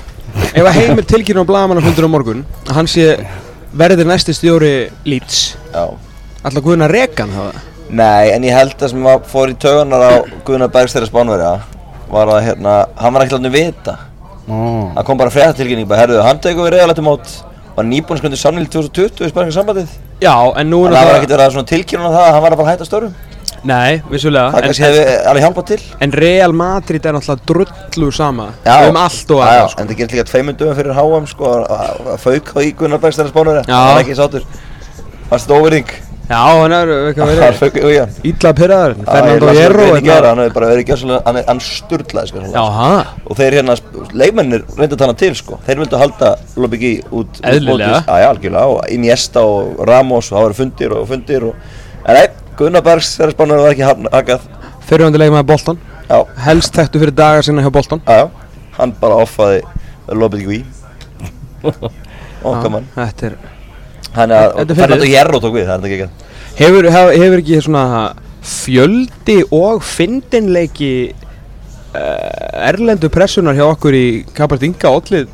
Ef 0.54 0.66
að 0.66 0.78
heimir 0.80 1.06
tilkynna 1.08 1.44
á 1.46 1.50
blagamannafundur 1.50 2.10
á 2.10 2.14
morgun 2.14 2.48
Að 2.68 2.78
hann 2.82 2.90
sé 2.90 3.14
verður 3.74 4.10
næsti 4.12 4.36
stjóri 4.36 4.74
Leeds 5.08 5.54
Já. 5.72 5.86
Alltaf 6.44 6.64
Guðna 6.66 6.90
Regan 6.92 7.32
það 7.34 7.62
Nei, 7.94 8.32
en 8.34 8.44
ég 8.48 8.56
held 8.58 8.74
að 8.82 8.90
sem 8.94 9.06
að 9.06 9.26
fór 9.30 9.52
í 9.54 9.56
tauganar 9.62 10.02
á 10.02 10.12
Guðnar 10.48 10.72
Bergs 10.74 10.96
þeirra 10.96 11.10
spánverja 11.12 11.52
var 12.14 12.30
að 12.34 12.40
hérna, 12.48 12.74
hann 12.98 13.14
var 13.16 13.24
ekki 13.26 13.36
látið 13.38 13.54
vita. 13.54 13.94
Oh. 14.48 14.90
hann 14.96 15.06
kom 15.08 15.18
bara 15.20 15.32
fréttatilkynning 15.34 15.88
bara, 15.88 16.02
herruðu, 16.04 16.24
hann 16.26 16.40
tegur 16.44 16.66
við 16.68 16.74
reyðalættum 16.76 17.06
mót. 17.08 17.30
Var 17.78 17.86
nýbúin 17.90 18.20
skundi 18.20 18.38
samnýli 18.38 18.68
2020 18.70 19.24
í 19.26 19.30
spænska 19.32 19.54
sambandið 19.56 19.94
Já, 20.22 20.34
en 20.60 20.68
nú 20.70 20.84
en 20.86 20.94
það 20.94 21.08
var 21.10 21.16
ekkert 21.20 21.32
verið 21.34 21.46
að 21.48 21.54
svona 21.56 21.70
tilkynna 21.72 22.06
um 22.10 22.14
það 22.14 22.26
að 22.28 22.34
hann 22.36 22.44
var 22.46 22.56
að 22.56 22.60
bara 22.64 22.74
hætta 22.74 22.86
störum 22.90 23.16
Nei, 23.64 24.02
vissulega. 24.12 24.50
Það 24.52 24.66
kannski 24.68 24.84
hefði 24.84 25.04
alveg 25.32 25.44
hjálpað 25.46 25.66
til. 25.70 25.78
En 26.04 26.14
Real 26.20 26.54
Madrid 26.60 27.06
er 27.08 27.16
náttúrulega 27.16 27.48
drullu 27.94 28.10
sama. 28.12 28.50
Já. 28.68 28.90
Um 28.90 28.98
allt 29.00 29.32
og 29.32 29.40
Já, 29.40 29.46
aðra 29.48 29.62
já, 29.62 29.78
en 29.80 29.88
það 29.88 30.00
gerist 30.02 30.16
líka 30.18 30.26
tveimund 30.28 30.60
dögum 30.60 30.76
fyrir 30.82 30.98
HM 30.98 31.28
sko 31.32 31.52
að- 31.64 32.10
fauk 32.26 32.52
á 32.54 32.60
í 32.60 32.74
Gunnar 32.76 33.00
Bergs 33.00 33.18
þeirra 33.22 33.32
spánverja. 33.32 33.64
Já. 33.64 33.78
það 33.80 33.94
var 33.94 34.02
ekki 34.04 34.18
sátur 34.20 34.44
fannst 35.30 35.48
þetta 35.48 35.62
óverðing 35.64 35.94
Já, 36.24 36.40
hann 36.40 36.72
er 36.72 36.90
eitthvað 37.10 37.32
það 37.36 37.66
verið 37.76 38.20
Ítla 38.30 38.52
pyrraður 38.56 38.94
Fernando 39.04 39.54
Hierro 39.58 39.88
hann 40.24 40.40
hefði 40.40 40.54
bara 40.56 40.70
verið 40.72 40.92
gjössalega, 40.92 41.20
hann, 41.26 41.40
er- 41.42 41.64
sturlaði 41.68 42.30
sko, 42.32 42.44
og 43.28 43.40
þeir 43.40 43.58
hérna, 43.60 43.76
leikmennir 44.16 44.64
reyndu 44.78 44.96
að 44.96 45.02
tala 45.02 45.18
til 45.20 45.34
sko, 45.36 45.60
þeir 45.68 45.82
vildu 45.84 46.00
halda 46.00 46.30
Lobby 46.56 46.94
út 47.12 47.42
Eðlilega. 47.44 48.00
Já, 48.08 48.22
já, 48.24 48.28
algjörlega, 48.30 48.66
og 48.72 48.94
Iniesta 48.96 49.44
og 49.44 49.84
Ramos 49.90 50.32
og 50.32 50.38
það 50.38 50.46
voru 50.48 50.60
fundir 50.62 50.96
og 50.96 51.08
fundir 51.12 51.48
og 51.50 52.08
en 52.08 52.20
nei, 52.20 52.28
Gunnar 52.56 52.86
Bergs 52.86 53.16
þeirra 53.20 53.36
spánar 53.36 53.64
var 53.66 53.76
ekki 53.76 53.88
haggað 54.14 54.48
Fyrirvændi 54.88 55.20
leikmaði 55.20 55.50
Bolton 55.52 55.82
já, 56.08 56.18
Helst 56.48 56.80
þekktu 56.80 57.04
fyrir 57.04 57.18
dagar 57.20 57.44
sinna 57.44 57.66
hjá 57.66 57.72
Bolton 57.74 58.04
já, 58.08 58.24
já, 58.24 58.56
hann 58.80 58.96
bara 59.02 59.20
offaði 59.26 59.60
Lobby 60.08 60.44
í. 60.52 60.64
Okkar 62.44 62.70
mann. 62.74 62.88
Þetta 62.96 63.30
er 63.30 63.36
hann 64.16 64.32
er 64.32 64.50
Þetta 64.50 64.60
er 64.60 64.62
að 64.62 64.68
fyndið. 64.68 64.82
Fernando 64.84 65.10
Hierro 65.10 65.40
tók 65.44 65.54
við, 65.58 65.66
það 65.68 65.76
er 65.76 65.84
þetta 65.84 65.94
ekki 65.98 66.10
Hefur, 66.64 66.90
hef, 66.94 67.12
hefur 67.24 67.42
ekki 67.44 67.62
svona 67.66 67.84
fjöldi 68.44 69.38
og 69.56 69.84
fyndinleiki 69.88 70.92
uh, 71.96 72.68
erlendu 72.70 73.10
pressunar 73.14 73.56
hjá 73.58 73.66
okkur 73.72 73.96
í 73.98 74.06
Kabardinga 74.36 74.92
ollið 74.94 75.32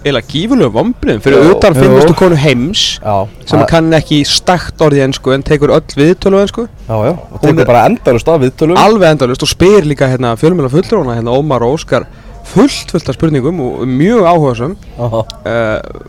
eða 0.00 0.22
gífurlega 0.24 0.72
vombriðum 0.72 1.20
fyrir 1.20 1.42
Jú, 1.44 1.50
utan. 1.58 1.74
500 1.76 2.14
konu 2.16 2.36
heims 2.40 2.84
Já, 3.02 3.16
sem 3.44 3.58
það- 3.58 3.66
kann 3.68 3.90
ekki 3.98 4.22
stakt 4.28 4.80
orðið 4.80 5.02
ennsku 5.08 5.34
en 5.34 5.42
tekur 5.44 5.74
öll 5.76 5.96
viðtölu 5.98 6.40
ennsku 6.40 6.64
Já, 6.88 6.96
já, 7.04 7.12
og 7.18 7.42
tekur 7.42 7.66
bara 7.68 7.82
endalust 7.90 8.30
af 8.32 8.40
viðtölum 8.40 8.80
alveg 8.80 9.10
endalust 9.16 9.44
og 9.44 9.50
spyr 9.52 9.84
líka 9.84 10.08
hérna 10.08 10.32
fjölmjöla 10.40 10.70
fullróna 10.72 11.18
hérna 11.18 11.34
Ómar 11.36 11.66
og 11.66 11.76
Óskar 11.76 12.06
fullt 12.48 12.94
fullt 12.94 13.10
af 13.12 13.18
spurningum 13.18 13.60
og 13.60 13.84
mjög 13.86 14.24
áhugasum 14.24 14.76
Aha. 14.98 15.20
uh, 15.44 16.00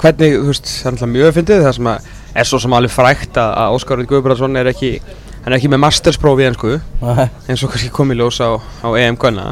hvernig, 0.00 0.36
þú 0.36 0.50
veist, 0.50 0.70
það 0.70 0.86
er 0.86 0.94
alltaf 0.94 1.12
mjög 1.14 1.34
fyndið 1.36 1.64
það 1.66 1.74
sem 1.76 1.90
að 1.90 2.08
er 2.40 2.48
svo 2.48 2.60
sem 2.62 2.76
alveg 2.76 2.94
frækt 2.94 3.40
að, 3.40 3.50
að 3.62 3.74
Óskar 3.76 3.98
Rund 3.98 4.10
Guðbrandsson 4.10 4.60
er 4.60 4.70
ekki 4.70 4.92
hann 5.40 5.52
er 5.52 5.56
ekki 5.58 5.70
með 5.72 5.82
masterspróf 5.86 6.40
í 6.40 6.46
ennsku 6.50 6.76
eins 6.76 7.64
og 7.64 7.72
kannski 7.72 7.90
kom 7.94 8.12
í 8.12 8.16
ljós 8.18 8.40
á, 8.44 8.60
á 8.60 8.88
EM 9.00 9.18
Gunna 9.20 9.50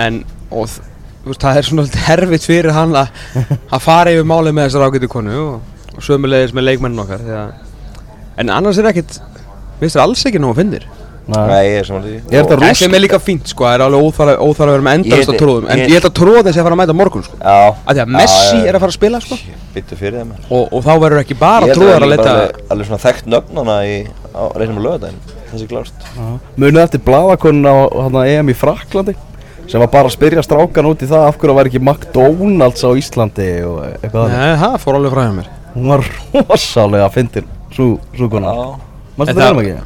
en 0.00 0.22
og, 0.50 0.70
veist, 1.26 1.42
það 1.42 1.60
er 1.60 1.68
svona 1.68 1.86
herfitt 2.06 2.48
fyrir 2.48 2.74
hann 2.76 2.94
að 2.98 3.12
að 3.74 3.84
fara 3.84 4.14
yfir 4.14 4.28
málið 4.30 4.56
með 4.56 4.68
þessar 4.68 4.88
ágætu 4.88 5.10
konu 5.12 5.38
og, 5.42 5.86
og 5.94 6.06
sömulegis 6.06 6.54
með 6.56 6.68
leikmennin 6.70 7.04
okkar 7.04 7.24
þegar, 7.26 7.54
en 8.40 8.54
annars 8.54 8.80
er 8.80 8.90
ekkit 8.90 9.18
minnst 9.80 9.98
er 9.98 10.04
alls 10.06 10.24
ekki 10.28 10.42
nógu 10.42 10.58
fyndir 10.62 10.86
Nei. 11.24 11.64
ég 11.64 11.78
er 11.80 11.86
samanlega 11.88 12.20
Er 12.28 12.42
þetta 12.44 12.56
það 12.56 12.60
rúst? 12.60 12.80
sem 12.82 12.94
er 12.94 13.00
líka 13.00 13.18
fínt 13.22 13.46
sko, 13.48 13.64
það 13.64 13.74
er 13.78 13.82
alveg 13.86 14.00
óþarf 14.04 14.60
að 14.60 14.72
vera 14.74 14.84
með 14.84 14.96
endalist 14.98 15.28
Ég- 15.28 15.34
að 15.34 15.38
tróðum 15.40 15.68
en 15.72 15.78
ég- 15.78 15.92
held 15.94 16.04
að 16.04 16.14
tróðin 16.18 16.52
sé 16.52 16.60
að 16.60 16.66
fara 16.66 16.74
að 16.76 16.80
mæta 16.82 16.96
morgun 16.98 17.22
sko. 17.24 17.36
já, 17.40 17.74
að 17.86 17.94
því 17.94 18.02
að 18.04 18.10
Messi 18.18 18.58
er 18.68 18.74
að 18.74 18.80
fara 18.84 18.92
að 18.92 18.98
spila 18.98 19.20
sko. 19.24 19.38
byttu 19.74 19.96
fyrir 19.96 20.18
þeim 20.20 20.32
og, 20.50 20.64
og 20.72 20.84
þá 20.84 20.92
verður 21.00 21.20
ekki 21.24 21.38
bara 21.40 21.64
Ég 21.66 21.72
held 21.72 21.78
tróðar 21.80 21.94
það 21.94 22.04
að 22.04 22.04
er 22.04 22.12
leita 22.12 22.34
alveg, 22.74 22.86
svona 22.90 23.04
þekkt 23.06 23.26
nöfnana 23.32 23.76
í, 23.88 23.94
á 24.36 24.42
reynum 24.60 24.76
og 24.76 24.84
lögadaginn, 24.84 25.20
þessi 25.54 25.66
klárt 25.72 25.98
Munið 26.60 26.82
eftir 26.84 27.00
bladakonun 27.08 27.64
á 27.72 27.76
hana, 28.04 28.26
EM 28.28 28.48
í 28.52 28.54
Fraklandi 28.54 29.16
sem 29.66 29.80
var 29.80 29.88
bara 29.88 30.08
að 30.08 30.16
spyrja 30.18 30.42
strákan 30.44 30.84
út 30.92 31.00
í 31.00 31.08
það 31.08 31.24
af 31.30 31.38
hverju 31.40 31.54
það 31.54 31.56
væri 31.56 31.70
ekki 31.72 31.80
McDonalds 31.80 32.84
á 32.84 32.90
Íslandi 33.00 33.48
og 33.64 33.80
eitthvað 33.96 34.28
þannig. 34.28 34.36
Nei, 34.36 34.56
það 34.60 34.80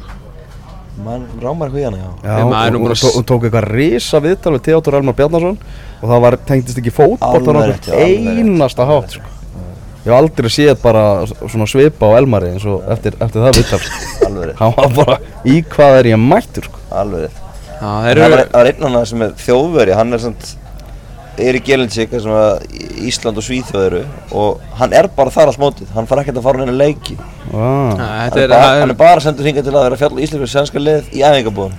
það- 0.99 1.05
mann 1.05 1.25
rámar 1.41 1.69
hvað 1.71 1.83
hérna, 1.85 1.97
já 1.97 2.09
Já, 2.29 2.43
hún, 2.43 2.51
maður 2.53 2.67
er 2.67 2.71
nú 2.75 2.79
hún, 2.83 2.93
tó- 2.99 3.13
hún 3.15 3.25
tók 3.31 3.43
eitthvað 3.47 3.67
risa 3.71 4.19
viðtal 4.19 4.53
við 4.57 4.61
Theodor 4.67 4.93
Elmar 4.99 5.15
Bjarnason 5.15 5.57
og 6.01 6.09
það 6.09 6.21
var, 6.25 6.37
tengdist 6.45 6.77
ekki 6.77 6.91
fótbolt 6.91 7.47
á 7.47 7.61
rétt. 7.67 7.89
einasta 7.89 8.85
hátt 8.85 9.11
sko. 9.17 9.23
Ég 10.05 10.13
hef 10.13 10.15
aldrei 10.15 10.49
séð 10.49 10.77
bara 10.81 11.25
svona 11.27 11.67
svipa 11.67 12.07
á 12.07 12.17
Elmari 12.19 12.53
eins 12.53 12.65
og 12.65 12.83
eftir, 12.89 13.13
eftir 13.19 13.41
það 13.43 13.57
viðtal 13.59 13.79
sko. 13.79 14.25
Alveg 14.29 14.47
rétt, 14.49 14.57
Hann 14.59 14.73
var 14.77 14.89
bara, 15.05 15.17
í 15.45 15.63
hvað 15.63 15.99
er 15.99 16.03
ég 16.13 16.19
mættur 16.19 16.63
sko. 16.69 16.79
alveg 16.91 17.27
rétt 17.27 17.45
Það 17.79 18.15
það 18.19 18.51
var 18.53 18.65
einn 18.65 18.83
annað 18.89 19.05
sem 19.07 19.21
er 19.21 19.29
þjóðveri, 19.39 19.93
hann 19.95 20.13
er 20.13 20.19
samt 20.19 20.55
Eirik 21.39 21.63
Gjelensik, 21.63 22.11
sem 22.11 22.31
að 22.35 22.65
Ísland 23.07 23.37
og 23.39 23.43
Svíþjóð 23.43 23.85
eru 23.85 24.01
og 24.35 24.59
hann 24.75 24.91
er 24.93 25.07
bara 25.07 25.29
þar 25.31 25.47
allt 25.53 25.59
mótið, 25.61 25.87
hann 25.95 26.05
fara 26.09 26.21
ekkert 26.25 26.35
að 26.41 26.43
fara 26.43 26.59
hann 26.59 26.67
inn 26.73 26.77
leiki 27.49 27.99
ah. 27.99 28.29
Já, 28.29 28.47
bara, 28.47 28.59
það 28.59 28.79
hann 28.79 28.89
er 28.89 28.93
er 28.93 28.99
bara 28.99 29.23
sendur 29.25 29.47
hingað 29.49 29.67
til 29.69 29.73
að 29.75 29.85
vera 29.87 29.99
fjall 30.03 30.19
íslensku 30.25 30.49
sænska 30.53 30.79
lið 30.83 31.09
í 31.15 31.23
æfingabúðun 31.25 31.77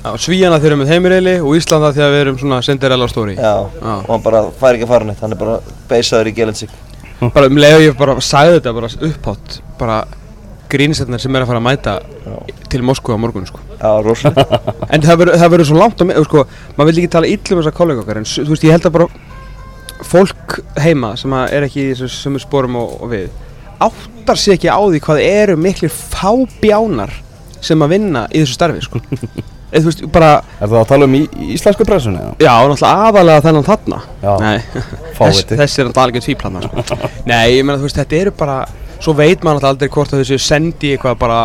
Já, 0.00 0.14
Svíjana 0.16 0.56
þeir 0.62 0.70
eru 0.72 0.76
með 0.80 0.92
heimireili 0.94 1.34
og 1.44 1.56
Íslanda 1.58 1.90
því 1.92 2.00
að 2.06 2.14
við 2.14 2.20
erum 2.24 2.38
svona 2.40 2.62
Cinderella 2.64 3.08
story 3.10 3.34
Já, 3.36 3.50
Já. 3.68 3.90
og 4.00 4.08
hann 4.14 4.22
bara 4.24 4.44
fær 4.60 4.78
ekki 4.78 4.86
að 4.86 4.92
fara 4.94 5.08
neitt, 5.10 5.20
hann 5.20 5.34
er 5.36 5.40
bara 5.42 5.58
beisaður 5.90 6.30
í 6.30 6.36
Gjelensik 6.38 6.70
bara 7.34 7.50
um 7.50 7.58
leið 7.60 7.76
og 7.76 7.84
ég 7.84 7.98
bara 7.98 8.14
sagði 8.24 8.54
þetta 8.60 8.72
bara 8.78 8.90
upphátt 9.10 9.58
bara 9.82 9.98
grínisetnar 10.70 11.20
sem 11.20 11.34
er 11.36 11.42
að 11.44 11.50
fara 11.50 11.60
að 11.60 11.66
mæta 11.66 11.96
til 12.70 12.80
Moskva 12.86 13.16
á 13.18 13.20
morgun 13.20 13.44
sko. 13.48 13.58
Já, 13.80 13.90
rosalega 14.06 14.60
en 14.94 15.02
það 15.02 15.20
verður- 15.26 15.66
svo 15.68 15.80
langt 15.82 16.00
á 16.00 16.04
mig 16.06 16.20
sko, 16.28 16.46
maður 16.78 16.92
vil 16.92 17.02
ekki 17.02 17.12
tala 17.12 17.26
illa 17.28 17.56
um 17.56 17.60
þessa 17.60 17.74
kollega 17.76 18.04
okkar 18.04 18.20
en 18.22 18.28
þú 18.30 18.48
veist 18.54 18.64
ég 18.68 18.76
held 18.76 18.86
að 18.86 18.96
bara 18.96 19.08
fólk 20.06 20.60
heima 20.80 21.12
sem 21.20 21.34
að 21.36 21.56
er 21.58 21.66
ekki 21.66 21.82
í 21.82 21.92
þessu 21.92 22.08
sömu 22.14 22.40
sporum 22.40 22.78
og, 22.80 22.94
og 23.02 23.10
við 23.12 23.26
áttar 23.80 24.36
sig 24.40 24.54
ekki 24.58 24.68
á 24.72 24.78
því 24.80 25.00
hvað 25.06 25.22
eru 25.26 25.56
miklir 25.60 25.92
fábjánar 25.92 27.12
sem 27.60 27.82
að 27.84 27.92
vinna 27.94 28.26
í 28.32 28.40
þessu 28.42 28.56
starfi 28.56 28.82
sko. 28.84 29.00
þú 29.70 29.82
veist 29.86 30.04
bara 30.12 30.30
Er 30.58 30.66
það 30.70 30.78
að 30.80 30.86
tala 30.90 31.06
um 31.06 31.14
í, 31.14 31.22
íslensku 31.54 31.84
pressunni? 31.86 32.18
eða? 32.20 32.36
Já, 32.42 32.54
náttúrulega 32.66 33.08
aðalega 33.08 33.42
þennan 33.46 33.66
þarna 33.68 33.98
Já, 34.24 34.30
Nei, 34.42 34.84
fáviti. 35.16 35.42
þess, 35.54 35.58
þess 35.60 35.78
er 35.84 35.90
náttúrulega 35.90 36.24
tvíplana 36.26 36.62
sko. 36.66 36.96
Nei, 37.30 37.44
ég 37.58 37.64
meina 37.66 37.78
þú 37.78 37.86
veist, 37.88 38.00
þetta 38.00 38.18
eru 38.24 38.32
bara 38.40 38.56
Svo 39.00 39.14
veit 39.16 39.40
maður 39.40 39.60
náttúrulega 39.60 39.70
aldrei 39.72 39.92
hvort 39.94 40.12
að 40.16 40.22
þessu 40.24 40.38
sendi 40.44 40.90
eitthvað 40.96 41.20
bara 41.22 41.36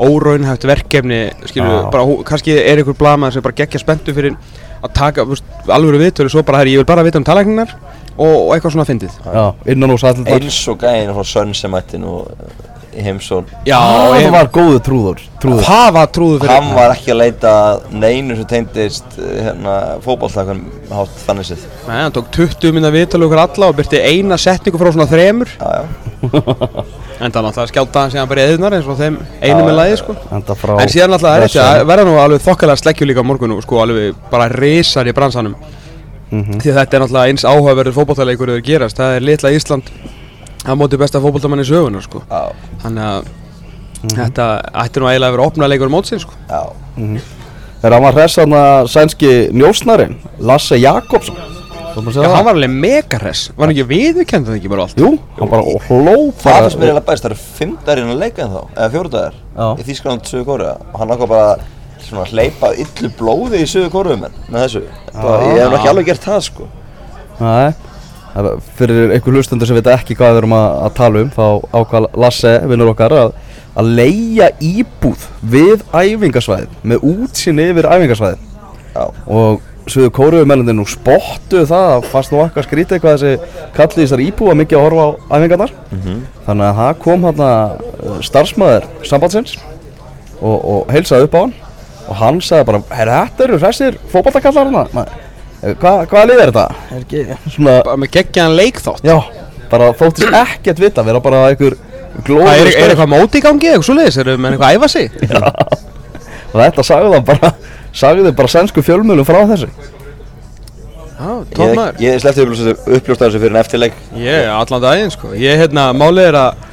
óraunhæft 0.00 0.62
verkefni 0.68 1.22
skilur, 1.48 1.72
Já. 1.80 1.88
bara, 1.92 2.04
hú- 2.06 2.20
kannski 2.28 2.54
er 2.56 2.78
einhver 2.80 2.94
blamaður 2.96 3.34
sem 3.38 3.42
bara 3.44 3.56
geggja 3.58 3.80
spenntu 3.82 4.14
fyrir 4.16 4.36
að 4.80 4.92
taka 4.96 5.24
þú 5.26 5.34
veist, 5.34 5.48
alvöru 5.74 5.98
viðtölu 6.00 6.30
svo 6.32 6.44
bara, 6.46 6.60
herri, 6.62 6.76
ég 6.76 6.80
vil 6.84 6.88
bara 6.88 7.02
vita 7.04 7.18
um 7.20 7.26
talækningar 7.26 7.74
og, 8.16 8.34
og 8.48 8.50
eitthvað 8.56 8.74
svona 8.76 8.88
fyndið. 8.88 9.20
Já, 9.24 9.44
innan 9.74 9.94
úr 9.94 10.00
sætildar 10.02 10.40
Eins 10.40 10.58
og 10.72 10.78
gæðin 10.82 11.14
frá 11.16 11.24
Sönn 11.34 11.54
sem 11.56 11.72
mætti 11.72 12.00
nú 12.02 12.20
uh, 12.24 12.68
í 12.90 13.04
heimsón 13.06 13.46
Já, 13.68 13.78
Það 13.78 14.16
ég- 14.24 14.32
var 14.34 14.48
góðu 14.54 14.80
trúður, 14.82 15.20
trúður. 15.42 15.62
það 15.68 15.90
var 15.94 16.08
trúðu 16.16 16.40
fyrir 16.42 16.54
Hann 16.56 16.72
var 16.74 16.94
ekki 16.96 17.12
að 17.14 17.20
leita 17.20 17.52
að 17.70 17.84
neinu 18.02 18.36
sem 18.40 18.48
tegndist 18.50 19.18
uh, 19.18 19.28
hérna, 19.46 19.76
fótballtakun 20.04 20.64
hátt 20.90 21.20
þannig 21.26 21.50
séð. 21.52 21.68
Nei, 21.86 21.98
hann 22.02 22.16
tók 22.16 22.32
20 22.34 22.74
minna 22.76 22.90
viðtölu 22.94 23.28
okkur 23.28 23.44
alla 23.44 23.70
og 23.70 23.78
byrti 23.78 24.02
eina 24.02 24.38
setningu 24.40 24.80
frá 24.82 24.90
svona 24.92 25.06
þremur. 25.10 25.54
Já, 25.60 25.84
já. 25.84 25.86
En 27.20 27.28
það 27.28 27.44
náttúrulega 27.44 27.68
skjáta 27.68 28.00
hann 28.00 28.12
síðan 28.14 28.28
bara 28.30 28.40
í 28.40 28.48
eðunar 28.48 28.74
eins 28.78 28.86
og 28.88 28.94
þeim 28.96 29.16
einu 29.44 29.64
með 29.66 29.74
lagi 29.76 29.96
sko. 30.00 30.14
Enda 30.32 30.54
frá 30.56 30.70
en 30.80 30.88
síðan 30.88 31.10
náttúrulega 31.12 31.64
er 31.76 31.82
verða 31.90 32.06
nú 32.08 32.14
alveg 32.16 32.40
þokkalega 32.46 32.80
sleggju 32.80 33.08
líka 33.10 33.20
á 33.20 33.28
morgun 33.28 33.52
og 33.58 33.60
sko 33.66 33.82
alveg 33.82 34.16
bara 34.32 34.46
risar 34.48 35.04
í 35.04 35.12
bransanum 35.12 35.52
Mhm. 36.30 36.60
því 36.60 36.70
að 36.70 36.78
þetta 36.80 36.94
er 36.96 37.00
náttúrulega 37.04 37.28
eins 37.28 37.44
áhugaverður 37.44 37.96
fótballtaleikur 37.98 38.48
þegar 38.52 38.64
gerast, 38.70 38.96
það 38.96 39.16
er 39.16 39.20
litla 39.20 39.50
Ísland 39.50 39.90
á 40.66 40.72
móti 40.78 40.96
besta 41.00 41.18
fótballtamann 41.20 41.60
í 41.60 41.66
sögunar 41.66 42.02
sko. 42.02 42.22
Já, 42.30 42.52
þannig 42.82 43.02
að 43.02 43.24
Mhm. 44.00 44.16
þetta 44.16 44.46
ætti 44.74 45.00
nú 45.00 45.06
eiginlega 45.10 45.28
að 45.28 45.36
vera 45.36 45.48
opnað 45.50 45.68
leikur 45.70 45.88
mótsins 45.90 46.22
sko. 46.22 46.32
já. 46.48 46.62
Þegar 47.80 47.92
hann 47.96 48.02
var 48.02 48.12
hressaðna 48.12 48.62
sænski 48.88 49.50
njósnarinn? 49.52 50.16
Lasse 50.38 50.76
Jakobsson. 50.78 51.34
Já, 51.96 52.12
segja 52.12 52.28
hann 52.34 52.44
var 52.44 52.54
alveg 52.54 52.70
mega 52.70 53.18
hress, 53.18 53.50
var 53.56 53.66
hann 53.66 53.74
ekki 53.74 53.86
viðurkennt 53.90 54.46
það 54.46 54.58
ekki 54.60 54.68
bara 54.70 54.82
allt? 54.82 54.96
Jú, 55.00 55.18
hann 55.38 55.48
bara 55.50 55.62
hló 55.88 56.32
Það 56.38 56.66
er 56.66 56.70
sem 56.70 56.82
er 56.82 56.86
eiginlega 56.86 57.06
best, 57.06 57.24
það 57.24 57.30
eru 57.30 57.38
fimm 57.58 57.76
dagar 57.84 57.98
inn 58.04 58.12
að 58.14 58.20
leika 58.20 58.42
en 58.44 58.50
þá, 58.54 58.60
eða 58.76 58.90
fjóru 58.94 59.10
dagar 59.10 59.34
Já. 59.56 59.76
í 59.76 59.82
Suður 60.30 60.44
Kórea 60.44 60.76
og 60.94 61.00
hann 61.00 61.08
ákvað 61.08 61.28
bara 61.28 61.56
svona 62.10 62.24
að 62.26 62.34
hleypa 62.34 62.72
illu 62.84 63.10
blóði 63.18 63.62
í 63.64 63.68
Suður 63.70 63.92
Kórea 63.94 64.18
með 64.20 64.34
þessu. 64.56 64.82
Bara, 65.14 65.38
Ég 65.54 65.62
hef 65.62 65.76
ekki 65.78 65.92
alveg 65.92 66.10
gert 66.10 66.26
það 66.26 66.42
sko. 66.48 66.66
Nei, 67.40 67.70
það 68.34 68.50
fyrir 68.80 69.14
einhver 69.16 69.38
hlustendur 69.38 69.70
sem 69.70 69.78
veit 69.78 69.88
ekki 69.94 70.18
hvað 70.18 70.34
við 70.34 70.42
erum 70.42 70.56
að, 70.58 70.68
að 70.88 70.92
tala 71.00 71.24
um 71.24 71.32
þá 71.38 71.46
ákvað 71.80 72.10
Lasse, 72.24 72.52
vinnur 72.70 72.92
okkar 72.92 73.16
að, 73.22 73.32
að 73.80 73.90
leia 73.96 74.50
íbúð 74.60 75.24
við 75.54 75.82
æfingasvæðið 75.94 76.78
með 76.92 77.08
útsinni 77.14 77.70
yfir 77.72 77.88
æfingasvæðið. 77.94 78.46
Já, 78.90 79.04
og 79.30 79.66
Suður 79.90 80.10
Kóruumennandi 80.14 80.74
nú 80.76 80.84
spottuðu 80.86 81.64
það 81.70 81.86
að 81.96 82.04
fannst 82.12 82.30
nú 82.34 82.38
okkar 82.44 82.66
skrítið 82.66 83.00
hvað 83.02 83.22
þessi 83.22 83.64
kalli 83.74 84.04
þessar 84.04 84.22
íbúa 84.22 84.52
mikið 84.60 84.78
að 84.78 84.84
horfa 84.84 85.06
á 85.08 85.34
æfingarnar. 85.40 85.72
Þannig 86.46 86.66
að 86.68 86.76
það 86.80 86.92
kom 87.06 87.24
hann 87.26 87.42
starfsmæður 88.28 88.86
sambandsins 89.08 89.56
og, 90.38 90.56
og 90.60 90.92
heilsaði 90.94 91.26
upp 91.26 91.34
á 91.34 91.40
hann 91.40 91.56
og 92.08 92.16
hann 92.20 92.40
sagði 92.44 92.66
bara, 92.70 92.80
herra 92.94 93.18
þetta 93.28 93.44
eru 93.48 93.58
hressir 93.62 93.98
fótballakallar 94.12 94.70
hérna 94.70 95.04
Hva, 95.60 95.90
hvaða 96.08 96.24
lið 96.30 96.38
er 96.40 96.50
þetta? 96.54 96.62
Er 96.96 97.00
ekki 97.04 97.22
svona, 97.52 97.72
bara 97.84 97.96
með 98.00 98.10
geggjaðan 98.14 98.54
leikþátt. 98.56 99.02
Já, 99.04 99.16
bara 99.68 99.90
þóttist 99.98 100.36
ekkert 100.44 100.80
vita 100.80 101.04
vera 101.04 101.20
bara 101.20 101.42
einhver 101.50 101.76
Það 102.10 102.24
glóður 102.26 102.48
er, 102.54 102.70
er 102.80 102.92
eitthvað 102.94 103.10
móti 103.12 103.38
í 103.38 103.44
gangi, 103.44 103.68
eitthvað 103.68 103.86
svoleiðis, 103.90 104.16
eru 104.22 104.36
menn 104.40 104.56
eitthvað 104.56 104.70
að 104.70 104.78
æfa 104.78 104.88
sig? 104.94 105.12
og 106.50 106.56
þetta 106.62 106.84
sagði 106.88 107.12
það 107.12 107.26
bara 107.28 107.50
sagði 108.00 108.32
bara 108.40 108.52
sænsku 108.54 108.82
fjölmjölum 108.86 109.28
frá 109.28 109.38
þessu. 109.52 109.68
Já, 111.20 111.28
ég, 111.28 111.52
tómaður 111.52 112.00
ég 112.06 112.18
sleppti 112.24 112.46
uppljósta 112.96 113.26
þessu 113.28 113.40
fyrir 113.42 113.52
en 113.52 113.60
eftirleik 113.60 113.96
Ég, 114.16 114.48
allan 114.48 114.80
daginn 114.82 115.12
sko. 115.12 115.34
Ég, 115.36 115.60
hérna, 115.60 115.90
málið 115.92 116.30
er 116.30 116.38
að, 116.40 116.66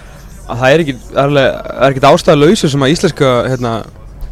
að 0.48 0.62
það 0.64 0.72
er 0.78 0.84
ekki, 0.86 0.96
það 1.12 1.20
er 1.20 1.24
alveg- 1.28 1.58
það 1.68 1.84
er 1.90 1.96
ekki 1.98 2.06
ástæða 2.14 2.40
lausu 2.46 2.70
sem 2.72 2.86
að 2.88 2.94
íslenska, 2.96 3.32
hérna 3.52 3.74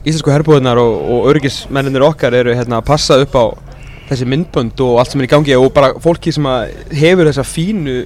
Íslensku 0.06 0.34
herbúðunar 0.34 0.80
og, 0.82 0.98
og 1.16 1.32
örgismenninir 1.32 2.06
okkar 2.06 2.36
eru 2.38 2.54
hérna 2.54 2.80
að 2.82 2.90
passa 2.92 3.18
upp 3.24 3.34
á 3.34 3.46
þessi 4.10 4.28
myndbönd 4.30 4.82
og 4.86 5.00
allt 5.02 5.14
sem 5.14 5.24
er 5.24 5.28
í 5.28 5.32
gangi 5.32 5.58
og 5.58 5.72
bara 5.74 5.96
fólki 6.02 6.34
sem 6.34 6.46
hefur 6.94 7.26
þessa 7.32 7.46
fínu 7.50 7.98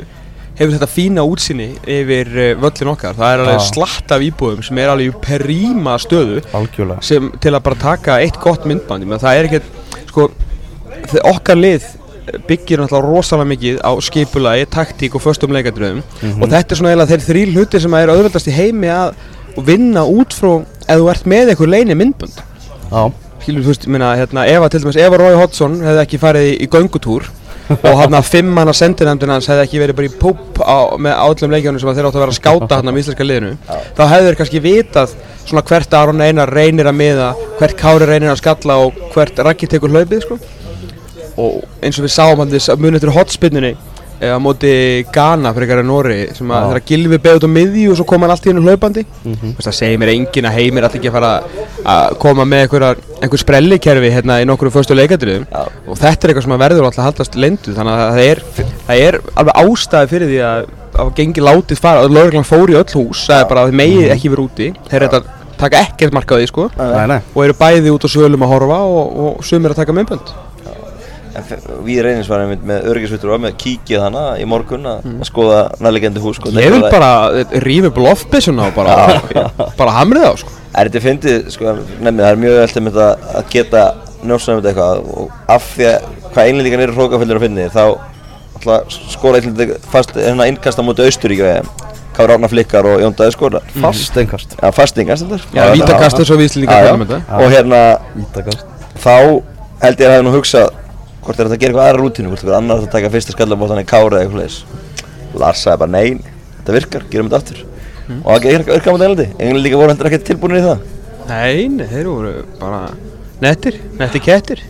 hefur 0.60 0.76
þetta 0.76 0.90
fína 0.92 1.24
útsinni 1.28 1.70
yfir 1.88 2.32
uh, 2.34 2.50
völlin 2.60 2.92
okkar. 2.92 3.16
Það 3.16 3.34
er 3.34 3.44
alveg 3.46 3.62
slatt 3.68 4.12
af 4.16 4.24
íbúðum 4.26 4.66
sem 4.66 4.82
er 4.82 4.92
alveg 4.92 5.14
í 5.14 5.22
períma 5.24 5.96
stöðu 6.02 6.42
algjörlega. 6.56 7.04
sem 7.06 7.32
til 7.40 7.54
að 7.54 7.64
bara 7.68 7.80
taka 7.84 8.20
eitt 8.24 8.40
gott 8.44 8.68
myndband. 8.68 9.08
Það 9.24 9.40
er 9.40 9.50
ekkert 9.50 10.10
sko, 10.12 10.28
okkar 11.32 11.60
lið 11.60 11.88
byggir 12.46 12.84
náttúrulega 12.84 13.08
rosalega 13.08 13.50
mikið 13.50 13.80
á 13.82 13.92
skipulagi, 14.06 14.68
taktík 14.70 15.16
og 15.18 15.24
föstum 15.24 15.54
leikadröðum 15.56 16.04
og 16.36 16.46
þetta 16.52 16.76
er 16.76 16.78
svona 16.78 16.92
eiginlega 16.92 17.10
þeir 17.16 17.24
þrý 17.26 17.46
hlutir 17.56 17.82
sem 17.82 17.96
er 17.98 18.12
auðvöldast 18.14 18.50
í 18.52 18.54
heimi 18.54 18.92
að 18.94 19.16
vinna 19.68 20.06
út 20.08 20.36
frá 20.36 20.52
ef 20.60 21.00
þú 21.00 21.10
ert 21.14 21.28
með 21.30 21.52
eitthvað 21.54 21.74
leini 21.74 21.98
myndbönd. 21.98 22.40
Já, 22.90 23.02
skilur 23.44 23.66
þú 23.66 23.74
veist, 23.74 23.86
ég 23.88 23.94
meina, 23.94 24.14
hérna, 24.18 24.46
ef 24.50 24.66
að 24.66 24.72
til 24.74 24.82
dæmis 24.86 25.00
ef 25.00 25.14
að 25.14 25.22
Rói 25.24 25.36
Hodgson 25.40 25.78
hefði 25.86 26.04
ekki 26.04 26.22
farið 26.22 26.48
í, 26.50 26.56
í 26.66 26.70
göngutúr 26.74 27.28
og 27.86 28.00
hann 28.00 28.18
að 28.18 28.30
fimm 28.32 28.50
manna 28.56 28.74
sendinefndin 28.74 29.30
hans 29.30 29.50
hefði 29.50 29.66
ekki 29.68 29.82
verið 29.84 29.98
bara 30.00 30.10
í 30.10 30.16
púp 30.22 30.62
á, 30.66 30.98
með 30.98 31.20
átlum 31.22 31.54
leikjónu 31.54 31.82
sem 31.82 31.92
að 31.92 32.00
þeir 32.00 32.08
áttu 32.10 32.18
að 32.18 32.24
vera 32.26 32.34
að 32.34 32.40
skáta 32.40 32.80
hann 32.80 32.90
á 32.90 33.00
íslenska 33.02 33.28
liðinu. 33.28 33.52
Þá 33.98 34.04
hefðu 34.10 34.30
þeir 34.30 34.40
kannski 34.40 34.64
vitað 34.64 35.14
svona 35.44 35.66
hvert 35.70 35.94
Aron 36.00 36.24
Einar 36.26 36.54
reynir 36.54 36.90
að 36.90 36.98
miða 36.98 37.30
hvert 37.60 37.78
Kári 37.78 38.10
reynir 38.10 38.34
að 38.34 38.42
skalla 38.42 38.80
og 38.86 38.98
hvert 39.14 39.44
Raggi 39.46 39.70
tekur 39.70 39.94
hlaupið 39.94 40.26
sko. 40.26 40.40
og 41.40 41.62
eins 41.86 41.96
og 42.00 42.04
við 42.04 42.12
sáum 42.12 42.42
hann 42.42 42.50
þess 42.52 42.74
að 42.74 42.82
muni 42.84 42.98
eftir 42.98 43.14
hotspinnunni 43.16 43.76
eða 44.20 44.40
móti 44.44 44.72
Ghana 45.14 45.54
fyrir 45.56 45.70
eitthvað 45.70 45.88
Nóri 45.88 46.18
sem 46.36 46.52
að 46.52 46.66
þeirra 46.70 46.84
Gilvi 46.90 47.20
beðið 47.24 47.40
út 47.40 47.48
á 47.48 47.56
miðju 47.56 47.92
og 47.94 48.00
svo 48.00 48.08
kom 48.10 48.26
hann 48.26 48.34
allt 48.34 48.48
í 48.48 48.52
hennu 48.52 48.64
hlaupandi. 48.66 49.06
Mm 49.24 49.54
það 49.60 49.78
segir 49.78 50.02
mér 50.02 50.12
enginn 50.14 50.50
að 50.50 50.58
heimir 50.60 50.88
allir 50.88 51.00
ekki 51.00 51.12
að 51.12 51.16
fara 51.18 51.32
að 51.94 52.18
koma 52.24 52.46
með 52.48 52.66
einhver, 52.66 52.86
einhver 53.22 53.44
sprellikerfi 53.44 54.12
hérna 54.14 54.40
í 54.42 54.48
nokkru 54.48 54.72
fyrstu 54.74 54.98
leikadriðum 54.98 55.48
og 55.52 56.00
þetta 56.00 56.28
er 56.28 56.34
eitthvað 56.34 56.46
sem 56.48 56.56
að 56.56 56.64
verður 56.66 56.90
alltaf 56.90 57.04
að 57.04 57.10
haldast 57.10 57.40
lendu 57.40 57.76
þannig 57.76 57.94
að 57.96 58.14
það 58.18 58.24
er, 58.26 58.44
það 58.88 59.04
er 59.08 59.20
alveg 59.36 59.60
ástæði 59.64 60.12
fyrir 60.14 60.32
því 60.34 60.44
að 60.50 60.68
að 61.00 61.12
gengi 61.16 61.44
látið 61.44 61.80
fara. 61.80 62.04
Og 62.06 62.14
lögreglan 62.14 62.48
fór 62.48 62.72
í 62.72 62.78
öll 62.80 62.88
hús 62.98 63.26
það 63.30 63.44
er 63.44 63.50
bara 63.52 63.64
að 63.64 63.72
þið 63.72 63.80
megið 63.82 64.14
ekki 64.16 64.34
verið 64.34 64.48
úti. 64.50 64.70
Þeir 64.90 65.00
eru 65.00 65.10
þetta 65.14 65.38
taka 65.60 65.82
ekkert 65.86 66.16
marka 66.16 66.36
á 66.36 66.40
því 66.40 66.50
sko. 66.50 66.68
Og 67.36 67.42
eru 67.46 67.58
bæði 67.60 67.94
út 67.94 68.08
á 68.08 68.10
svölum 68.10 68.46
að 68.46 68.54
horfa 68.56 68.80
og, 68.88 69.18
og 69.26 69.44
sumir 69.46 69.76
að 69.76 69.84
taka 69.84 69.96
myndbönd 69.96 70.34
En 70.59 70.59
Við 71.86 72.02
reynis 72.06 72.30
var 72.32 72.44
einmitt 72.44 72.66
með 72.68 72.88
öryggisvittur 72.92 73.34
og 73.36 73.42
með 73.44 73.56
kíkið 73.64 74.04
hana 74.06 74.24
í 74.42 74.46
morgun 74.50 74.88
að 74.90 75.08
að 75.12 75.26
skoða 75.30 75.62
nærlegjandi 75.80 76.24
hús 76.24 76.40
sko. 76.40 76.54
ég 76.56 76.76
vil 76.76 76.84
bara 76.88 77.12
rífa 77.66 77.92
upp 77.92 78.02
loftbissuna 78.04 78.70
og 78.70 78.78
bara, 78.78 78.96
bara 79.80 79.98
hamrið 80.00 80.30
á 80.30 80.34
sko. 80.42 80.56
Er 80.80 80.90
þetta 80.90 81.02
fyndið, 81.04 81.50
sko, 81.56 81.74
nefnir, 82.00 82.22
það 82.24 82.30
er 82.30 82.42
mjög 82.44 82.58
vel 82.60 82.70
til 82.76 82.86
að, 82.90 83.28
að 83.40 83.52
geta 83.56 83.84
njósað 84.24 84.54
um 84.54 84.62
þetta 84.62 84.72
eitthvað 84.72 85.12
og 85.16 85.36
af 85.56 85.68
því 85.74 85.90
að 85.90 86.08
hvað 86.30 86.50
einlendingan 86.50 86.86
eru 86.86 86.98
hrókaföllir 86.98 87.40
að 87.40 87.46
finni 87.48 87.68
þá 87.74 87.84
alltaf 88.60 88.98
skora 89.16 89.40
einlendinga 89.40 89.80
fast 89.90 90.18
hérna 90.18 90.50
innkast 90.52 90.82
á 90.82 90.84
móti 90.84 91.06
Austuríkja 91.08 91.62
Kári 92.20 92.36
Árna 92.36 92.50
Flikkar 92.52 92.84
og 92.90 93.00
Jón 93.00 93.16
Dæði 93.16 93.32
skora. 93.32 93.62
Fast 93.80 94.18
einkast 94.20 94.56
Já, 94.58 94.72
fast 94.76 94.98
innkast 95.00 95.24
þetta 95.24 95.38
Já, 95.56 95.70
vítakast 95.72 96.20
um 96.20 96.28
já. 96.28 97.08
þetta. 97.08 97.20
Og 97.40 97.54
hérna, 97.54 97.80
vítakast. 98.18 98.66
þá 99.00 99.14
held 99.80 100.02
ég 100.04 100.10
að 100.10 100.16
hafa 100.18 100.26
nú 100.28 100.34
hugsað 100.36 100.74
hvort 101.24 101.40
er 101.40 101.48
þetta 101.50 101.58
að 101.58 101.62
gera 101.64 101.72
eitthvað 101.74 101.88
aðra 101.90 102.02
rútínu, 102.04 102.30
hvort 102.32 102.44
er 102.44 102.48
eitthvað 102.48 102.60
annar 102.60 102.84
að 102.84 102.92
taka 102.94 103.12
fyrsta 103.14 103.36
skallabóttan 103.36 103.82
í 103.82 103.88
Kári 103.90 104.16
eða 104.16 104.22
eitthvað 104.26 104.44
leis 104.44 104.58
Lars 105.40 105.62
sagði 105.66 105.82
bara 105.84 105.92
nein, 105.94 106.22
þetta 106.58 106.76
virkar, 106.76 107.04
gerum 107.12 107.30
þetta 107.30 107.40
aftur. 107.44 107.60
Og 108.24 108.30
það 108.32 108.48
virkar 108.50 108.74
virkar 108.74 108.90
á 108.90 108.94
móti 108.96 109.06
Englandi, 109.06 109.26
Englandi 109.38 109.62
líka 109.68 109.78
voru 109.78 109.94
hendur 109.94 110.10
ekki 110.10 110.20
tilbúinir 110.26 110.58
í 110.58 110.64
það. 110.66 110.80
Nei, 111.30 111.68
nei, 111.70 111.86
þeir 111.92 112.08
voru 112.10 112.32
bara 112.58 112.80
nettir, 113.44 113.78
nettir 114.00 114.24
kettir. 114.26 114.64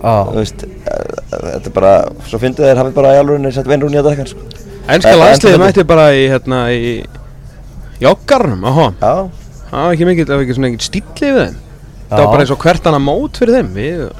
Á, 0.00 0.24
þú 0.30 0.38
veist, 0.38 0.64
eh, 0.64 1.18
þetta 1.34 1.68
er 1.68 1.74
bara 1.76 1.92
svo 2.30 2.40
fyndið 2.40 2.68
þeir 2.70 2.80
hafið 2.80 2.96
bara 2.96 3.12
í 3.12 3.20
alvörinni 3.20 3.52
sett 3.52 3.68
veinrún 3.68 3.92
í 3.92 3.98
þetta 4.00 4.14
ekkert 4.14 4.32
sko. 4.32 4.46
Ennska 4.88 5.10
Þetta- 5.12 5.20
landsliði 5.20 5.52
þetta- 5.52 5.64
mætti 5.66 5.86
bara 5.92 6.06
í, 6.16 6.22
hérna, 6.32 6.60
í 6.72 7.04
joggarnum, 8.00 8.64
áhá 8.64 8.86
Já, 9.02 9.28
Það 9.68 9.84
var 9.84 9.92
ekki 9.92 10.06
mikið, 10.08 10.24
það 10.28 10.38
var 10.38 10.44
ekki 10.46 10.54
svona 10.56 10.68
ekkert 10.70 10.86
stíli 10.86 11.28
við 11.28 11.42
þeim. 11.42 11.56
Það 12.08 12.18
var 12.22 12.30
bara 12.32 12.44
eins 12.44 12.52
og 12.54 12.58
hvert 12.62 12.86
annað 12.88 13.04
mót 13.04 13.36
fyrir 13.36 13.56
þeim. 13.58 13.68
Við, 13.76 14.12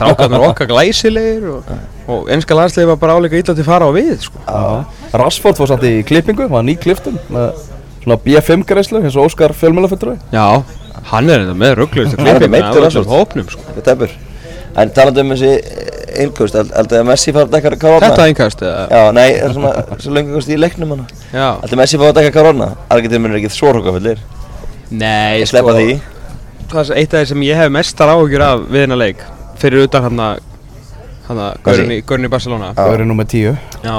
strákarnar 0.00 0.46
okkar 0.50 0.68
glæsilegir 0.70 1.46
og, 1.52 1.70
og 2.10 2.30
ennska 2.34 2.56
landsliði 2.58 2.90
var 2.92 3.00
bara 3.02 3.16
áleika 3.18 3.38
illa 3.40 3.56
til 3.56 3.66
fara 3.66 3.88
á 3.88 3.92
við, 3.94 4.12
sko. 4.26 4.42
Á. 4.48 4.84
Rashford 5.14 5.60
fór 5.60 5.70
samt 5.72 5.86
í 5.88 5.94
klippingu, 6.06 6.48
var 6.50 6.66
ný 6.66 6.76
kliftun 6.80 7.18
með 7.32 7.64
svona 8.04 8.18
B5 8.26 8.66
greiðslu 8.68 9.02
eins 9.02 9.16
og 9.18 9.30
Óskar 9.30 9.54
fjölmjölafullur 9.56 10.18
Já, 10.34 10.46
hann 11.10 11.30
er 11.32 11.44
þetta 11.44 11.58
með 11.64 11.74
ruggluðist 11.80 12.18
Hann 12.18 12.30
er 12.30 12.38
klipping 12.38 12.54
meiddur, 12.56 12.84
af 12.84 12.88
Rashford. 12.88 13.06
öllum 13.06 13.18
hópnum, 13.18 13.50
sko. 13.54 14.12
En 14.74 14.90
talandi 14.90 15.22
um 15.22 15.30
þessi 15.30 15.50
einnkvöst, 16.18 16.56
held 16.58 16.94
að 16.94 17.04
Messi 17.08 17.34
fara 17.34 17.46
að 17.46 17.52
dekka 17.56 17.76
Karona 17.78 18.08
Þetta 18.08 18.24
einkast, 18.28 18.62
eða? 18.66 18.86
Já, 18.90 19.02
nei, 19.14 19.26
það 19.36 19.44
er 19.46 19.54
svona 19.54 19.98
svo 20.02 20.14
lengast 20.16 20.50
í 20.50 20.58
leiknum 20.58 20.94
Held 20.98 21.70
að 21.70 21.76
Messi 21.78 22.00
fara 22.00 22.10
að 22.10 22.18
dekka 22.20 22.34
Karona 22.38 22.70
Argentinum 22.90 23.30
er 23.30 23.38
ekki 23.40 23.52
svo 23.54 23.70
hrókafullir 23.74 24.22
Nei, 24.94 25.42
því. 25.46 25.94
Það 26.70 26.90
er 26.90 26.98
eitt 27.00 27.14
af 27.14 27.22
því 27.22 27.30
sem 27.30 27.44
ég 27.46 27.58
hef 27.58 27.72
mestar 27.72 28.12
áhugjur 28.12 28.44
af 28.44 28.66
við 28.70 28.84
hennar 28.84 29.00
leik 29.00 29.22
Fyrir 29.60 29.86
utan 29.88 30.08
hann 30.08 30.24
að 30.24 30.42
Hann 31.24 31.40
að 31.40 31.60
Gaurin 31.64 32.26
í, 32.26 32.28
Barcelona. 32.28 32.74
Já. 32.74 32.78
Það 32.82 32.94
eru 32.98 33.04
nummer 33.08 33.24
10 33.24 33.54
Já. 33.84 33.94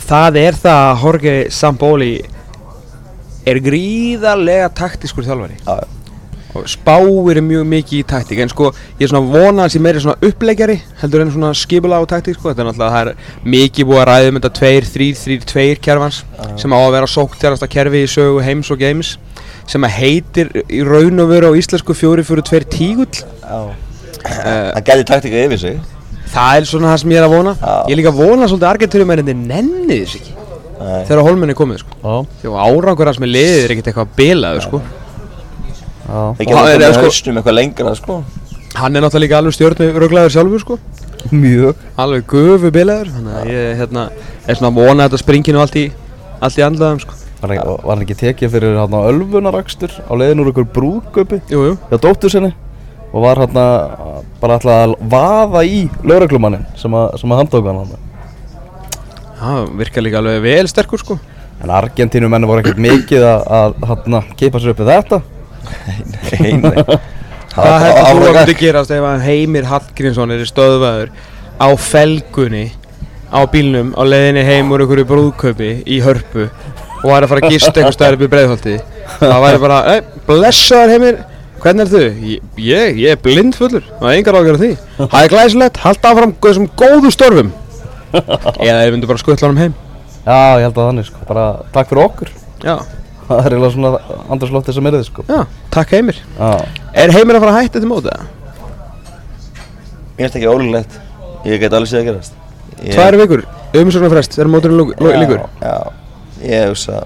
Það 0.00 0.36
er 0.40 0.56
það 0.56 0.82
að 0.86 1.02
Jorge 1.04 1.32
Sampoli 1.52 2.12
er 3.50 3.58
gríðarlega 3.60 4.70
taktískur 4.76 5.26
þjálfari. 5.26 5.58
Já, 5.66 5.74
og 6.56 6.64
spáir 6.70 7.38
er 7.38 7.44
mjög 7.44 7.66
mikið 7.70 7.98
í 8.00 8.06
taktík 8.10 8.40
en 8.42 8.50
sko 8.50 8.70
ég 8.98 9.04
er 9.04 9.10
svona 9.12 9.28
vona 9.30 9.66
að 9.66 9.74
sé 9.74 9.82
meiri 9.82 10.00
svona 10.02 10.30
uppleggjari 10.30 10.78
heldur 11.02 11.22
en 11.22 11.34
svona 11.34 11.50
skipula 11.54 12.00
á 12.00 12.04
taktík 12.10 12.38
sko. 12.38 12.50
Þetta 12.50 12.64
er 12.64 12.70
náttúrulega 12.70 12.94
það 12.94 13.12
er 13.12 13.52
mikið 13.54 13.90
búið 13.90 14.00
að 14.00 14.08
ræða 14.10 14.32
um 14.32 14.40
þetta 14.40 14.52
2, 14.60 14.72
3, 14.96 15.10
3, 15.20 15.38
2 15.52 15.84
kerfans 15.84 16.22
sem 16.62 16.74
á 16.74 16.78
að 16.80 16.94
vera 16.96 17.12
sóktjarasta 17.18 17.70
kerfi 17.70 18.02
í 18.06 18.10
sögu 18.10 18.40
heims 18.46 18.72
og 18.72 18.80
games 18.80 19.12
sem 19.70 19.86
að 19.86 19.96
heitir 20.00 20.50
í 20.66 20.82
raun 20.86 21.22
og 21.22 21.30
veru 21.30 21.52
á 21.52 21.58
íslensku 21.60 21.94
4, 21.94 22.26
4, 22.26 22.48
2 22.50 22.66
tígull 22.72 23.22
Það 24.30 24.84
gæti 24.90 25.06
taktika 25.10 25.44
yfir 25.46 25.58
sig. 25.58 25.80
Það 26.30 26.56
er 26.60 26.68
svona 26.70 26.92
það 26.92 27.00
sem 27.02 27.10
ég 27.14 27.18
er 27.20 27.26
að 27.26 27.34
vona. 27.34 27.56
Já. 27.58 27.74
ég 27.88 27.92
er 27.94 27.98
líka 28.00 28.12
að 28.12 28.20
vona 28.22 28.48
svolítið 28.50 28.94
þeir 29.26 29.36
nenni 29.40 29.96
þess 30.04 30.20
ekki. 30.20 30.36
Nei. 30.80 31.04
þegar 31.04 31.26
hólmenni 31.26 31.52
er 31.52 31.58
komið 31.58 31.82
sko. 31.82 31.96
Já, 32.00 32.14
því 32.40 32.52
árangur 32.64 33.10
hans 33.10 33.18
með 33.20 33.32
liðið 33.34 33.64
er 33.64 33.72
ekkert 33.74 33.88
eitthvað 33.90 34.12
bilaðu 34.16 34.62
sko. 34.64 34.80
Já. 34.80 36.10
Það 36.10 36.16
Og 36.16 36.54
hann 36.56 36.68
er- 36.70 36.78
komið 36.80 36.94
sko- 36.94 37.02
hausnum 37.04 37.36
eitthvað 37.40 37.58
lengra 37.58 37.94
sko. 37.98 38.24
Hann 38.74 38.96
er 38.96 39.02
náttúrulega 39.02 39.24
líka 39.26 39.38
alveg 39.40 39.54
stjórnu 39.58 39.88
röglaður 40.00 40.32
sjálfur 40.32 40.60
sko. 40.60 40.78
Mjög. 41.30 41.74
Alveg 41.98 42.26
gufu 42.26 42.70
bilaður 42.70 43.10
þannig 43.12 43.34
að 43.40 43.50
ég 43.52 43.76
hérna, 43.76 44.10
er 44.46 44.54
svona 44.54 44.70
að 44.70 44.78
vona 44.80 45.04
að 45.04 45.10
þetta 45.10 45.22
springi 45.24 45.52
nú 45.52 45.60
allt 45.60 45.76
í 45.76 45.90
allt 46.40 46.56
í 46.56 46.64
andlaðum 46.64 47.00
sko. 47.00 47.14
Var 47.40 47.56
hann, 47.56 47.66
var 47.84 47.96
hann 47.96 48.04
ekki 48.06 48.16
tekið 48.20 48.50
fyrir 48.52 48.76
hann 48.80 48.92
á 48.96 49.00
ölfunarakstur 49.10 49.92
á 50.08 50.12
leiðin 50.16 50.40
úr 50.40 50.50
ykkur 50.52 50.66
brúðgöpi 50.72 51.40
jú, 51.48 51.60
jú. 51.68 51.76
hjá 51.90 51.98
dóttur 52.00 52.30
sinni 52.32 52.54
og 53.10 53.24
var 53.24 53.42
hann 53.42 53.56
bara 54.40 54.56
alltaf 54.56 54.70
að 54.74 54.94
vaða 55.10 55.64
í 55.66 55.82
lauruglumannin 56.06 56.66
sem 56.78 56.94
að, 56.94 57.16
sem 57.20 57.32
að 57.32 57.42
handtóka 57.42 57.74
hann 57.74 57.98
það 59.40 59.70
virkar 59.80 60.04
líka 60.04 60.20
alveg 60.20 60.42
vel 60.44 60.68
sterkur 60.70 61.00
sko. 61.00 61.16
En 61.60 61.72
Argentínumenni 61.76 62.48
voru 62.48 62.62
ekkert 62.62 62.80
mikið 62.80 63.24
að, 63.26 63.74
hann 63.88 64.20
keipa 64.38 64.60
sér 64.60 64.72
upp 64.72 64.82
við 64.82 64.92
þetta. 64.94 65.20
Nei, 66.40 66.52
nei. 66.60 66.84
Hvað 67.54 67.82
heldur 67.82 68.20
þú 68.22 68.28
að 68.30 68.36
myndi 68.36 68.54
gerast 68.60 68.92
ef 68.94 69.06
Heimir 69.24 69.66
Hallgrímsson 69.66 70.32
er 70.36 70.44
stöðvaður 70.46 71.10
á 71.58 71.68
felgunni 71.82 72.68
á 73.30 73.40
bílnum 73.50 73.90
á 73.98 74.02
leiðinni 74.06 74.44
heim 74.46 74.70
úr 74.70 74.84
einhverju 74.84 75.08
brúðkaupi 75.08 75.70
í 75.82 75.98
hörpu 76.04 76.46
og 76.46 77.08
var 77.10 77.26
að 77.26 77.32
fara 77.32 77.42
að 77.42 77.56
gista 77.56 77.74
einhver 77.74 77.96
staðar 77.96 78.18
upp 78.18 78.24
í 78.24 78.30
breiðholti. 78.30 78.76
Það 79.18 79.44
væri 79.44 79.60
bara, 79.64 79.80
ei, 79.96 80.22
blessaður 80.28 80.94
Heimir 80.94 81.20
hvernig 81.62 81.84
er 81.86 81.90
þú? 81.92 82.00
Ég, 82.30 82.44
ég, 82.64 83.00
ég 83.04 83.14
er 83.14 83.20
blindfullur. 83.24 83.84
Það 84.00 84.10
er 84.12 84.18
engar 84.20 84.38
ágjör 84.40 84.56
af 84.58 84.62
því? 84.64 84.70
Það 85.12 85.20
er 85.24 85.32
glæsilegt, 85.34 85.80
halda 85.84 86.12
áfram 86.14 86.32
þessum 86.44 86.68
góðu 86.80 87.12
störfum. 87.14 87.50
Eða 88.66 88.78
þeir 88.82 88.94
myndu 88.96 89.10
bara 89.10 89.22
skuttla 89.22 89.50
hann 89.50 89.60
heim. 89.64 89.74
Já, 90.24 90.38
ég 90.60 90.64
held 90.66 90.78
að 90.80 90.88
þannig 90.90 91.06
sko, 91.08 91.22
bara 91.28 91.44
takk 91.74 91.92
fyrir 91.92 92.04
okkur. 92.06 92.32
Já, 92.64 92.74
Það 93.30 93.44
er 93.46 93.54
eiginlega 93.54 93.72
svona 93.76 94.20
andraslóttið 94.34 94.74
sem 94.80 94.88
er 94.90 94.94
þið 94.98 95.04
sko. 95.06 95.24
Já, 95.30 95.40
takk 95.70 95.92
Heimir. 95.94 96.16
Já, 96.34 96.48
er 97.04 97.12
Heimir 97.14 97.36
að 97.38 97.44
fara 97.44 97.52
að 97.54 97.60
hætta 97.62 97.78
þetta 97.78 97.90
mótið? 97.92 98.24
Mér 100.18 100.26
finnst 100.26 100.36
ekki 100.40 100.50
ólulegt 100.50 100.96
Ég 101.48 101.60
get 101.62 101.72
alveg 101.72 101.88
séð 101.88 102.00
að 102.02 102.08
gerast. 102.10 102.34
Ég- 102.82 102.96
Tvær 102.96 103.16
vikur, 103.20 103.42
umsögnarfrest, 103.80 104.34
þegar 104.36 104.50
móturinn 104.52 104.76
lú- 104.80 104.94
lú- 104.98 105.14
líkur 105.16 105.40
Já, 105.62 105.76
ég 106.42 106.66
hugsa 106.72 107.04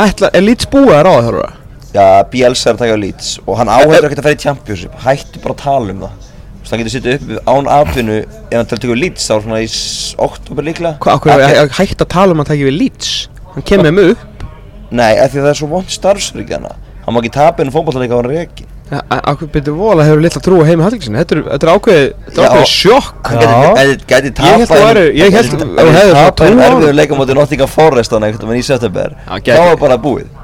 Ætla, 0.00 0.30
er 0.32 0.44
lít 0.46 0.64
búið 0.72 0.94
að 0.94 1.02
ráða 1.08 1.24
þarfa? 1.26 1.48
Já, 1.90 2.22
Bielsa 2.30 2.70
er 2.70 2.76
að 2.76 2.82
taka 2.84 2.94
á 2.94 3.00
Leeds 3.02 3.30
og 3.46 3.56
hann 3.58 3.70
áhættur 3.72 4.06
ekkert 4.06 4.20
að 4.22 4.26
fara 4.28 4.36
í 4.36 4.42
Championship. 4.44 4.92
Hættu 5.02 5.40
bara 5.42 5.54
að 5.56 5.62
tala 5.64 5.94
um 5.94 6.04
það. 6.04 6.28
Þú 6.30 6.60
veist, 6.60 6.70
hann 6.70 6.82
getur 6.82 6.94
sittið 6.94 7.16
upp 7.16 7.48
án 7.50 7.70
atvinnu 7.74 8.18
ef 8.20 8.50
hann 8.52 8.64
að 8.66 8.74
taka 8.76 8.98
Leeds 9.00 9.26
þá 9.26 9.34
er 9.36 9.44
svona 9.46 9.60
í 9.64 9.70
oktober 10.26 10.68
líklega. 10.68 10.98
Hvað, 11.02 11.32
er 11.40 11.70
Ekki- 11.72 11.96
að 11.98 12.10
tala 12.14 12.36
um 12.36 12.42
að 12.44 12.52
taka 12.52 12.68
við 12.68 12.76
Leeds? 12.78 13.28
Hann 13.54 13.66
kemur 13.66 13.90
með 13.96 14.10
upp. 14.14 14.44
Nei, 14.90 15.16
af 15.18 15.32
því 15.32 15.38
að 15.40 15.44
það 15.46 15.50
er 15.50 15.58
svo 15.60 15.68
vond 15.70 15.90
starfsriki 15.90 16.52
hana 16.56 16.74
Hann 17.04 17.14
má 17.14 17.20
ekki 17.22 17.32
tapa 17.32 17.62
inn 17.62 17.70
fótballleika 17.70 18.14
á 18.14 18.18
hann 18.20 18.30
reki. 18.30 18.64
Akkur 18.90 19.46
byrju 19.54 19.74
vola 19.78 20.02
hefur 20.04 20.20
litla 20.22 20.40
trú 20.42 20.58
á 20.62 20.66
heimi 20.66 20.82
Hallgrímsson 20.82 21.14
Þetta 21.14 21.36
er, 21.38 21.70
ákveðið, 21.74 22.08
er 22.42 22.66
sjokk. 22.66 23.30
Hann 23.30 23.38
gæti, 23.78 23.94
gæti 24.10 24.32
hefðir 24.42 24.66
hefði 25.30 26.10
svo 26.10 26.26
tapað 26.26 26.34
trú 26.40 26.46
á 26.50 26.66
erfiður 26.66 26.94
honum. 30.26 30.39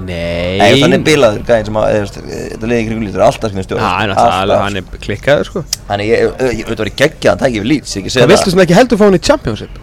Móti 0.00 0.08
Nottingham 0.08 0.08
Forest 0.08 0.08
hann 0.08 0.08
í 0.08 0.08
Já, 0.08 0.08
Nei. 0.10 0.58
Nei, 0.60 0.80
þannig 0.80 0.98
er 0.98 1.04
bilaður 1.10 1.42
gæðin 1.50 1.66
sem 1.68 1.78
að 1.80 1.86
þetta 2.00 2.66
liði 2.70 2.86
kringum 2.88 3.04
lítur 3.06 3.24
alltaf 3.26 3.52
sem 3.52 3.62
stjórn 3.66 3.80
Já, 3.80 3.90
hann 3.90 4.10
er 4.10 4.16
alveg, 4.20 4.62
hann 4.64 4.76
er 4.80 4.98
klikkaður 5.04 5.44
sko. 5.50 5.62
Þannig 5.88 6.10
ég, 6.10 6.34
þetta 6.70 6.82
var 6.84 6.90
geggjað 7.00 7.30
að 7.30 7.30
hann 7.30 7.42
tækja 7.44 7.60
við 7.60 7.70
lít 7.70 7.84
Það. 7.90 8.28
viltu 8.32 8.50
sem 8.54 8.62
ekki 8.64 8.76
heldur 8.78 8.98
fá 9.00 9.04
hann 9.06 9.18
í 9.18 9.22
Championship? 9.30 9.78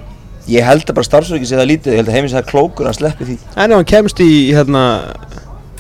Ég 0.48 0.64
held 0.64 0.86
að 0.88 0.96
bara 0.96 1.04
starfsröki 1.10 1.48
sé 1.48 1.58
það 1.60 1.70
lítið 1.74 1.92
ég 1.92 1.98
held 2.02 2.08
að 2.12 2.16
heimins 2.18 2.36
það 2.38 2.46
klókur 2.52 2.88
hann 2.88 2.96
sleppi 2.96 3.26
því. 3.28 3.38
En 3.58 3.72
ef 3.72 3.78
hann 3.82 3.90
kemst 3.92 4.22
í, 4.24 4.30
hérna 4.56 4.84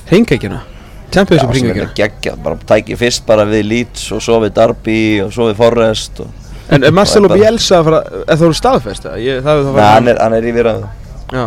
Hringekjuna 0.10 0.60
Championship 1.08 1.47
sem 1.47 1.47
er 1.47 1.56
hringekjuna 1.56 1.93
geggjað, 1.95 2.41
bara 2.43 2.58
tækja 2.67 2.97
fyrst 3.00 3.23
bara 3.30 3.45
við 3.47 3.63
Leeds 3.69 4.10
og 4.12 4.19
svo 4.26 4.41
við 4.43 4.52
Derby 4.58 4.97
og 5.23 5.32
svo 5.32 5.47
við 5.47 5.56
Forrest 5.62 6.19
og... 6.19 6.28
En 6.67 6.84
er 6.84 6.91
Marcelo 6.91 7.30
er 7.32 7.39
Bielsa 7.39 7.78
að 7.80 7.86
fara, 7.88 8.02
er 8.28 8.39
það 8.41 8.56
staðfest? 8.60 9.06
Eða? 9.08 9.21
Ég- 9.23 9.39
Það 9.45 9.62
er 9.62 9.67
það 9.69 9.78
Nei, 9.80 9.86
hann 9.93 10.12
er, 10.12 10.17
hann 10.19 10.36
er 10.36 10.43
í 10.43 10.52
virðan 10.58 10.84
Já. 11.32 11.45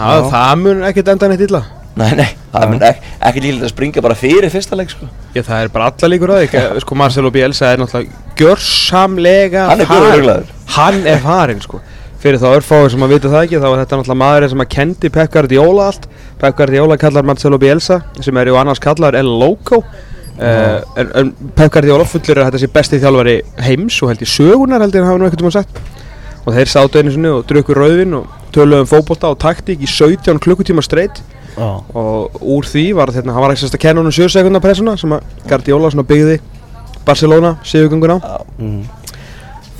Já, 0.00 0.10
það 0.32 0.56
mun 0.64 0.82
ekkert 0.90 1.12
enda 1.14 1.28
neitt 1.30 1.44
illa 1.46 1.62
Nei, 1.98 2.10
nei, 2.14 2.28
það 2.52 2.66
mun 2.70 2.82
ek, 2.86 3.00
ekki 3.26 3.40
líka 3.42 3.66
að 3.66 3.72
springa 3.72 4.02
bara 4.04 4.16
fyrir 4.18 4.52
fyrsta 4.52 4.76
leik 4.78 4.92
sko. 4.92 5.08
Já, 5.34 5.42
það 5.42 5.64
er 5.64 5.70
bara 5.74 5.88
alla 5.90 6.10
líkur 6.12 6.32
að 6.34 6.44
því 6.44 6.60
Sko, 6.84 6.98
Marcelo 6.98 7.32
Bielsa 7.34 7.72
er 7.72 7.80
náttúrulega 7.82 8.36
gjörsamlega 8.38 9.64
Hann 9.72 9.82
er 9.82 9.90
gjörruglaður. 9.90 10.52
Hann 10.76 11.00
er 11.10 11.18
farinn, 11.24 11.64
sko. 11.64 11.80
Fyrir 12.20 12.38
þá 12.38 12.46
örfáður 12.52 12.94
sem 12.94 13.04
að 13.04 13.14
vita 13.14 13.32
það 13.32 13.46
ekki 13.46 13.58
þá 13.58 13.66
var 13.66 13.82
þetta 13.82 13.98
náttúrulega 13.98 14.20
maðurinn 14.22 14.52
sem 14.52 14.62
að 14.62 14.70
kendi 14.76 15.10
Pep 15.16 15.32
Guardiola 15.34 15.88
allt. 15.90 16.06
Pep 16.40 16.56
Guardiola 16.58 16.98
kallar 17.00 17.26
Marcelo 17.26 17.58
Bielsa 17.60 18.00
sem 18.20 18.40
er 18.40 18.50
ju 18.52 18.58
annars 18.60 18.82
kallar 18.82 19.18
El 19.18 19.30
Loco. 19.40 19.80
Uh, 20.40 20.78
en, 21.00 21.10
en 21.16 21.32
Pep 21.56 21.72
Guardiola 21.72 22.06
fullur 22.08 22.42
að 22.42 22.50
þetta 22.50 22.62
sé 22.62 22.70
besti 22.76 23.00
þjálfari 23.02 23.40
heims 23.66 23.98
og 24.04 24.12
held 24.12 24.22
í 24.24 24.28
sögunar 24.30 24.84
held 24.84 24.94
ég 24.94 25.02
að 25.02 25.10
hafa 25.10 25.22
nú 25.22 25.26
ekkert 25.30 25.42
um 25.42 25.50
að 25.50 25.58
sagt. 25.58 25.82
Og 26.44 26.54
þeir 26.54 26.72
sátu 26.72 27.00
einu 27.00 27.16
sinni 27.16 27.32
og 27.32 27.42
drukku 27.48 27.76
rauðin 27.76 28.14
og 28.20 28.38
töluðu 28.54 28.84
um 28.84 28.88
fótbolta 28.88 29.32
og 29.32 29.40
taktík 29.40 29.82
í 29.84 29.88
17 29.88 30.40
klukkutíma 30.44 30.84
streitt 30.84 31.20
já. 31.56 31.68
Og 31.94 32.40
úr 32.40 32.68
því 32.68 32.86
var 32.98 33.12
þetta, 33.14 33.34
hann 33.34 33.44
var 33.44 33.54
ekki 33.54 33.64
sérst 33.64 33.76
að 33.76 33.84
kenna 33.84 34.02
honum 34.02 34.14
7 34.14 34.30
sekundar 34.32 34.64
pressuna 34.64 34.96
sem 35.00 35.12
að 35.16 35.28
Guardiola 35.48 36.06
byggði 36.08 36.40
Barcelona 37.06 37.54
sigurgöngun 37.66 38.16
á 38.16 38.18
mm. 38.58 38.80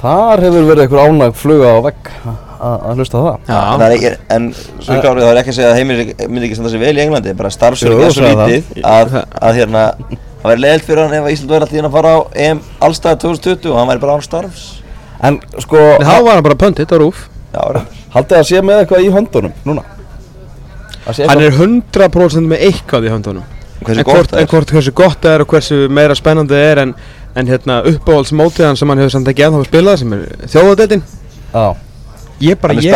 Þar 0.00 0.46
hefur 0.46 0.64
verið 0.70 0.86
einhver 0.86 1.02
ánæg 1.04 1.34
fluga 1.36 1.74
á 1.76 1.78
vegg 1.84 2.14
að 2.24 2.38
að 2.60 2.98
hlusta 3.00 3.20
á 3.20 3.22
það. 3.24 3.50
Það 3.50 3.84
er 3.84 3.94
ekki, 3.96 4.10
en 4.36 4.48
svo 4.56 4.96
ekki 4.96 5.10
árið 5.10 5.24
þá 5.24 5.30
er 5.30 5.40
ekki 5.40 5.52
að 5.52 5.58
segja 5.58 5.68
að 5.70 5.78
heimir 5.78 6.02
myndi 6.24 6.48
ekki 6.48 6.58
standa 6.58 6.72
sig 6.72 6.82
vel 6.82 6.92
í 6.92 7.02
Englandi 7.04 7.36
bara 7.36 7.52
starfsröki 7.52 8.06
er 8.06 8.16
svo 8.16 8.26
lítið 8.26 8.82
að, 8.84 9.14
að 9.40 9.60
hérna 9.60 9.84
það 10.40 10.50
væri 10.50 10.64
leiðilt 10.64 10.88
fyrir 10.88 11.02
hann 11.04 11.16
ef 11.18 11.28
að 11.28 11.36
Ísland 11.36 11.54
væri 11.54 11.68
alltaf 11.68 11.88
að 11.88 11.96
fara 11.96 12.12
á 12.16 12.18
EM 12.46 12.60
allstæða 12.88 13.20
2020 13.26 13.72
og 13.72 13.80
hann 13.80 13.92
væri 13.92 14.04
bara 14.04 14.16
án 14.16 14.26
starfs. 14.26 14.66
En 15.20 15.40
sko, 15.60 15.80
En 16.00 16.08
þá 16.08 16.16
var 16.16 16.36
hann 16.36 16.48
bara 16.48 16.60
pöndit 16.64 16.92
á 16.92 16.96
rúf. 17.00 17.26
Já, 17.52 17.60
reyndar. 17.60 18.00
haldið 18.14 18.40
að 18.40 18.46
sé 18.48 18.60
með 18.64 18.82
eitthvað 18.82 19.06
í 19.06 19.10
höndunum 19.14 19.56
núna 19.68 19.84
Hann 21.18 21.42
er 21.42 21.56
100% 21.56 22.46
með 22.50 22.62
eitthvað 22.68 23.08
í 23.08 23.12
höndunum. 23.14 23.48
Hversu 23.80 24.02
en 24.02 24.04
hvort, 24.04 24.32
en 24.36 24.48
hvort 24.50 24.72
hversu 24.74 24.92
gott 24.92 25.22
það 25.24 25.34
er 25.38 25.42
og 25.44 25.52
hversu 25.54 25.76
meira 25.88 26.14
spennandi 26.18 26.52
það 26.52 26.66
er 26.70 26.80
en, 26.82 26.90
en 27.40 27.48
hérna 27.48 27.78
uppáhaldsmótið 27.88 28.66
hann 28.68 28.76
sem 28.76 28.90
hann 28.92 29.00
hefur 29.00 29.14
samt 29.14 29.30
ekki 29.32 29.46
ennþá 29.46 29.62
spilað 29.70 29.96
sem 30.02 30.12
er 30.16 30.26
þjóðadeildin. 30.52 31.04
Ég 32.44 32.60
bara, 32.60 32.76
ég, 32.84 32.92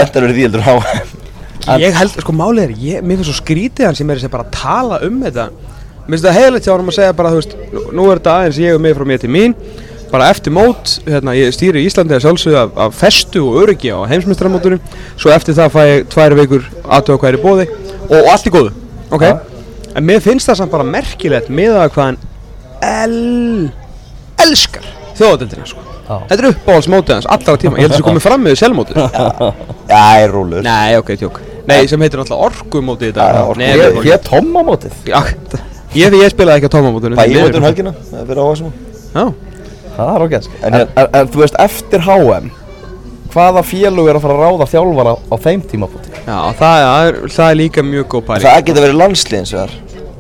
ég 1.81 1.97
held, 1.97 2.19
sko 2.21 2.35
málið 2.37 2.67
er 2.67 2.75
ég, 2.85 3.01
mér 3.05 3.17
finnst 3.21 3.31
svo 3.31 3.39
skrítið 3.41 3.89
hann 3.89 3.97
sem 3.97 4.11
er 4.13 4.21
að 4.21 4.35
bara 4.35 4.45
að 4.45 4.53
tala 4.59 5.01
um 5.09 5.19
þetta. 5.25 5.49
Mér 6.05 6.13
finnst 6.19 6.27
það 6.29 6.39
heiðilegt 6.39 6.69
hjá 6.69 6.73
hann 6.75 6.93
að 6.93 6.99
segja 6.99 7.17
bara, 7.17 7.33
þú 7.33 7.41
veist, 7.41 7.57
nú, 7.97 8.07
er 8.13 8.21
þetta 8.21 8.37
aðeins 8.39 8.61
ég 8.61 8.77
og 8.77 8.85
mig 8.85 8.97
frá 8.99 9.09
mér 9.09 9.23
til 9.25 9.33
mín. 9.33 9.57
Bara 10.13 10.29
eftir 10.31 10.53
mót, 10.55 10.99
hérna, 11.09 11.33
ég 11.35 11.55
stýri 11.57 11.81
í 11.81 11.89
Íslandi 11.89 12.15
að 12.15 12.27
sjálfsögðu 12.27 12.59
af, 12.61 12.75
af 12.85 12.99
festu 13.01 13.41
og 13.49 13.57
öryggi 13.65 13.91
á 13.91 14.05
heimsmyndstramótunum, 14.13 14.83
svo 15.17 15.33
eftir 15.35 15.57
það 15.57 15.73
fæ 15.75 15.81
ég 15.89 16.05
tvær 16.13 16.37
vikur 16.39 16.69
aðtöða 16.85 17.23
hvað 17.23 17.33
er 17.33 17.39
í 17.39 17.43
bóði 17.43 17.67
og 18.11 18.31
allt 18.33 18.49
í 18.49 18.53
góðu, 18.55 18.75
ok? 19.15 19.25
En 19.95 20.07
mér 20.09 20.21
finnst 20.25 20.51
það 20.51 20.61
samt 20.63 20.75
bara 20.75 20.87
merkilegt 20.89 21.51
með 21.55 21.79
að 21.79 21.91
hvað 21.95 22.09
hann 22.09 22.21
el, 22.85 23.71
elskar 24.45 24.87
þjóðadeildina, 25.15 25.67
sko. 25.71 25.85
Já. 26.05 26.17
Þetta 26.29 26.41
er 26.43 26.49
uppáhaldsmótið 26.51 27.15
hans 27.17 27.29
allra 27.33 27.55
tíma, 27.61 27.79
ég 27.79 27.87
held 27.87 27.95
að 27.95 28.01
það 28.01 28.09
komið 28.11 28.25
fram 28.27 28.43
með 28.45 28.57
sjálfmótið. 28.61 28.99
Já, 29.95 30.03
er 30.21 30.35
rúlur 30.35 30.67
Nei, 30.67 30.97
ok, 31.01 31.15
tjók. 31.21 31.39
Nei, 31.65 31.87
sem 31.89 32.03
heitir 32.05 32.21
náttúrulega 32.21 32.51
orkumótið 32.51 33.15
ok. 33.95 34.05
hér 34.05 34.21
tómamótið 34.27 34.99
Já, 35.09 35.21
ég, 36.03 36.17
ég 36.21 36.35
spilaði 36.35 36.61
ekki 36.61 36.69
á 36.69 36.75
Bæjumótur 37.23 37.61
um 37.63 37.69
helgina, 37.71 37.95
það 38.11 38.21
er 38.21 38.29
fyrir 38.29 38.43
áhersum 38.45 38.75
Já, 39.15 39.25
Það 39.95 40.11
er 40.11 40.25
En 40.27 40.51
en, 40.67 40.77
hér- 40.77 40.93
en, 41.01 41.09
en 41.21 41.33
þú 41.33 41.41
veist, 41.45 41.57
eftir 41.65 42.05
HM 42.05 42.51
Hvaða 43.35 43.63
félug 43.67 44.09
er 44.11 44.19
að 44.19 44.23
fara 44.25 44.35
að 44.39 44.43
ráða 44.45 44.67
þjálfara 44.71 45.15
á 45.19 45.35
þeim 45.45 45.63
tímabúti? 45.71 46.13
já 46.25 46.37
það, 46.55 46.59
það, 46.61 47.07
er, 47.09 47.17
það 47.35 47.49
er 47.51 47.59
líka 47.61 47.83
mjög 47.85 48.07
góð 48.15 48.23
pæling. 48.29 48.45
Það 48.47 48.61
geta 48.69 48.85
verið 48.85 49.01
landsliðins 49.03 49.55
vegar 49.57 49.75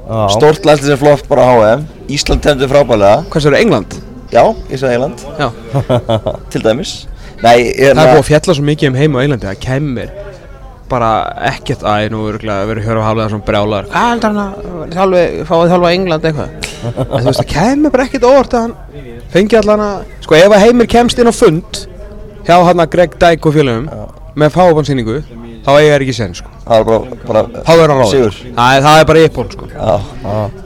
Já, 0.05 0.18
Stórt 0.35 0.66
landslið 0.68 0.90
sem 0.92 1.00
flott 1.00 1.29
bara 1.31 1.44
á 1.48 1.53
HM 1.55 1.85
Ísland 2.12 2.42
temdur 2.44 2.68
frábælega 2.68 3.22
Hvað 3.33 3.44
sér 3.46 3.57
England? 3.61 3.94
Já, 4.35 4.42
ég 4.68 4.81
sagði 4.83 4.96
England. 4.98 5.22
Já, 5.38 5.48
til 6.53 6.61
dæmis. 6.64 6.92
Nei, 7.44 7.55
ég 7.70 7.94
það 7.94 8.03
er 8.03 8.11
búið 8.11 8.20
að 8.20 8.29
fjalla 8.33 8.57
svo 8.59 8.64
mikið 8.66 8.90
um 8.90 8.98
heim 8.98 9.14
á 9.16 9.18
Englandi 9.22 9.48
Það 9.48 9.61
kemur 9.64 10.12
bara 10.94 11.09
ekkert 11.48 11.81
að 11.88 12.11
nú 12.12 12.18
örgulega 12.29 12.66
verið 12.68 12.85
hjörfa 12.85 13.05
hálflega 13.07 13.31
svona 13.33 13.46
brjálar 13.46 13.87
hvað 13.88 14.11
heldur 14.11 14.35
hann 14.35 14.40
að 14.42 14.92
þjálfi, 14.98 15.22
fáið 15.48 15.70
þjálfa 15.72 15.92
England 15.96 16.27
eitthvað? 16.29 16.68
Þú 16.85 17.22
veist 17.24 17.40
það 17.40 17.48
kemur 17.55 17.94
bara 17.94 18.05
ekkert 18.05 18.27
óvart 18.29 18.57
að 18.59 18.66
hann 18.66 18.74
fengi 19.33 19.59
allan 19.62 19.85
að 19.87 20.03
sko 20.27 20.37
ef 20.38 20.55
að 20.59 20.64
Heimir 20.66 20.90
kemst 20.92 21.22
inn 21.24 21.33
á 21.33 21.35
fund 21.35 21.81
hjá 22.46 22.57
hann 22.68 22.85
að 22.85 22.92
Greg 22.94 23.16
Dyke 23.20 23.48
og 23.50 23.57
félögum 23.57 23.88
með 24.35 24.54
fábansýningu 24.57 25.16
þá 25.64 25.70
eiga 25.78 25.94
þær 25.94 26.04
ekki 26.04 26.14
sen 26.16 26.33
sko. 26.37 26.50
Þá 26.64 27.72
er 27.74 27.90
hann 27.90 28.00
ráð 28.00 28.11
Sigur. 28.11 28.38
Það, 28.57 28.76
er- 28.76 28.85
það 28.85 29.00
er 29.00 29.07
bara 29.11 29.24
yppon 29.28 29.52
sko. 29.54 29.68
Já, 29.72 29.94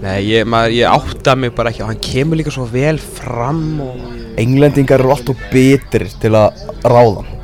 Nei, 0.03 0.17
ég, 0.27 0.47
maður, 0.49 0.75
ég 0.79 0.91
átta 0.91 1.35
mig 1.37 1.55
bara 1.55 1.71
ekki 1.71 1.85
og 1.85 1.91
hann 1.93 2.01
kemur 2.03 2.41
líka 2.41 2.55
svo 2.55 2.67
vel 2.73 2.99
fram 2.99 3.81
og 3.85 4.39
Englendingar 4.39 5.03
eru 5.03 5.11
alltaf 5.15 5.37
bitrir 5.53 6.09
til 6.23 6.31
að 6.39 6.63
ráða. 6.85 7.25
Hann. 7.25 7.35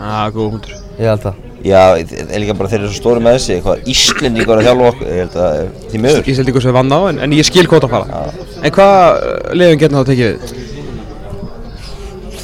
að 0.00 0.32
góð 0.36 0.50
hundur 0.54 0.74
Ég 0.96 1.08
held 1.10 1.24
að 1.28 1.34
já, 1.66 1.80
er 1.98 2.40
líka 2.40 2.54
bara 2.56 2.70
þeir 2.70 2.82
eru 2.84 2.90
svo 2.92 3.00
stóri 3.00 3.22
með 3.24 3.36
þessi 3.38 3.56
Hvað 3.64 3.88
Íslendingur 3.92 4.60
að 4.60 4.68
þjálfa 4.68 4.90
okkur? 4.92 5.08
Ég 5.10 5.18
held 5.24 5.36
að 5.42 5.56
eh, 5.56 5.70
því 5.90 6.00
miður. 6.04 6.28
Ég 6.30 6.40
ykkur 6.52 6.64
sem 6.64 6.76
vann 6.76 6.92
á 6.94 7.00
en, 7.10 7.18
en 7.26 7.34
ég 7.36 7.48
skil 7.48 7.66
hvort 7.66 7.86
að 7.88 7.94
fara 7.96 8.22
En 8.62 8.74
hvað 8.76 9.56
liðum 9.58 9.80
getur 9.82 9.98
þá 9.98 10.10
tekið 10.12 10.30
við? 10.30 10.65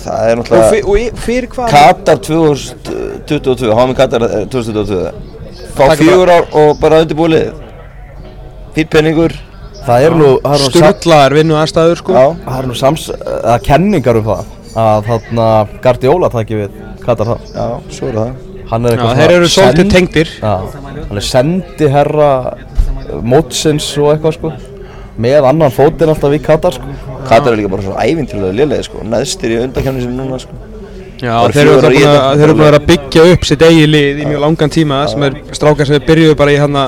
Það 0.03 0.31
er 0.31 0.41
náttúrulega 0.41 1.23
fyrir? 1.23 1.49
Katar 1.53 2.21
2022 2.27 3.73
Hámi 3.79 3.97
Katar 3.99 4.27
eh, 4.29 4.43
2022 4.53 5.13
Fá 5.77 5.87
fjögur 5.97 6.33
ár 6.33 6.49
og 6.59 6.77
bara 6.83 7.03
undirbúið 7.05 7.35
liðið 7.37 7.63
Fýtt 8.77 8.93
penningur 8.93 9.35
Það 9.83 10.07
eru 10.07 10.19
nú, 10.21 10.31
Sturlaðar 10.63 11.35
vinnu 11.35 11.57
aðstæður 11.59 11.99
sko. 11.99 12.15
Já. 12.15 12.27
Það 12.45 12.59
eru 12.61 12.69
nú 12.71 12.77
sams, 12.79 13.09
eða 13.11 13.57
kenningar 13.67 14.19
um 14.21 14.29
það 14.29 14.51
að 14.83 15.09
þarna 15.09 15.47
Guardiola 15.83 16.31
taki 16.33 16.59
við 16.61 16.77
Katar 17.03 17.33
það 17.33 17.49
Já, 17.51 17.65
svo 17.97 18.11
er 18.13 18.19
það. 18.21 18.37
Hann 18.73 18.87
er 18.87 18.95
eitthvað 18.95 19.19
þeir 19.19 19.35
eru 19.37 19.49
svolítið 19.53 19.91
tengdir. 19.93 20.31
Já, 20.39 20.53
hann 21.09 21.19
er 21.21 21.27
sendi 21.27 21.89
herra 21.93 22.29
mótsins 23.33 23.89
og 23.99 24.13
eitthvað 24.15 24.39
sko 24.39 24.53
með 25.23 25.49
annan 25.51 25.75
fótinn 25.75 26.13
alltaf 26.13 26.37
í 26.37 26.41
Katar 26.43 26.77
sko. 26.77 26.93
Katar 27.29 27.53
er 27.53 27.61
líka 27.61 27.73
bara 27.73 27.87
svona 27.87 28.05
ævintilega 28.07 28.57
liðlega 28.59 28.87
sko. 28.89 29.03
Neðstir 29.07 29.55
í 29.55 29.59
undankjæmni 29.67 30.05
sinni 30.05 30.19
núna 30.19 30.41
sko. 30.43 30.59
Já, 31.23 31.37
þeir 31.55 31.69
eru 31.71 32.55
búin 32.59 32.67
að, 32.67 32.73
að 32.73 32.79
að 32.81 32.87
byggja 32.89 33.27
upp 33.31 33.45
sitt 33.47 33.63
eigi 33.63 33.85
lið 33.87 34.25
í 34.25 34.27
mjög 34.27 34.43
langan 34.43 34.73
tíma 34.75 35.05
sem 35.11 35.23
er 35.29 35.37
strákar 35.55 35.87
sem 35.87 36.03
byrjuðu 36.03 36.39
bara 36.41 36.55
í 36.55 36.59
hann 36.59 36.81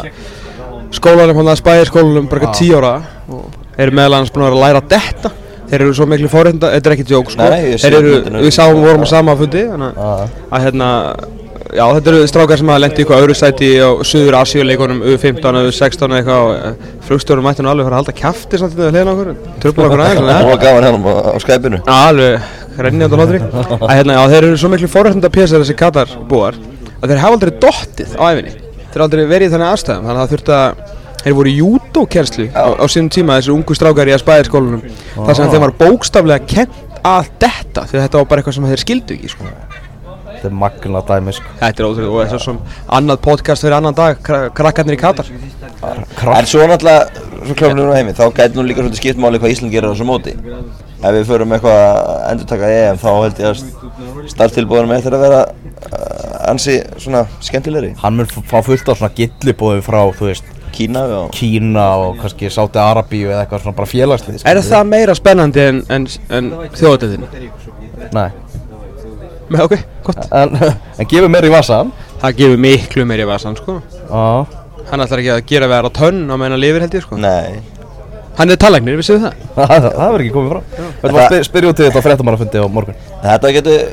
skólanum 0.94 1.38
hann 1.38 1.52
að 1.52 1.60
spæði 1.60 1.86
skólanum 1.92 2.26
bara 2.30 2.42
eitthvað 2.42 2.58
tíu 2.58 2.80
ára. 2.80 2.96
Og 3.30 3.46
eru 3.78 3.94
meðal 3.94 4.18
annars 4.18 4.34
búin 4.34 4.48
að 4.48 4.58
læra 4.62 4.82
þetta 4.90 5.30
þeir 5.68 5.84
eru 5.86 5.94
svo 5.96 6.06
miklu 6.10 6.30
fórhunda, 6.30 6.70
þetta 6.74 6.90
er 6.90 6.96
ekki 6.96 7.06
djók 7.08 7.30
sko. 7.32 7.46
Nei, 7.50 7.78
þeir 7.80 7.96
eru, 8.00 8.18
við 8.44 8.52
sáum 8.54 8.82
vorum 8.84 9.06
á 9.06 9.08
sama 9.10 9.36
fundi 9.38 9.64
þannig 9.70 10.02
að 10.04 10.66
hérna 10.66 10.90
já 11.72 11.84
þetta 11.96 12.12
eru 12.12 12.26
strákar 12.28 12.60
sem 12.60 12.72
hafa 12.72 12.82
lent 12.82 12.98
í 12.98 13.04
eitthvað 13.04 13.22
öðru 13.24 13.36
sæti 13.38 13.70
á 13.80 13.90
Suður 14.04 14.36
Asíuleikunum 14.40 15.00
U15 15.14 15.60
eða 15.60 15.70
U16 15.70 16.16
eitthvað 16.18 16.42
og 16.42 16.52
eh, 16.58 16.90
flugstjórum 17.08 17.48
mætti 17.48 17.64
nú 17.64 17.72
alveg 17.72 17.88
fara 17.88 18.00
að 18.00 18.02
halda 18.02 18.16
kjafti 18.20 18.60
samt 18.60 18.76
þetta 18.76 18.90
hliðin 18.92 19.08
á 19.08 19.14
okkur. 19.14 19.32
Tröfla 19.62 19.88
okkur 19.88 20.04
aðeins 20.04 20.20
Það 20.20 20.34
en, 20.34 20.50
var 20.50 20.60
gaman 20.64 20.86
hérna 20.88 21.14
á, 21.14 21.14
á 21.24 21.38
Skype-inu. 21.44 21.80
Já, 21.80 21.94
alveg, 22.10 22.52
rennjandi 22.84 23.14
á 23.14 23.18
hlátri 23.20 23.40
að 23.44 23.94
hérna, 23.94 24.18
já, 24.18 24.22
þeir 24.34 24.48
eru 24.48 24.58
svo 24.60 24.70
miklu 24.72 24.90
forrættinda 24.90 25.30
pjæsar 25.32 25.62
þessi 25.62 25.76
Katar 25.78 26.14
búar 26.30 26.58
að 27.00 27.12
þeir 27.12 27.22
hafa 27.22 27.38
aldrei 27.38 27.52
dottið 27.62 28.16
á 28.18 28.24
æfinni 28.32 28.54
þeir 28.54 28.98
hafa 28.98 29.06
aldrei 29.06 29.24
verið 29.30 29.48
í 29.48 29.54
þannig 29.54 29.70
aðstæðum 29.70 30.08
þannig 30.08 30.14
að 30.14 30.24
það 30.24 30.34
þurfti 30.34 30.56
að 30.58 30.82
þeir 31.24 31.36
voru 31.38 31.52
í 31.52 31.54
júdókerslu 31.60 32.48
á, 32.52 32.64
á 32.74 32.84
sínum 32.90 33.12
tíma 33.14 33.38
þessir 33.38 33.54
ungu 33.54 33.76
strákar 33.78 34.10
í 34.10 34.14
að 34.16 34.24
spæðir 34.24 34.50
skólanum 34.50 34.82
þar 35.14 35.38
sem 35.38 35.54
þeim 35.54 35.64
var 35.64 35.76
bókstaflega 35.78 36.48
kent 36.50 37.00
að 37.04 37.30
detta 37.44 37.86
því 37.88 38.02
þetta 38.02 38.20
var 38.20 38.28
bara 38.30 38.42
eitthvað 38.42 38.58
sem 38.58 38.68
þeir 38.72 38.82
skildu 38.84 39.16
ekki 39.18 39.32
sko. 39.32 39.48
Þetta 40.44 40.52
er 40.52 40.60
magna 40.60 41.00
dæmi 41.08 41.32
sko. 41.32 41.52
Þetta 41.56 41.80
er 41.80 41.86
ótrúlega 41.88 42.10
og 42.12 42.18
þetta 42.20 42.36
er 42.36 42.42
svo 42.44 42.52
annað 42.98 43.20
podcast 43.24 43.64
fyrir 43.64 43.76
annan 43.78 43.94
dag? 43.96 44.18
Kra 44.20 44.40
krakkarnir 44.52 44.98
í 44.98 45.00
Katar? 45.00 45.30
En 45.32 46.48
svo 46.50 46.66
náttúrulega, 46.68 47.22
svo 47.46 47.54
kljóðum 47.56 47.78
við 47.80 47.86
nú 47.88 47.94
heimi 47.96 48.12
Þá 48.18 48.24
gæti 48.36 48.58
nú 48.58 48.64
líka 48.66 48.82
svolítið 48.84 49.00
skipt 49.00 49.22
máli 49.24 49.40
hvað 49.40 49.54
Ísland 49.54 49.72
gerir 49.72 49.88
á 49.88 49.92
þessu 49.94 50.08
móti. 50.10 50.34
Ef 51.00 51.16
við 51.16 51.24
förum 51.30 51.54
eitthvað 51.56 51.80
að 51.80 52.18
endurtaka 52.34 52.72
EM 52.74 53.00
Þá 53.00 53.08
held 53.14 53.40
ég 53.40 53.48
að 53.48 54.28
starttilbúðunum 54.34 54.94
eftir 54.98 55.16
að 55.16 55.24
vera 55.24 55.40
uh, 55.46 56.36
ansi 56.52 56.76
svona 57.06 57.24
skemmtilegri. 57.40 57.94
Hann 58.04 58.20
mun 58.20 58.28
fá 58.28 58.58
fullt 58.68 58.84
á 58.84 58.92
svona 58.92 59.12
gillibóði 59.16 59.80
frá, 59.88 60.02
þú 60.12 60.28
veist, 60.28 60.52
Kína 60.76 61.06
og 61.22 61.32
Kína 61.32 61.88
og 62.04 62.20
kannski 62.20 62.52
Sáti 62.52 62.82
Arabíu 62.82 63.32
eða 63.32 63.46
eitthvað 63.46 63.64
svona 63.64 63.78
bara 63.78 63.88
félagslið 63.88 64.44
Er 64.50 64.60
það 64.66 64.88
meira 64.90 65.14
spennandi 65.14 65.66
en, 65.70 65.82
en, 65.88 66.08
en 66.34 66.48
þjóðatöðin? 66.74 67.28
Nei. 68.10 68.28
Með 69.54 69.68
ok, 69.68 69.76
gott 69.76 69.93
En, 70.34 70.56
en 70.98 71.06
gefur 71.10 71.30
mér 71.32 71.46
í 71.48 71.52
vasan 71.54 71.92
Það 72.22 72.36
gefur 72.40 72.60
miklu 72.64 73.04
meiri 73.08 73.24
vasan 73.28 73.56
sko. 73.58 73.78
Já. 74.08 74.24
Hann 74.90 75.00
ætlar 75.04 75.20
ekki 75.22 75.32
að 75.34 75.42
gera 75.48 75.68
vera 75.68 75.90
tönn 75.92 76.22
á 76.28 76.34
meðan 76.40 76.60
lifir 76.60 76.84
held 76.84 76.94
ég 76.98 77.04
sko. 77.04 77.16
Nei. 77.20 77.60
Hann 78.38 78.50
er 78.50 78.58
talagnir, 78.60 78.96
vissu 78.98 79.16
það? 79.22 79.34
Það 79.54 79.74
það 79.84 79.98
verður 80.00 80.24
ekki 80.24 80.34
komið 80.34 80.52
frá 80.54 80.60
Þetta 80.74 81.02
var 81.02 81.14
Þetta- 81.14 81.26
spyr, 81.30 81.44
spyrja 81.48 81.72
út 81.74 81.80
í 81.82 81.86
þetta 81.88 82.00
á 82.00 82.06
fréttamannafundi 82.06 82.62
á 82.64 82.66
morgun. 82.76 82.96
Þetta 83.24 83.52
getur 83.58 83.84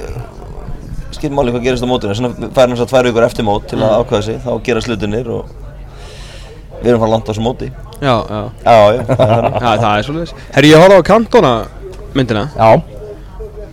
skipt 1.16 1.36
máli 1.38 1.52
hvað 1.54 1.66
gerist 1.68 1.86
á 1.86 1.90
mótinu. 1.92 2.16
Svona 2.18 2.50
færum 2.56 2.74
við 2.76 2.82
svo 2.82 2.88
tvær 2.92 3.08
vikur 3.10 3.26
eftir 3.28 3.46
mót 3.48 3.68
til 3.70 3.80
að 3.84 3.98
ákvæða 4.02 4.24
sig. 4.28 4.40
Þá 4.46 4.52
gera 4.70 4.82
slutunir 4.88 5.30
og 5.36 5.58
Við 6.82 6.90
erum 6.96 7.02
fara 7.04 7.12
langt 7.14 7.28
á 7.28 7.30
þessu 7.30 7.44
móti. 7.46 7.68
Já, 8.02 8.16
já. 8.26 8.40
Já, 8.66 8.74
já, 8.74 9.02
það 9.06 9.20
er 9.22 9.44
þannig. 9.44 9.58
Já, 9.62 9.74
það 9.84 9.92
er 10.00 10.06
svolítið 10.08 10.32
Herri, 10.56 10.70
ég 10.72 10.82
horfði 10.82 10.98
á 10.98 11.10
Cantona 11.12 11.52
myndina. 12.18 12.46
Já. 12.58 12.70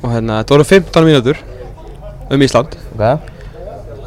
Og 0.03 0.11
hérna, 0.13 0.43
þetta 0.43 0.53
voru 0.59 0.67
15 0.69 1.07
mínútur 1.09 1.41
Um 2.31 2.45
Ísland. 2.45 2.77
Ok. 2.95 3.03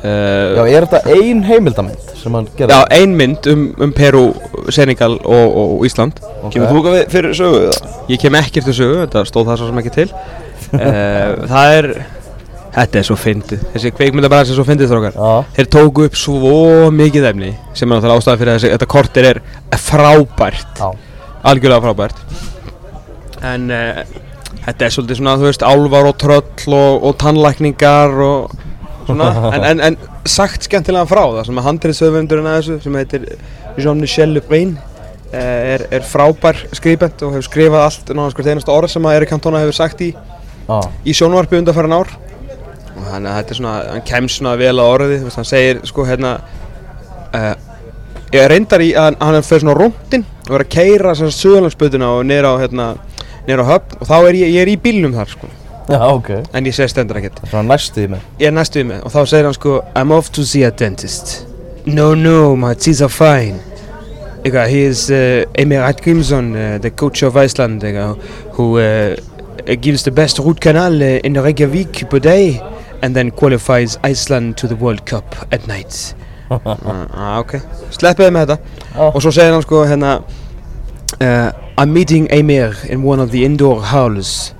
Já, 0.01 0.57
uh, 0.57 0.65
er 0.65 0.87
þetta 0.87 1.13
ein 1.13 1.43
heimildamönd 1.45 2.13
sem 2.17 2.33
hann 2.33 2.47
gerði? 2.57 2.73
Já, 2.73 2.87
ein 2.97 3.11
mynd 3.17 3.45
um, 3.51 3.67
um 3.85 3.91
Peru, 3.93 4.23
Senegal 4.73 5.19
og, 5.21 5.57
og 5.61 5.83
Ísland. 5.85 6.17
Kemur 6.53 6.71
þú 6.71 6.81
við 6.87 7.03
fyrir 7.13 7.35
sögu 7.37 7.59
það? 7.67 7.91
Ég 8.09 8.23
kem 8.23 8.37
ekkert 8.39 8.65
til 8.69 8.77
sögu, 8.79 9.03
þetta 9.03 9.23
stóð 9.29 9.51
það 9.51 9.61
svo 9.61 9.69
sem 9.69 9.83
ekki 9.83 9.93
til. 9.99 10.07
Uh, 10.71 11.45
Það 11.51 11.77
er 11.77 11.91
Þetta 12.71 13.01
er 13.01 13.03
svo 13.03 13.17
fyndið. 13.19 13.63
Þessi 13.73 13.89
kveikmyndabræðs 13.97 14.51
er 14.53 14.55
svo 14.55 14.63
fyndið 14.63 14.91
þrókar 14.93 15.15
Já. 15.19 15.31
Þeir 15.57 15.69
tóku 15.75 16.05
upp 16.07 16.13
svo 16.15 16.53
mikið 16.95 17.25
efni 17.33 17.49
sem 17.75 17.83
er 17.91 17.97
náttúrulega 17.97 18.21
ástæða 18.23 18.39
fyrir 18.39 18.55
þessi 18.55 18.71
Þetta 18.71 18.87
kortir 18.93 19.27
er 19.27 19.41
frábært. 19.75 20.79
Já. 20.79 20.87
Algjörlega 21.51 21.83
frábært. 21.83 22.21
En 23.51 23.67
uh, 23.75 23.99
þetta 24.65 24.85
er 24.85 24.93
svolítið 24.95 25.19
svona, 25.21 25.37
þú 25.39 25.47
veist, 25.49 25.65
álvar 25.65 26.09
og 26.11 26.19
tröll 26.21 26.75
og, 26.77 27.07
og 27.07 27.17
tannlækningar 27.21 28.15
og 28.27 28.55
svona. 29.07 29.31
En, 29.55 29.65
en, 29.65 29.83
en 29.89 29.97
sagt 30.29 30.67
skemmtilega 30.67 31.09
frá 31.09 31.23
það 31.23 31.45
sem 31.49 31.59
að 31.59 31.67
handriðsöfundurinn 31.67 32.49
að 32.49 32.57
þessu 32.59 32.79
sem 32.83 32.97
heitir 32.99 33.27
Jean-Michel 33.81 34.35
Lebrun 34.35 34.75
eh, 35.33 35.75
er, 35.75 35.85
er 35.97 36.05
frábær 36.05 36.59
skrifbent 36.77 37.23
og 37.25 37.35
hefur 37.35 37.47
skrifað 37.47 37.87
allt 37.87 38.11
náttúrulega 38.11 38.37
hvert 38.37 38.51
einasta 38.53 38.75
orð 38.75 38.93
sem 38.93 39.07
að 39.09 39.17
Erik 39.19 39.33
Cantona 39.33 39.63
hefur 39.63 39.77
sagt 39.79 40.03
í 40.05 40.11
Já. 40.13 40.77
í 41.05 41.15
sjónvarpi 41.17 41.57
undanfæran 41.59 41.97
ár. 41.97 42.13
Og 42.91 43.03
þannig 43.07 43.31
að 43.31 43.37
þetta 43.39 43.53
er 43.53 43.59
svona, 43.59 43.75
hann 43.95 44.07
kemst 44.07 44.39
svona 44.39 44.55
vel 44.59 44.75
að 44.75 44.93
orði, 44.93 45.19
þú 45.21 45.29
veist, 45.29 45.39
hann 45.39 45.49
segir 45.49 45.81
sko 45.89 46.05
hérna 46.05 46.35
uh, 47.33 47.53
ég 48.35 48.47
reyndar 48.51 48.83
í 48.83 48.91
að 48.95 49.17
hann 49.19 49.39
fyrir 49.43 49.65
svona 49.65 49.77
rúndin 49.79 50.25
og 50.47 50.57
er 50.57 50.65
að 50.65 50.73
keira 50.75 51.15
svona 51.17 51.35
söðlandsbötuna 51.35 52.11
og 52.17 52.25
niður 52.27 52.49
á 52.51 52.53
hérna, 52.61 52.87
á 53.47 53.65
höfn 53.71 53.97
og 53.99 54.07
þá 54.07 54.15
er 54.19 54.37
ég, 54.37 54.53
ég 54.53 54.61
er 54.61 54.71
í 54.71 54.77
bílnum 54.77 55.15
þar 55.17 55.31
sko. 55.33 55.49
Já, 55.89 55.99
ok. 56.07 56.29
En 56.53 56.65
ég 56.69 56.75
segi 56.75 56.93
stendur 56.93 57.17
ekkert. 57.19 57.41
Svona 57.49 57.73
næstu 57.73 58.05
í 58.05 58.11
mig. 58.13 58.21
Ég 58.39 58.51
er 58.51 58.55
næstu 58.55 58.79
við 58.79 58.87
mig 58.91 59.01
og 59.03 59.11
þá 59.11 59.19
segir 59.25 59.49
hann 59.49 59.57
sko 59.57 59.79
I'm 59.97 60.13
off 60.15 60.29
to 60.37 60.45
see 60.45 60.63
a 60.63 60.71
dentist. 60.71 61.47
No, 61.85 62.13
no, 62.15 62.55
my 62.55 62.75
teeth 62.77 63.01
are 63.01 63.09
fine. 63.09 63.59
Eitthvað, 64.43 64.69
he 64.69 64.83
is 64.89 65.09
uh, 65.13 65.45
Emir 65.57 65.81
Atgrímsson, 65.85 66.53
uh, 66.55 66.77
the 66.81 66.89
coach 66.91 67.23
of 67.23 67.35
Iceland 67.37 67.83
eitthvað, 67.85 68.21
who 68.57 68.77
uh, 68.81 69.15
gives 69.81 70.03
the 70.03 70.11
best 70.11 70.39
root 70.39 70.61
canal 70.61 71.01
uh, 71.01 71.19
in 71.23 71.35
Reykjavík 71.37 72.07
per 72.09 72.19
day 72.19 72.61
and 73.01 73.15
then 73.15 73.31
qualifies 73.31 73.97
Iceland 74.03 74.57
to 74.57 74.67
the 74.67 74.75
World 74.75 75.05
Cup 75.05 75.35
at 75.51 75.67
night. 75.67 76.13
Ah, 76.51 77.37
ok, 77.39 77.61
sleppiði 77.95 78.33
með 78.35 78.49
þetta. 78.49 78.79
Já. 78.91 79.03
og 79.07 79.21
svo 79.23 79.31
segir 79.31 79.53
hann 79.55 79.61
sko 79.63 79.85
hérna 79.87 80.17
uh, 80.19 81.45
I'm 81.81 81.93
meeting 81.95 82.27
Emir 82.29 82.75
in 82.89 83.01
one 83.03 83.19
of 83.23 83.31
the 83.33 83.43
indoor 83.47 83.81
halls. 83.91 84.53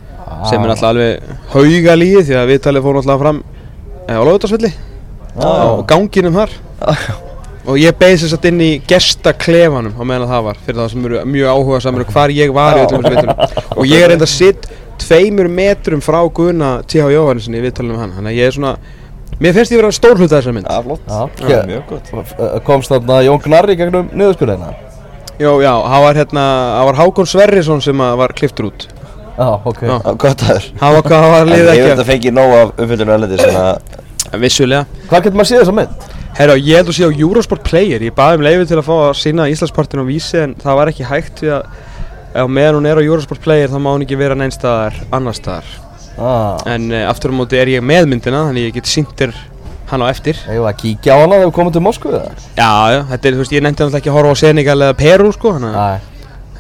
Sem 0.50 0.64
er 0.64 0.72
náttúrulega 0.72 0.90
alveg 0.90 1.34
hauga 1.54 1.96
líði 2.00 2.22
því 2.30 2.38
að 2.40 2.48
viðtalið 2.56 2.86
fór 2.88 2.96
náttúrulega 2.98 3.22
fram 3.26 3.42
uh, 3.44 4.16
á 4.18 4.22
Lóðutarsvelli 4.26 4.72
og 5.46 5.84
ganginum 5.92 6.34
þar. 6.40 6.56
Og 7.70 7.78
ég 7.78 7.94
beði 8.00 8.18
þess 8.24 8.34
að 8.40 8.48
inn 8.50 8.62
í 8.66 8.70
gestaklefanum 8.90 9.94
á 9.94 10.02
meðan 10.02 10.26
að 10.26 10.32
það 10.34 10.46
var 10.48 10.62
fyrir 10.66 10.80
það 10.82 10.88
sem 10.96 11.06
eru 11.12 11.20
mjög 11.36 11.52
áhuga 11.54 11.82
samir 11.86 12.08
hvar 12.10 12.34
ég 12.34 12.54
var 12.58 12.80
í 12.80 12.86
öllum 12.88 13.04
þessu 13.06 13.14
viðtalum 13.20 13.60
og 13.78 13.86
ég 13.92 14.06
er 14.08 14.14
enda 14.16 14.28
sitt 14.32 14.66
tveimur 15.04 15.50
metrum 15.62 16.02
frá 16.02 16.18
Guðna 16.26 16.72
T.H. 16.90 17.06
Jóhannesson 17.14 17.60
í 17.60 17.62
viðtalum 17.68 17.94
með 17.94 18.02
hann. 18.02 18.16
Þannig 18.18 18.34
að 18.34 18.40
ég 18.42 18.50
er 18.50 18.58
svona 18.58 18.74
mér 19.42 19.56
finnst 19.60 19.76
ég 19.76 19.82
vera 19.84 19.94
stór 19.94 20.18
hluta 20.18 20.40
þessar 20.40 20.58
mynd. 20.58 20.72
Já, 20.74 20.82
flott. 20.88 21.06
Já, 21.46 21.60
mjög 21.70 21.86
gott. 21.94 22.10
F- 22.26 22.64
Komst 22.66 22.92
þarna 22.96 23.22
Jón 23.28 23.44
Gnarri 23.46 23.78
gegnum 23.78 24.10
niðurskurðina? 24.10 24.74
Jó, 25.40 25.52
já, 25.64 25.72
það 25.88 26.04
var 26.06 26.16
hérna, 26.20 26.44
það 26.76 26.86
var 26.90 26.98
Hákon 27.00 27.30
Sverrisson 27.32 27.82
sem 27.82 28.02
að 28.04 28.18
var 28.22 28.34
kliftur 28.38 28.68
út. 28.72 28.88
Já, 29.38 29.48
ok. 29.66 29.80
Já. 29.88 29.96
Gott 30.22 30.42
aður 30.46 30.66
Það 30.78 30.96
var, 30.96 31.06
það 31.08 31.28
var 31.32 31.42
En 31.42 31.50
liðið 31.50 31.68
ég 31.70 31.72
ekki? 31.72 31.90
veit 31.92 32.02
að 32.04 32.10
fengi 32.12 32.32
nóg 32.36 32.52
af 32.58 32.82
umfyllunum 32.84 33.14
erlendi 33.16 33.38
svona 33.42 33.64
að 34.32 34.42
Vissulega. 34.44 34.86
Hvað 35.10 35.24
getur 35.26 35.40
maður 35.40 35.50
séð 35.52 35.62
þessa 35.64 35.76
mynd? 35.80 36.04
Herra, 36.38 36.56
ég 36.62 36.78
held 36.78 36.92
að 36.92 36.96
sé 37.00 37.08
á 37.08 37.12
Eurosport 37.12 37.64
Player. 37.68 38.04
Ég 38.06 38.14
baði 38.16 38.38
um 38.38 38.44
leiði 38.46 38.68
til 38.70 38.78
að 38.80 38.86
fá 38.88 38.94
að 39.08 39.16
sína 39.20 39.48
Íslandspartin 39.52 40.04
á 40.04 40.06
vísi 40.08 40.38
En 40.44 40.54
það 40.62 40.78
var 40.80 40.92
ekki 40.94 41.08
hægt 41.10 41.42
því 41.42 41.50
að 41.58 41.64
Ef 42.32 42.48
meðan 42.48 42.78
hún 42.80 42.88
er 42.88 43.02
á 43.02 43.04
Eurosport 43.04 43.42
Player 43.44 43.68
þá 43.72 43.80
má 43.84 43.90
hún 43.92 44.06
ekki 44.06 44.16
vera 44.20 44.38
neins 44.40 44.56
staðar 44.56 44.96
annar 45.12 45.36
staðar. 45.36 45.66
Ah, 46.22 46.62
En 46.70 46.92
uh, 46.92 47.02
aftur 47.10 47.34
á 47.34 47.36
móti 47.36 47.58
er 47.60 47.72
ég 47.74 47.84
með 47.84 48.08
myndina 48.14 48.46
Þannig 48.48 48.70
ég 48.70 48.78
get 48.78 48.88
sýndir 48.92 49.34
hann 49.92 50.02
á 50.04 50.08
eftir. 50.12 50.38
Var 50.48 50.72
að 50.72 50.78
kíkja 50.82 51.14
á 51.14 51.18
hana 51.22 51.36
þegar 51.38 51.50
við 51.50 51.56
komum 51.58 51.74
til 51.76 51.84
Moskvu 51.86 52.14
eða? 52.16 52.32
Já, 52.58 52.72
já, 52.96 53.00
þetta 53.12 53.28
er, 53.30 53.36
þú 53.38 53.44
veist, 53.44 53.56
ég 53.58 53.64
nefndi 53.66 53.84
náttúrulega 53.84 54.02
ekki 54.02 54.12
að 54.12 54.18
horfa 54.18 54.32
á 54.32 54.42
Senegal 54.42 54.78
eða 54.82 54.98
Peru, 55.02 55.32
sko 55.36 55.54
Þannig 55.58 55.76
að 55.76 55.78
Næ, 55.78 56.10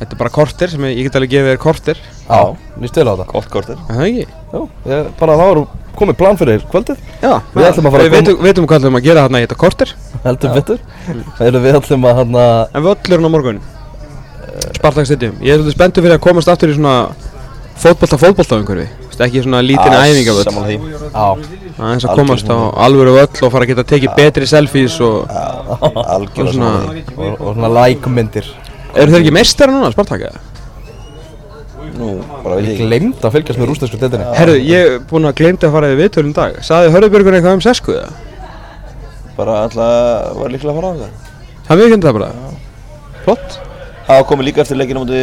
þetta 0.01 0.15
er 0.15 0.19
bara 0.21 0.33
korter 0.37 0.71
sem 0.73 0.85
ég, 0.87 0.95
ég 0.99 1.07
get 1.09 1.17
alveg 1.19 1.31
gefið 1.35 1.51
þér 1.51 1.61
korter. 1.65 2.01
Já, 2.27 2.41
líst 2.81 2.95
til 2.97 3.05
á 3.07 3.11
þetta. 3.13 3.27
Gott 3.31 3.49
kortir 3.53 3.77
Er 3.77 3.95
Það 3.95 4.05
ekki? 4.07 4.25
Jú, 4.51 4.63
ég, 4.91 5.09
bara 5.19 5.35
þá 5.39 5.43
erum 5.51 5.67
komið 6.01 6.17
plan 6.21 6.37
fyrir 6.39 6.63
kvöldið. 6.71 7.01
Já, 7.21 7.33
Við 7.53 7.67
ætlum 7.67 7.87
að 7.89 7.91
fara 7.95 8.03
að 8.03 8.07
Við 8.07 8.11
koma- 8.11 8.21
veitum, 8.21 8.41
veitum 8.47 8.67
hvað 8.71 8.79
ætlum 8.81 8.97
að 9.01 9.03
gera 9.09 9.25
þarna 9.27 9.41
í 9.41 9.45
þetta 9.45 9.57
korter. 9.63 9.93
Heldur 10.23 10.53
betur. 10.55 10.79
Erum 11.47 11.63
við 11.65 11.77
ætlum 11.81 12.07
að 12.07 12.15
hann 12.21 12.35
En 12.41 12.85
völlurinn 12.87 13.27
á 13.27 13.31
morgun? 13.35 13.59
Spartak 14.77 15.05
Stadium. 15.05 15.35
Ég 15.41 15.53
er 15.53 15.59
svolítið 15.61 15.75
spenntur 15.75 16.03
fyrir 16.05 16.17
að 16.17 16.23
komast 16.23 16.49
aftur 16.51 16.71
í 16.71 16.75
svona 16.77 16.95
fótbolta 17.81 18.17
fótbolta 18.21 18.57
umhverfi 18.61 18.87
ekki 19.19 19.41
svona 19.43 19.61
lítinn 19.65 19.95
æfingavöll. 19.97 20.43
Saman 20.47 20.67
því. 20.67 20.77
Já, 21.11 21.25
aðeins 21.77 22.05
að 22.07 22.15
komast 22.19 22.47
á 22.51 22.57
alvöru 22.85 23.15
völl 23.17 23.43
og 23.45 23.51
fara 23.51 23.65
að 23.65 23.71
geta 23.73 23.85
tekið 23.91 24.15
betri 24.15 24.47
selfies 24.49 24.99
og 25.01 25.27
Algjörlega 25.27 26.53
svona- 26.53 27.03
og, 27.17 27.41
og 27.41 27.55
svona 27.55 27.71
like-myndir 27.79 28.47
eru 28.95 29.11
þeir 29.11 29.21
ekki 29.21 29.33
meistara 29.35 29.71
núna 29.75 29.91
Spartak 29.93 30.25
eða? 30.27 30.39
Nú, 31.97 32.11
bara 32.43 32.55
veit 32.55 32.65
ég 32.65 32.73
ekki. 32.75 32.87
Glemt 32.87 33.25
að 33.25 33.33
fylgjast 33.35 33.59
með 33.59 33.69
rústæsku 33.71 33.99
deildinni. 33.99 34.27
Herru, 34.37 34.53
ég 34.63 34.87
er 34.95 34.99
búinn 35.09 35.27
að 35.27 35.35
glemta 35.41 35.67
að 35.67 35.75
fara 35.75 35.89
yfir 35.91 36.01
viðtölum 36.05 36.33
dag. 36.37 36.59
Saði 36.65 36.93
Hörðubjörgur 36.95 37.35
eitthvað 37.37 37.57
um 37.59 37.63
sesku 37.65 37.95
eða? 37.97 38.11
Bara 39.37 39.57
alltaf 39.65 40.37
var 40.39 40.53
líklega 40.53 40.71
að 40.71 40.79
fara 40.79 40.91
á 40.91 40.95
það 41.01 41.11
Það 41.67 41.81
við 41.81 41.97
það 42.03 42.15
bara? 42.19 42.31
Flott. 43.25 43.59
Það 44.07 44.23
komið 44.31 44.47
líka 44.49 44.63
eftir 44.65 44.79
leikinu 44.79 45.03
múti 45.05 45.21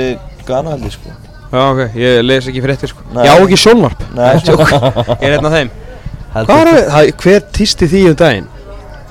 Ghana 0.49 0.77
held 0.77 0.87
ég 0.89 0.95
sko 0.95 1.28
Já 1.49 1.61
ok, 1.73 1.83
ég 1.97 2.21
les 2.27 2.49
ekki 2.51 2.61
fréttir 2.65 2.91
sko 2.93 3.05
Nei. 3.15 3.25
Já 3.25 3.35
ekki 3.41 3.59
sjónvarp 3.61 4.03
Nei. 4.17 4.35
Tjók. 4.45 4.63
Ég 4.69 5.27
er 5.29 5.37
einn 5.39 5.49
af 5.49 5.55
þeim 5.57 5.71
Hvað 6.39 6.59
er 6.61 6.71
það? 6.93 7.13
Hver 7.25 7.45
týsti 7.57 7.89
því 7.89 8.03
um 8.11 8.17
daginn? 8.21 8.49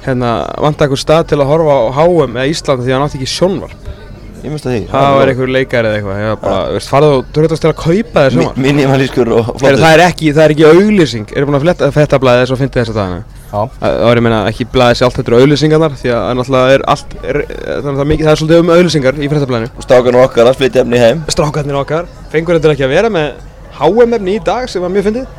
Hérna, 0.05 0.31
vant 0.63 0.79
eitthvað 0.83 1.01
stað 1.01 1.23
til 1.31 1.39
að 1.41 1.49
horfa 1.49 1.77
á 1.81 1.89
HM 1.97 2.37
eða 2.37 2.51
Ísland 2.51 2.83
því 2.85 2.91
að 2.91 2.95
hann 2.97 3.07
átti 3.07 3.17
ekki 3.19 3.31
sjónvarp 3.33 3.89
Ég 4.37 4.51
minnst 4.51 4.67
að 4.67 4.73
því. 4.73 4.81
Það 4.91 5.15
var 5.17 5.29
einhver 5.31 5.51
leikari 5.55 5.89
eða 5.89 5.97
eitthvað. 5.97 6.19
Ég 6.21 6.29
var 6.31 6.39
bara, 6.43 6.59
veist, 6.75 6.89
farðu 6.91 7.09
og 7.15 7.29
dröðast 7.35 7.63
til 7.63 7.69
að 7.71 7.77
kaupa 7.81 8.23
þér 8.23 8.35
sjónvarp. 8.35 8.59
Minimalískur 8.65 9.31
og 9.33 9.47
flottur. 9.47 9.79
það 9.81 9.95
er 9.95 10.03
ekki, 10.05 10.31
það 10.37 10.43
er 10.43 10.53
ekki 10.53 10.65
auglýsing. 10.71 11.33
Er 11.33 11.47
búin 11.47 11.57
að 11.57 11.65
fletta 11.65 11.89
þetta 11.97 12.19
blæði 12.23 12.43
þess 12.43 12.55
að 12.55 12.61
fyndi 12.61 12.79
þessa 12.81 12.95
dagana? 12.97 13.23
Já, 13.47 13.61
Það 13.79 14.01
var 14.07 14.19
ég 14.19 14.25
meina 14.27 14.39
ekki 14.51 14.67
blæði 14.73 14.97
sér 14.99 15.07
allt 15.07 15.17
þetta 15.17 15.31
eru 15.31 15.37
auglýsingarnar 15.41 15.93
Því 15.97 16.09
að 16.11 16.25
náttúrulega 16.37 16.73
er 16.75 16.81
allt 16.93 17.13
er, 17.21 17.37
Þannig 17.47 17.77
að 17.77 17.85
það 17.87 18.01
er, 18.03 18.09
mikið, 18.11 18.25
það 18.27 18.33
er 18.33 18.41
svolítið 18.41 18.63
um 18.63 18.71
auglýsingar 18.75 19.21
í 19.21 19.29
fréttablaðinu. 19.31 19.85
Stákan 19.87 20.19
okkar 20.21 20.51
að 20.51 20.59
flytja 20.59 20.83
efni 20.83 20.99
heim. 21.01 21.23
Strákarnir 21.31 21.79
okkar 21.79 22.11
fengur 22.33 22.59
þetta 22.59 22.75
ekki 22.75 22.85
að 22.87 22.93
vera 22.97 23.13
með 23.13 23.39
HM-efni 23.77 24.35
í 24.35 24.43
dag 24.43 24.67
sem 24.69 24.83
var 24.83 24.91
mjög 24.91 25.07
fyndið. 25.07 25.31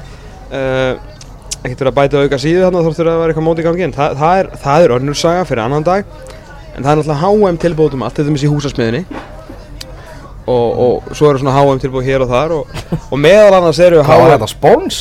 Uh, 0.48 0.96
Ekkert 1.58 1.80
verið 1.82 1.90
að 1.90 1.96
bæta 1.98 2.20
auka 2.22 2.38
síðu 2.38 2.60
þarna 2.62 2.80
þá 2.86 2.90
þurfa 2.94 3.12
að 3.12 3.20
vera 3.20 3.32
eitthvað 3.32 3.46
móti 3.48 3.62
í 3.64 3.66
gangi 3.66 3.84
en 3.88 3.94
það, 3.96 4.12
það, 4.20 4.40
er, 4.40 4.48
það 4.62 4.84
er 4.84 4.92
önnur 4.94 5.16
saga 5.18 5.46
fyrir 5.48 5.62
annan 5.64 5.86
dag 5.88 6.12
En 6.78 6.84
það 6.86 6.92
er 6.92 7.00
náttúrulega 7.00 7.26
HM 7.26 7.56
tilbúðum 7.64 8.04
allt, 8.06 8.20
þetta 8.20 8.30
er 8.30 8.44
í 8.46 8.50
húsasmiðinni 8.52 9.00
og, 10.48 10.68
og 10.84 11.08
svo 11.16 11.32
eru 11.32 11.40
svona 11.42 11.54
HM 11.56 11.80
tilbúð 11.82 12.06
hér 12.06 12.24
og 12.24 12.30
þar 12.30 12.54
og, 12.54 12.76
og 13.00 13.18
meðal 13.20 13.56
annars 13.58 13.80
eru 13.82 13.98
hvað 14.04 14.22
var 14.22 14.30
HM 14.30 14.36
þetta 14.36 14.50
spóns? 14.52 15.00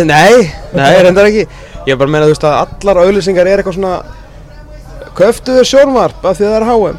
Nei, 0.00 0.48
nei, 0.74 0.94
reyndar 1.04 1.28
ekki. 1.28 1.44
Ég 1.86 1.92
er 1.94 2.00
bara 2.00 2.08
að 2.08 2.14
meina 2.14 2.26
þú 2.26 2.32
veist 2.32 2.46
að 2.48 2.56
allar 2.64 3.02
auðlýsingar 3.04 3.50
er 3.50 3.60
eitthvað 3.60 3.76
svona 3.76 4.00
Köftuðu 5.20 5.62
sjónvarp 5.66 6.24
af 6.24 6.38
því 6.38 6.46
að 6.46 6.52
það 6.54 6.56
er 6.56 6.66
HM. 6.70 6.98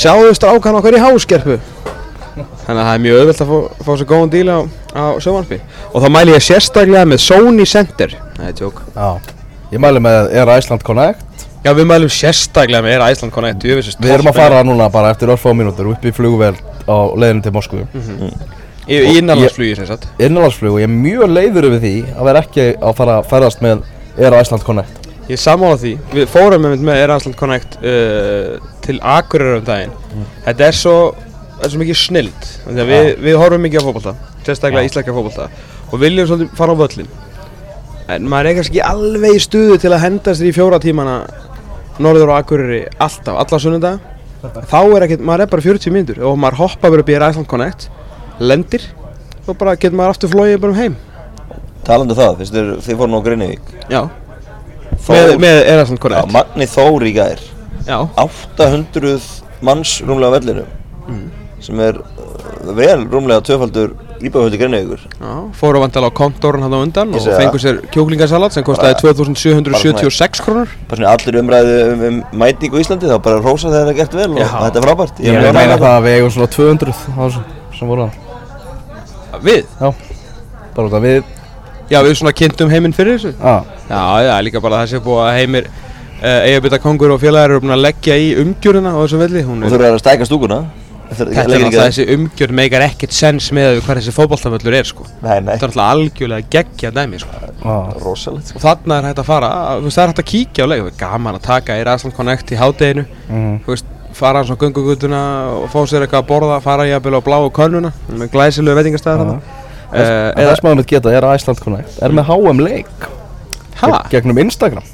Sjáðu 0.00 0.34
strákan 0.34 0.78
okkar 0.80 0.96
í 0.96 1.02
háskerpu. 1.02 1.56
Þannig 2.36 2.80
að 2.80 2.82
það 2.82 2.92
er 2.92 3.02
mjög 3.04 3.20
auðvelt 3.20 3.42
að 3.44 3.50
fá, 3.52 3.84
fá 3.86 3.90
sér 3.92 4.08
góðan 4.10 4.32
díl 4.32 4.48
á, 4.50 4.58
á 4.96 5.04
sjónvarpi. 5.22 5.58
Og 5.92 6.02
þá 6.02 6.08
mæli 6.12 6.34
ég 6.34 6.44
sérstaklega 6.44 7.06
með 7.08 7.22
Sony 7.22 7.66
Center. 7.68 8.16
Nei, 8.40 8.50
tjók 8.56 8.82
Já, 8.96 9.20
ég 9.72 9.82
mæli 9.84 10.02
með 10.02 10.32
Air 10.34 10.52
Iceland 10.56 10.84
Connect 10.88 11.35
Já, 11.64 11.72
við 11.74 11.88
mælum 11.88 12.12
sérstaklega 12.12 12.82
með 12.84 12.96
Air 12.96 13.04
Iceland 13.14 13.34
Connect 13.34 13.64
Við 13.66 14.12
erum 14.12 14.30
að 14.30 14.38
fara 14.38 14.60
núna 14.66 14.90
bara 14.92 15.14
eftir 15.14 15.32
örfá 15.32 15.48
mínútur 15.56 15.88
upp 15.94 16.04
í 16.06 16.12
flugvél 16.14 16.54
á 16.86 16.96
leiðinu 17.18 17.42
til 17.42 17.54
Moskvu. 17.56 17.86
Í, 18.86 19.00
í 19.00 19.16
innanlandsflugi 19.18 19.74
sem 19.80 19.88
sagt. 19.88 20.06
Innanlandsflug 20.22 20.76
og 20.76 20.82
ég 20.82 20.86
er 20.86 20.92
mjög 20.94 21.32
leiður 21.32 21.66
yfir 21.72 21.82
því 21.82 21.94
að 22.12 22.28
vera 22.28 22.42
ekki 22.44 22.68
að 22.76 22.94
fara 23.00 23.18
að 23.18 23.28
ferðast 23.32 23.64
með 23.64 23.82
Air 24.20 24.38
Iceland 24.38 24.66
Connect 24.68 25.02
Ég 25.26 25.40
sammála 25.42 25.74
því. 25.82 25.96
Við 26.14 26.28
fórum 26.30 26.62
með, 26.62 26.82
með 26.86 27.00
Air 27.02 27.12
Iceland 27.16 27.38
Connect 27.40 27.80
uh, 27.80 28.68
til 28.84 29.00
Akureyrar 29.02 29.58
um 29.58 29.64
daginn. 29.66 29.96
Þetta 30.44 30.68
er 30.68 30.78
svo, 30.78 30.96
er 31.58 31.72
svo 31.72 31.80
mikið 31.82 31.98
snild 31.98 32.50
við, 32.76 33.16
við 33.24 33.38
horfum 33.40 33.66
mikið 33.66 33.82
á 33.82 33.86
fótbolta 33.88 34.14
Sérstaklega 34.46 34.86
íslenska 34.86 35.14
fótbolta 35.16 35.48
Og 35.90 35.98
viljum 36.02 36.28
svolítið 36.30 36.54
fara 36.58 36.76
á 36.76 36.80
völlin 36.82 37.10
En 38.14 38.28
maður 38.30 38.52
er 38.52 38.58
kannski 38.60 38.82
alveg 38.86 39.34
í 39.34 39.42
stuðu 39.42 39.80
til 39.82 39.90
að 39.90 40.04
henda 40.04 40.34
sér 40.36 40.52
í 40.52 40.54
fjóra 40.54 40.78
tímana 40.82 41.16
Norður 42.02 42.32
á 42.32 42.34
Akureyri 42.40 42.82
alltaf, 43.00 43.38
alla 43.40 43.60
sunnundag 43.62 44.00
Þá 44.70 44.78
er 44.84 45.06
ekkert, 45.06 45.24
maður 45.24 45.46
er 45.46 45.50
bara 45.54 45.64
40 45.64 45.94
mínútur 45.94 46.22
Og 46.28 46.36
maður 46.40 46.60
hoppa 46.60 46.90
verið 46.92 47.04
upp 47.04 47.12
í 47.12 47.16
Iceland 47.16 47.48
Connect 47.50 47.88
Lendir 48.42 48.84
Og 49.46 49.56
bara 49.56 49.76
getur 49.78 49.96
maður 49.98 50.16
aftur 50.16 50.32
flóið 50.32 50.56
bara 50.62 50.74
um 50.74 50.78
heim. 50.80 50.96
Talandi 51.86 52.16
um 52.16 52.18
það, 52.18 52.32
finnst 52.40 52.54
þér, 52.56 52.70
þið 52.82 53.00
fóru 53.00 53.12
nú 53.12 53.20
á 53.22 53.26
Grinnivík 53.26 53.68
Já. 53.92 54.00
Með, 55.06 55.34
með 55.42 55.60
Iceland 55.62 55.96
Já, 55.96 56.02
Connect. 56.02 56.32
Magni 56.34 56.66
Þór 56.70 57.06
í 57.06 57.12
gær. 57.14 57.42
Já. 57.86 57.98
800 58.18 59.28
manns 59.64 60.00
rúmlega 60.02 60.34
á 60.34 60.36
vellinum 60.36 60.72
sem 61.62 61.78
er 61.80 61.96
uh, 62.02 62.72
vel 62.76 63.06
rúmlega 63.06 63.44
tvöfaldur 63.46 63.94
íbæðhöldi 64.22 64.58
Grinnivíkur 64.60 65.02
Já, 65.20 65.32
fóru 65.60 65.80
vantilega 65.82 66.12
á 66.12 66.18
kontórun 66.18 66.64
hann 66.66 66.74
á 66.76 66.80
undan 66.80 67.12
Ég 67.12 67.18
og 67.18 67.24
segi 67.24 67.34
það. 67.34 67.40
fengu 67.42 67.60
sér 67.62 67.80
kjúklingasalat 67.94 68.56
sem 68.56 68.64
kostiði 68.66 68.96
2776 69.02 70.42
krónur. 70.44 70.68
bara 70.88 70.98
svona 71.00 71.12
allir 71.16 71.38
umræðu 71.42 71.76
um, 71.92 72.04
um 72.08 72.20
mætingu 72.42 72.80
í 72.80 72.84
Íslandi 72.84 73.10
þá 73.10 73.16
bara 73.22 73.40
rósa 73.44 73.68
þegar 73.72 73.86
það 73.86 73.92
er 73.94 73.98
gert 74.00 74.14
vel 74.20 74.30
og 74.32 74.38
Já. 74.40 74.48
þetta 74.64 74.80
er 74.80 74.86
frábært. 74.86 75.20
Ég 75.20 75.40
að 75.40 75.58
meina 75.58 75.76
það. 75.76 75.88
að 75.92 76.06
við 76.06 76.16
eigum 76.18 76.34
svona 76.36 76.50
200 76.56 76.94
á 76.96 77.20
þessu 77.26 77.42
sem 77.78 77.88
voru 77.92 78.06
hann 78.06 78.24
Við? 79.46 79.66
Já, 79.80 79.90
bara 80.76 80.88
út 80.88 80.94
að 80.96 81.04
við. 81.04 81.34
Já, 81.90 81.98
við 82.02 82.14
svona 82.18 82.32
kynntum 82.34 82.70
heiminn 82.72 82.94
fyrir 82.96 83.18
þessu. 83.18 83.34
Já, 83.36 83.56
Já, 83.90 84.00
já, 84.26 84.32
líka 84.42 84.62
bara 84.64 84.80
það 84.82 84.90
sé 84.94 85.00
búið 85.04 85.20
að 85.26 85.36
heimir 85.38 85.68
uh, 85.68 86.40
Eyjabita 86.48 86.80
Kongur 86.82 87.12
og 87.14 87.20
félagar 87.22 87.52
eru 87.52 87.62
búin 87.62 87.74
að 87.76 87.84
leggja 87.84 88.16
í 88.18 88.32
umgjöruna 88.42 88.94
á 88.96 88.98
þessum 89.04 89.22
velli. 89.22 89.42
Hún 89.46 89.60
og 89.62 89.68
er, 89.68 89.76
þurfa 89.76 89.92
að 89.92 90.00
stæka 90.02 90.26
stúkuna 90.26 90.58
Þetta 91.06 91.42
er 91.44 91.62
í 91.62 91.70
gær. 91.70 91.80
þessi 91.84 92.04
umgjörn 92.16 92.56
meikar 92.58 92.84
ekkert 92.86 93.14
sens 93.14 93.48
með 93.54 93.68
að 93.68 93.80
hvað 93.86 94.00
þessi 94.00 94.14
fótballtaföllur 94.16 94.76
er 94.76 94.88
sko. 94.88 95.04
Nei, 95.22 95.36
nei, 95.38 95.52
Þetta 95.52 95.68
er 95.68 95.70
náttúrulega 95.70 95.90
algjörlega 95.94 96.48
geggja 96.50 96.90
dæmi 96.96 97.20
sko. 97.22 97.42
Já, 97.62 97.76
rosalegt 98.02 98.54
Og 98.56 98.64
þarna 98.64 98.98
er 98.98 99.08
hægt 99.10 99.20
að 99.22 99.28
fara, 99.28 99.50
þú 99.78 99.86
veist 99.86 99.98
það 99.98 100.04
er 100.04 100.12
hægt 100.12 100.22
að 100.22 100.30
kíkja 100.32 100.66
á 100.66 100.70
leik 100.70 100.82
Það 100.82 100.90
er 100.90 100.98
gaman 101.02 101.38
að 101.38 101.44
taka 101.46 101.76
Air 101.76 101.92
Iceland 101.94 102.16
Connect 102.16 102.50
í 102.50 102.58
hádeginu 102.60 103.04
mhm. 103.06 103.54
þú 103.66 103.74
veist, 103.74 103.92
fara 104.16 104.42
hans 104.42 104.50
á 104.50 104.56
göngugutuna 104.58 105.22
og 105.60 105.70
fá 105.72 105.78
sér 105.86 106.06
eitthvað 106.06 106.24
að 106.24 106.28
borða, 106.32 106.58
fara 106.64 106.88
jafnvel 106.88 107.20
á 107.20 107.26
bláu 107.26 107.46
könnuna 107.54 107.92
með 108.08 108.32
glæsilegu 108.34 108.78
veitingastæðar 108.80 109.22
þarna. 109.22 109.62
Uh, 109.86 109.96
En 109.96 110.02
eða, 110.42 110.50
þess 110.50 110.64
maður 110.64 110.80
mitt 110.80 110.90
geta 110.90 111.12
er 111.14 111.26
Iceland 111.30 111.62
Connect? 111.62 111.98
Er 112.02 112.14
með 112.16 112.30
HM 112.32 112.62
leik? 112.64 113.08
Ha, 113.82 114.00
Gegnum 114.10 114.40
Instagram? 114.42 114.86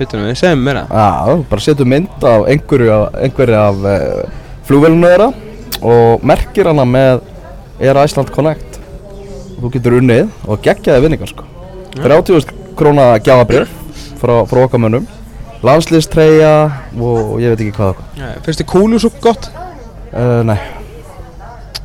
Veitum 0.00 0.24
við, 0.24 0.36
segjum 0.40 0.62
mér 0.64 0.80
það 0.80 0.94
Já, 0.96 1.42
bara 1.50 1.64
setjum 1.64 1.90
mynd 1.92 2.24
af 2.24 2.46
einhverju, 2.48 2.96
einhverju 3.20 3.58
af 3.60 3.82
flugvélinu 4.70 5.08
þeirra 5.10 5.30
og 5.82 6.22
merkir 6.30 6.68
hana 6.70 6.84
með 6.86 7.22
Air 7.82 7.98
Iceland 8.04 8.30
Connect. 8.34 8.78
Og 9.56 9.64
þú 9.66 9.70
getur 9.74 9.96
unnið 9.98 10.28
og 10.46 10.60
geggjaði 10.64 11.04
vinningar 11.04 11.30
sko. 11.32 11.46
30.000 11.98 12.54
króna 12.78 13.10
gjafabrif 13.20 13.72
frá, 14.20 14.44
frá 14.48 14.60
okkar 14.64 14.80
mönnum. 14.80 15.08
Landslýstreyja 15.60 16.52
og 16.96 17.40
ég 17.42 17.52
veit 17.52 17.60
ekki 17.66 17.74
hvað 17.76 17.90
okkur 17.92 18.04
Já, 18.16 18.28
finnst 18.46 18.62
þér 18.62 18.68
kúlusúk 18.70 19.18
gott? 19.20 19.50
uh, 19.52 20.40
Nei, 20.48 20.56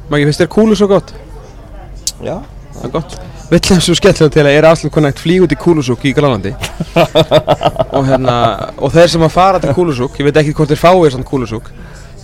Maggi, 0.07 0.29
finnst 0.29 0.39
þér 0.45 0.47
kúlusúk 0.53 0.93
gott? 0.93 1.11
já, 2.23 2.37
Það 2.77 2.85
er 2.87 2.93
gott. 2.93 3.17
Þeim 3.51 3.81
svo 3.83 3.97
skemmtilega 3.99 4.31
til 4.31 4.45
að 4.45 4.51
Air 4.53 4.67
Iceland 4.69 4.93
Connect 4.95 5.19
flýg 5.19 5.43
út 5.43 5.51
í 5.51 5.57
kúlusúk 5.59 6.05
í 6.07 6.13
Grænlandi? 6.15 6.53
Og 7.97 8.07
hérna, 8.07 8.37
og 8.79 8.95
þeir 8.95 9.11
sem 9.11 9.27
að 9.27 9.35
fara 9.35 9.59
til 9.59 9.75
kúlusúk, 9.75 10.15
ég 10.23 10.29
veit 10.29 10.39
ekki 10.39 10.55
hvort 10.55 10.71
þeir 10.71 10.81
fáið 10.85 11.11
svona 11.17 11.27
kúlusúk 11.27 11.67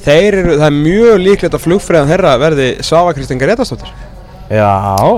þeir 0.06 0.38
eru, 0.42 0.56
það 0.60 0.68
er 0.68 0.78
mjög 0.78 1.20
líklegt 1.26 1.56
að 1.58 1.64
flugfræðan 1.66 2.12
þeirra 2.12 2.34
verði 2.42 2.68
Svava 2.86 3.14
Kristín 3.18 3.42
Gretastóttir 3.42 3.92
já, 4.52 4.72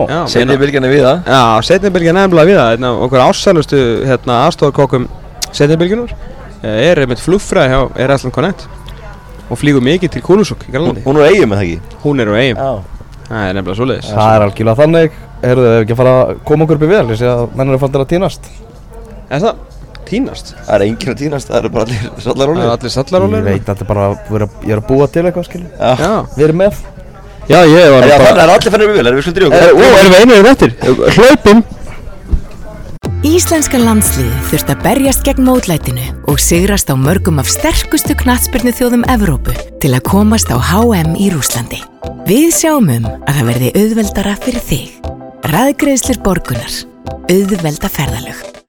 Já, 0.09 0.19
setni 0.29 0.57
bylgjarni 0.61 0.91
við 0.91 1.03
það. 1.07 1.31
Já, 1.33 1.41
setnibilgja 1.69 2.13
nefnilega 2.13 2.49
við 2.51 2.59
það, 2.59 2.71
einn 2.75 2.87
af 2.89 3.01
okkur 3.07 3.23
ásælustu 3.23 3.81
hérna, 4.05 4.39
aðstofarkokkum 4.47 5.07
setnibilgjunar 5.53 6.13
er 6.63 7.01
einmitt 7.03 7.21
flugfræði 7.23 7.73
hjá 7.73 7.79
Air 8.03 8.13
Iceland 8.15 8.35
Connect 8.35 8.67
og 9.49 9.59
flýgur 9.59 9.83
mikið 9.83 10.13
til 10.15 10.21
Kulusuk 10.23 10.67
í 10.67 10.71
Grænlandi. 10.73 11.03
hún 11.05 11.17
er 11.19 11.31
eigin 11.31 11.49
með 11.51 11.59
það 11.59 11.65
ekki? 11.67 11.97
Hún 12.05 12.21
er 12.23 12.29
á 12.29 12.35
já, 12.39 12.71
það 13.27 13.47
er 13.49 13.57
nefnilega 13.57 13.79
svoleiðis. 13.81 14.11
það 14.13 14.35
er 14.37 14.45
algjörlega 14.47 14.79
þannig. 14.83 15.17
Heyrðu, 15.43 15.65
ef 15.73 15.81
ekki 15.83 15.93
að 15.93 15.99
fara 15.99 16.11
að 16.21 16.37
koma 16.47 16.63
okkur 16.63 16.77
upp 16.77 16.83
í 16.85 16.87
vel 16.93 17.07
Ég 17.11 17.17
sé 17.19 17.27
að 17.27 17.41
menn 17.57 17.67
eru 17.73 17.79
fannir 17.81 18.03
að 18.05 18.11
týnast 18.13 18.45
Er 19.27 19.41
það? 19.43 19.57
týnast 19.57 19.72
Það 20.63 20.73
er 20.77 20.85
enginn 20.87 21.13
að 21.13 21.19
týnast, 21.23 21.51
það 21.51 21.59
eru 21.59 21.73
bara 21.75 21.87
allir 21.87 22.01
Það 22.07 22.25
sallarólir 22.27 22.63
er 22.63 22.73
allir 22.73 22.89
Ég 22.89 22.97
sallarólir 22.97 23.45
veit 23.47 23.61
að 23.61 23.69
þetta 23.73 23.87
bara 23.91 24.09
vera, 24.29 24.49
ég 24.63 24.75
er 24.75 24.81
að 24.81 24.89
búa 24.89 25.09
til 25.11 25.25
eitthvað 25.27 25.47
skilur 25.49 25.69
Já, 25.77 26.13
Við 26.37 26.47
erum 26.47 26.61
með 26.63 26.81
já 27.43 27.59
ég 27.67 27.89
var 27.91 28.05
já 28.07 28.13
bara 28.15 28.27
þannig 28.29 28.43
er 28.43 28.51
allir 28.53 28.71
fennir 28.71 28.87
við 28.87 28.99
vel, 28.99 29.07
erum 29.09 29.17
við 29.19 29.25
skulum 29.27 29.53
Er, 29.53 29.63
drífa 29.63 29.73
Ó, 29.73 29.83
okkur 29.83 29.99
erum 29.99 30.13
við 30.13 30.21
einu 30.21 30.33
erum 30.37 30.51
eftir? 30.53 30.69
Hlaupin 31.17 31.63
Íslenska 33.23 33.79
landsliðið 33.79 34.47
þurft 34.49 34.71
að 34.73 34.81
berjast 34.83 35.21
gegn 35.23 35.45
mótlætinu 35.47 36.07
og 36.31 36.41
sigrast 36.43 36.91
á 36.91 36.95
mörgum 36.99 37.39
af 37.39 37.47
sterkustu 37.51 38.17
knatsbyrnu 38.19 38.73
þjóðum 38.75 39.05
Evrópu 39.13 39.55
til 39.79 39.93
að 39.95 40.03
komast 40.09 40.51
á 40.51 40.59
HM 40.59 41.15
í 41.15 41.29
Rúslandi. 41.31 41.79
Við 42.27 42.49
sjáum 42.51 42.91
um 42.91 43.07
að 43.23 43.37
það 43.37 43.47
verði 43.51 43.71
auðveldara 43.79 44.35
fyrir 44.43 44.67
þig. 44.67 45.13
Ræðgreðslur 45.53 46.19
borgunar. 46.23 46.75
Auðvelda 47.31 47.91
ferðalög. 47.95 48.62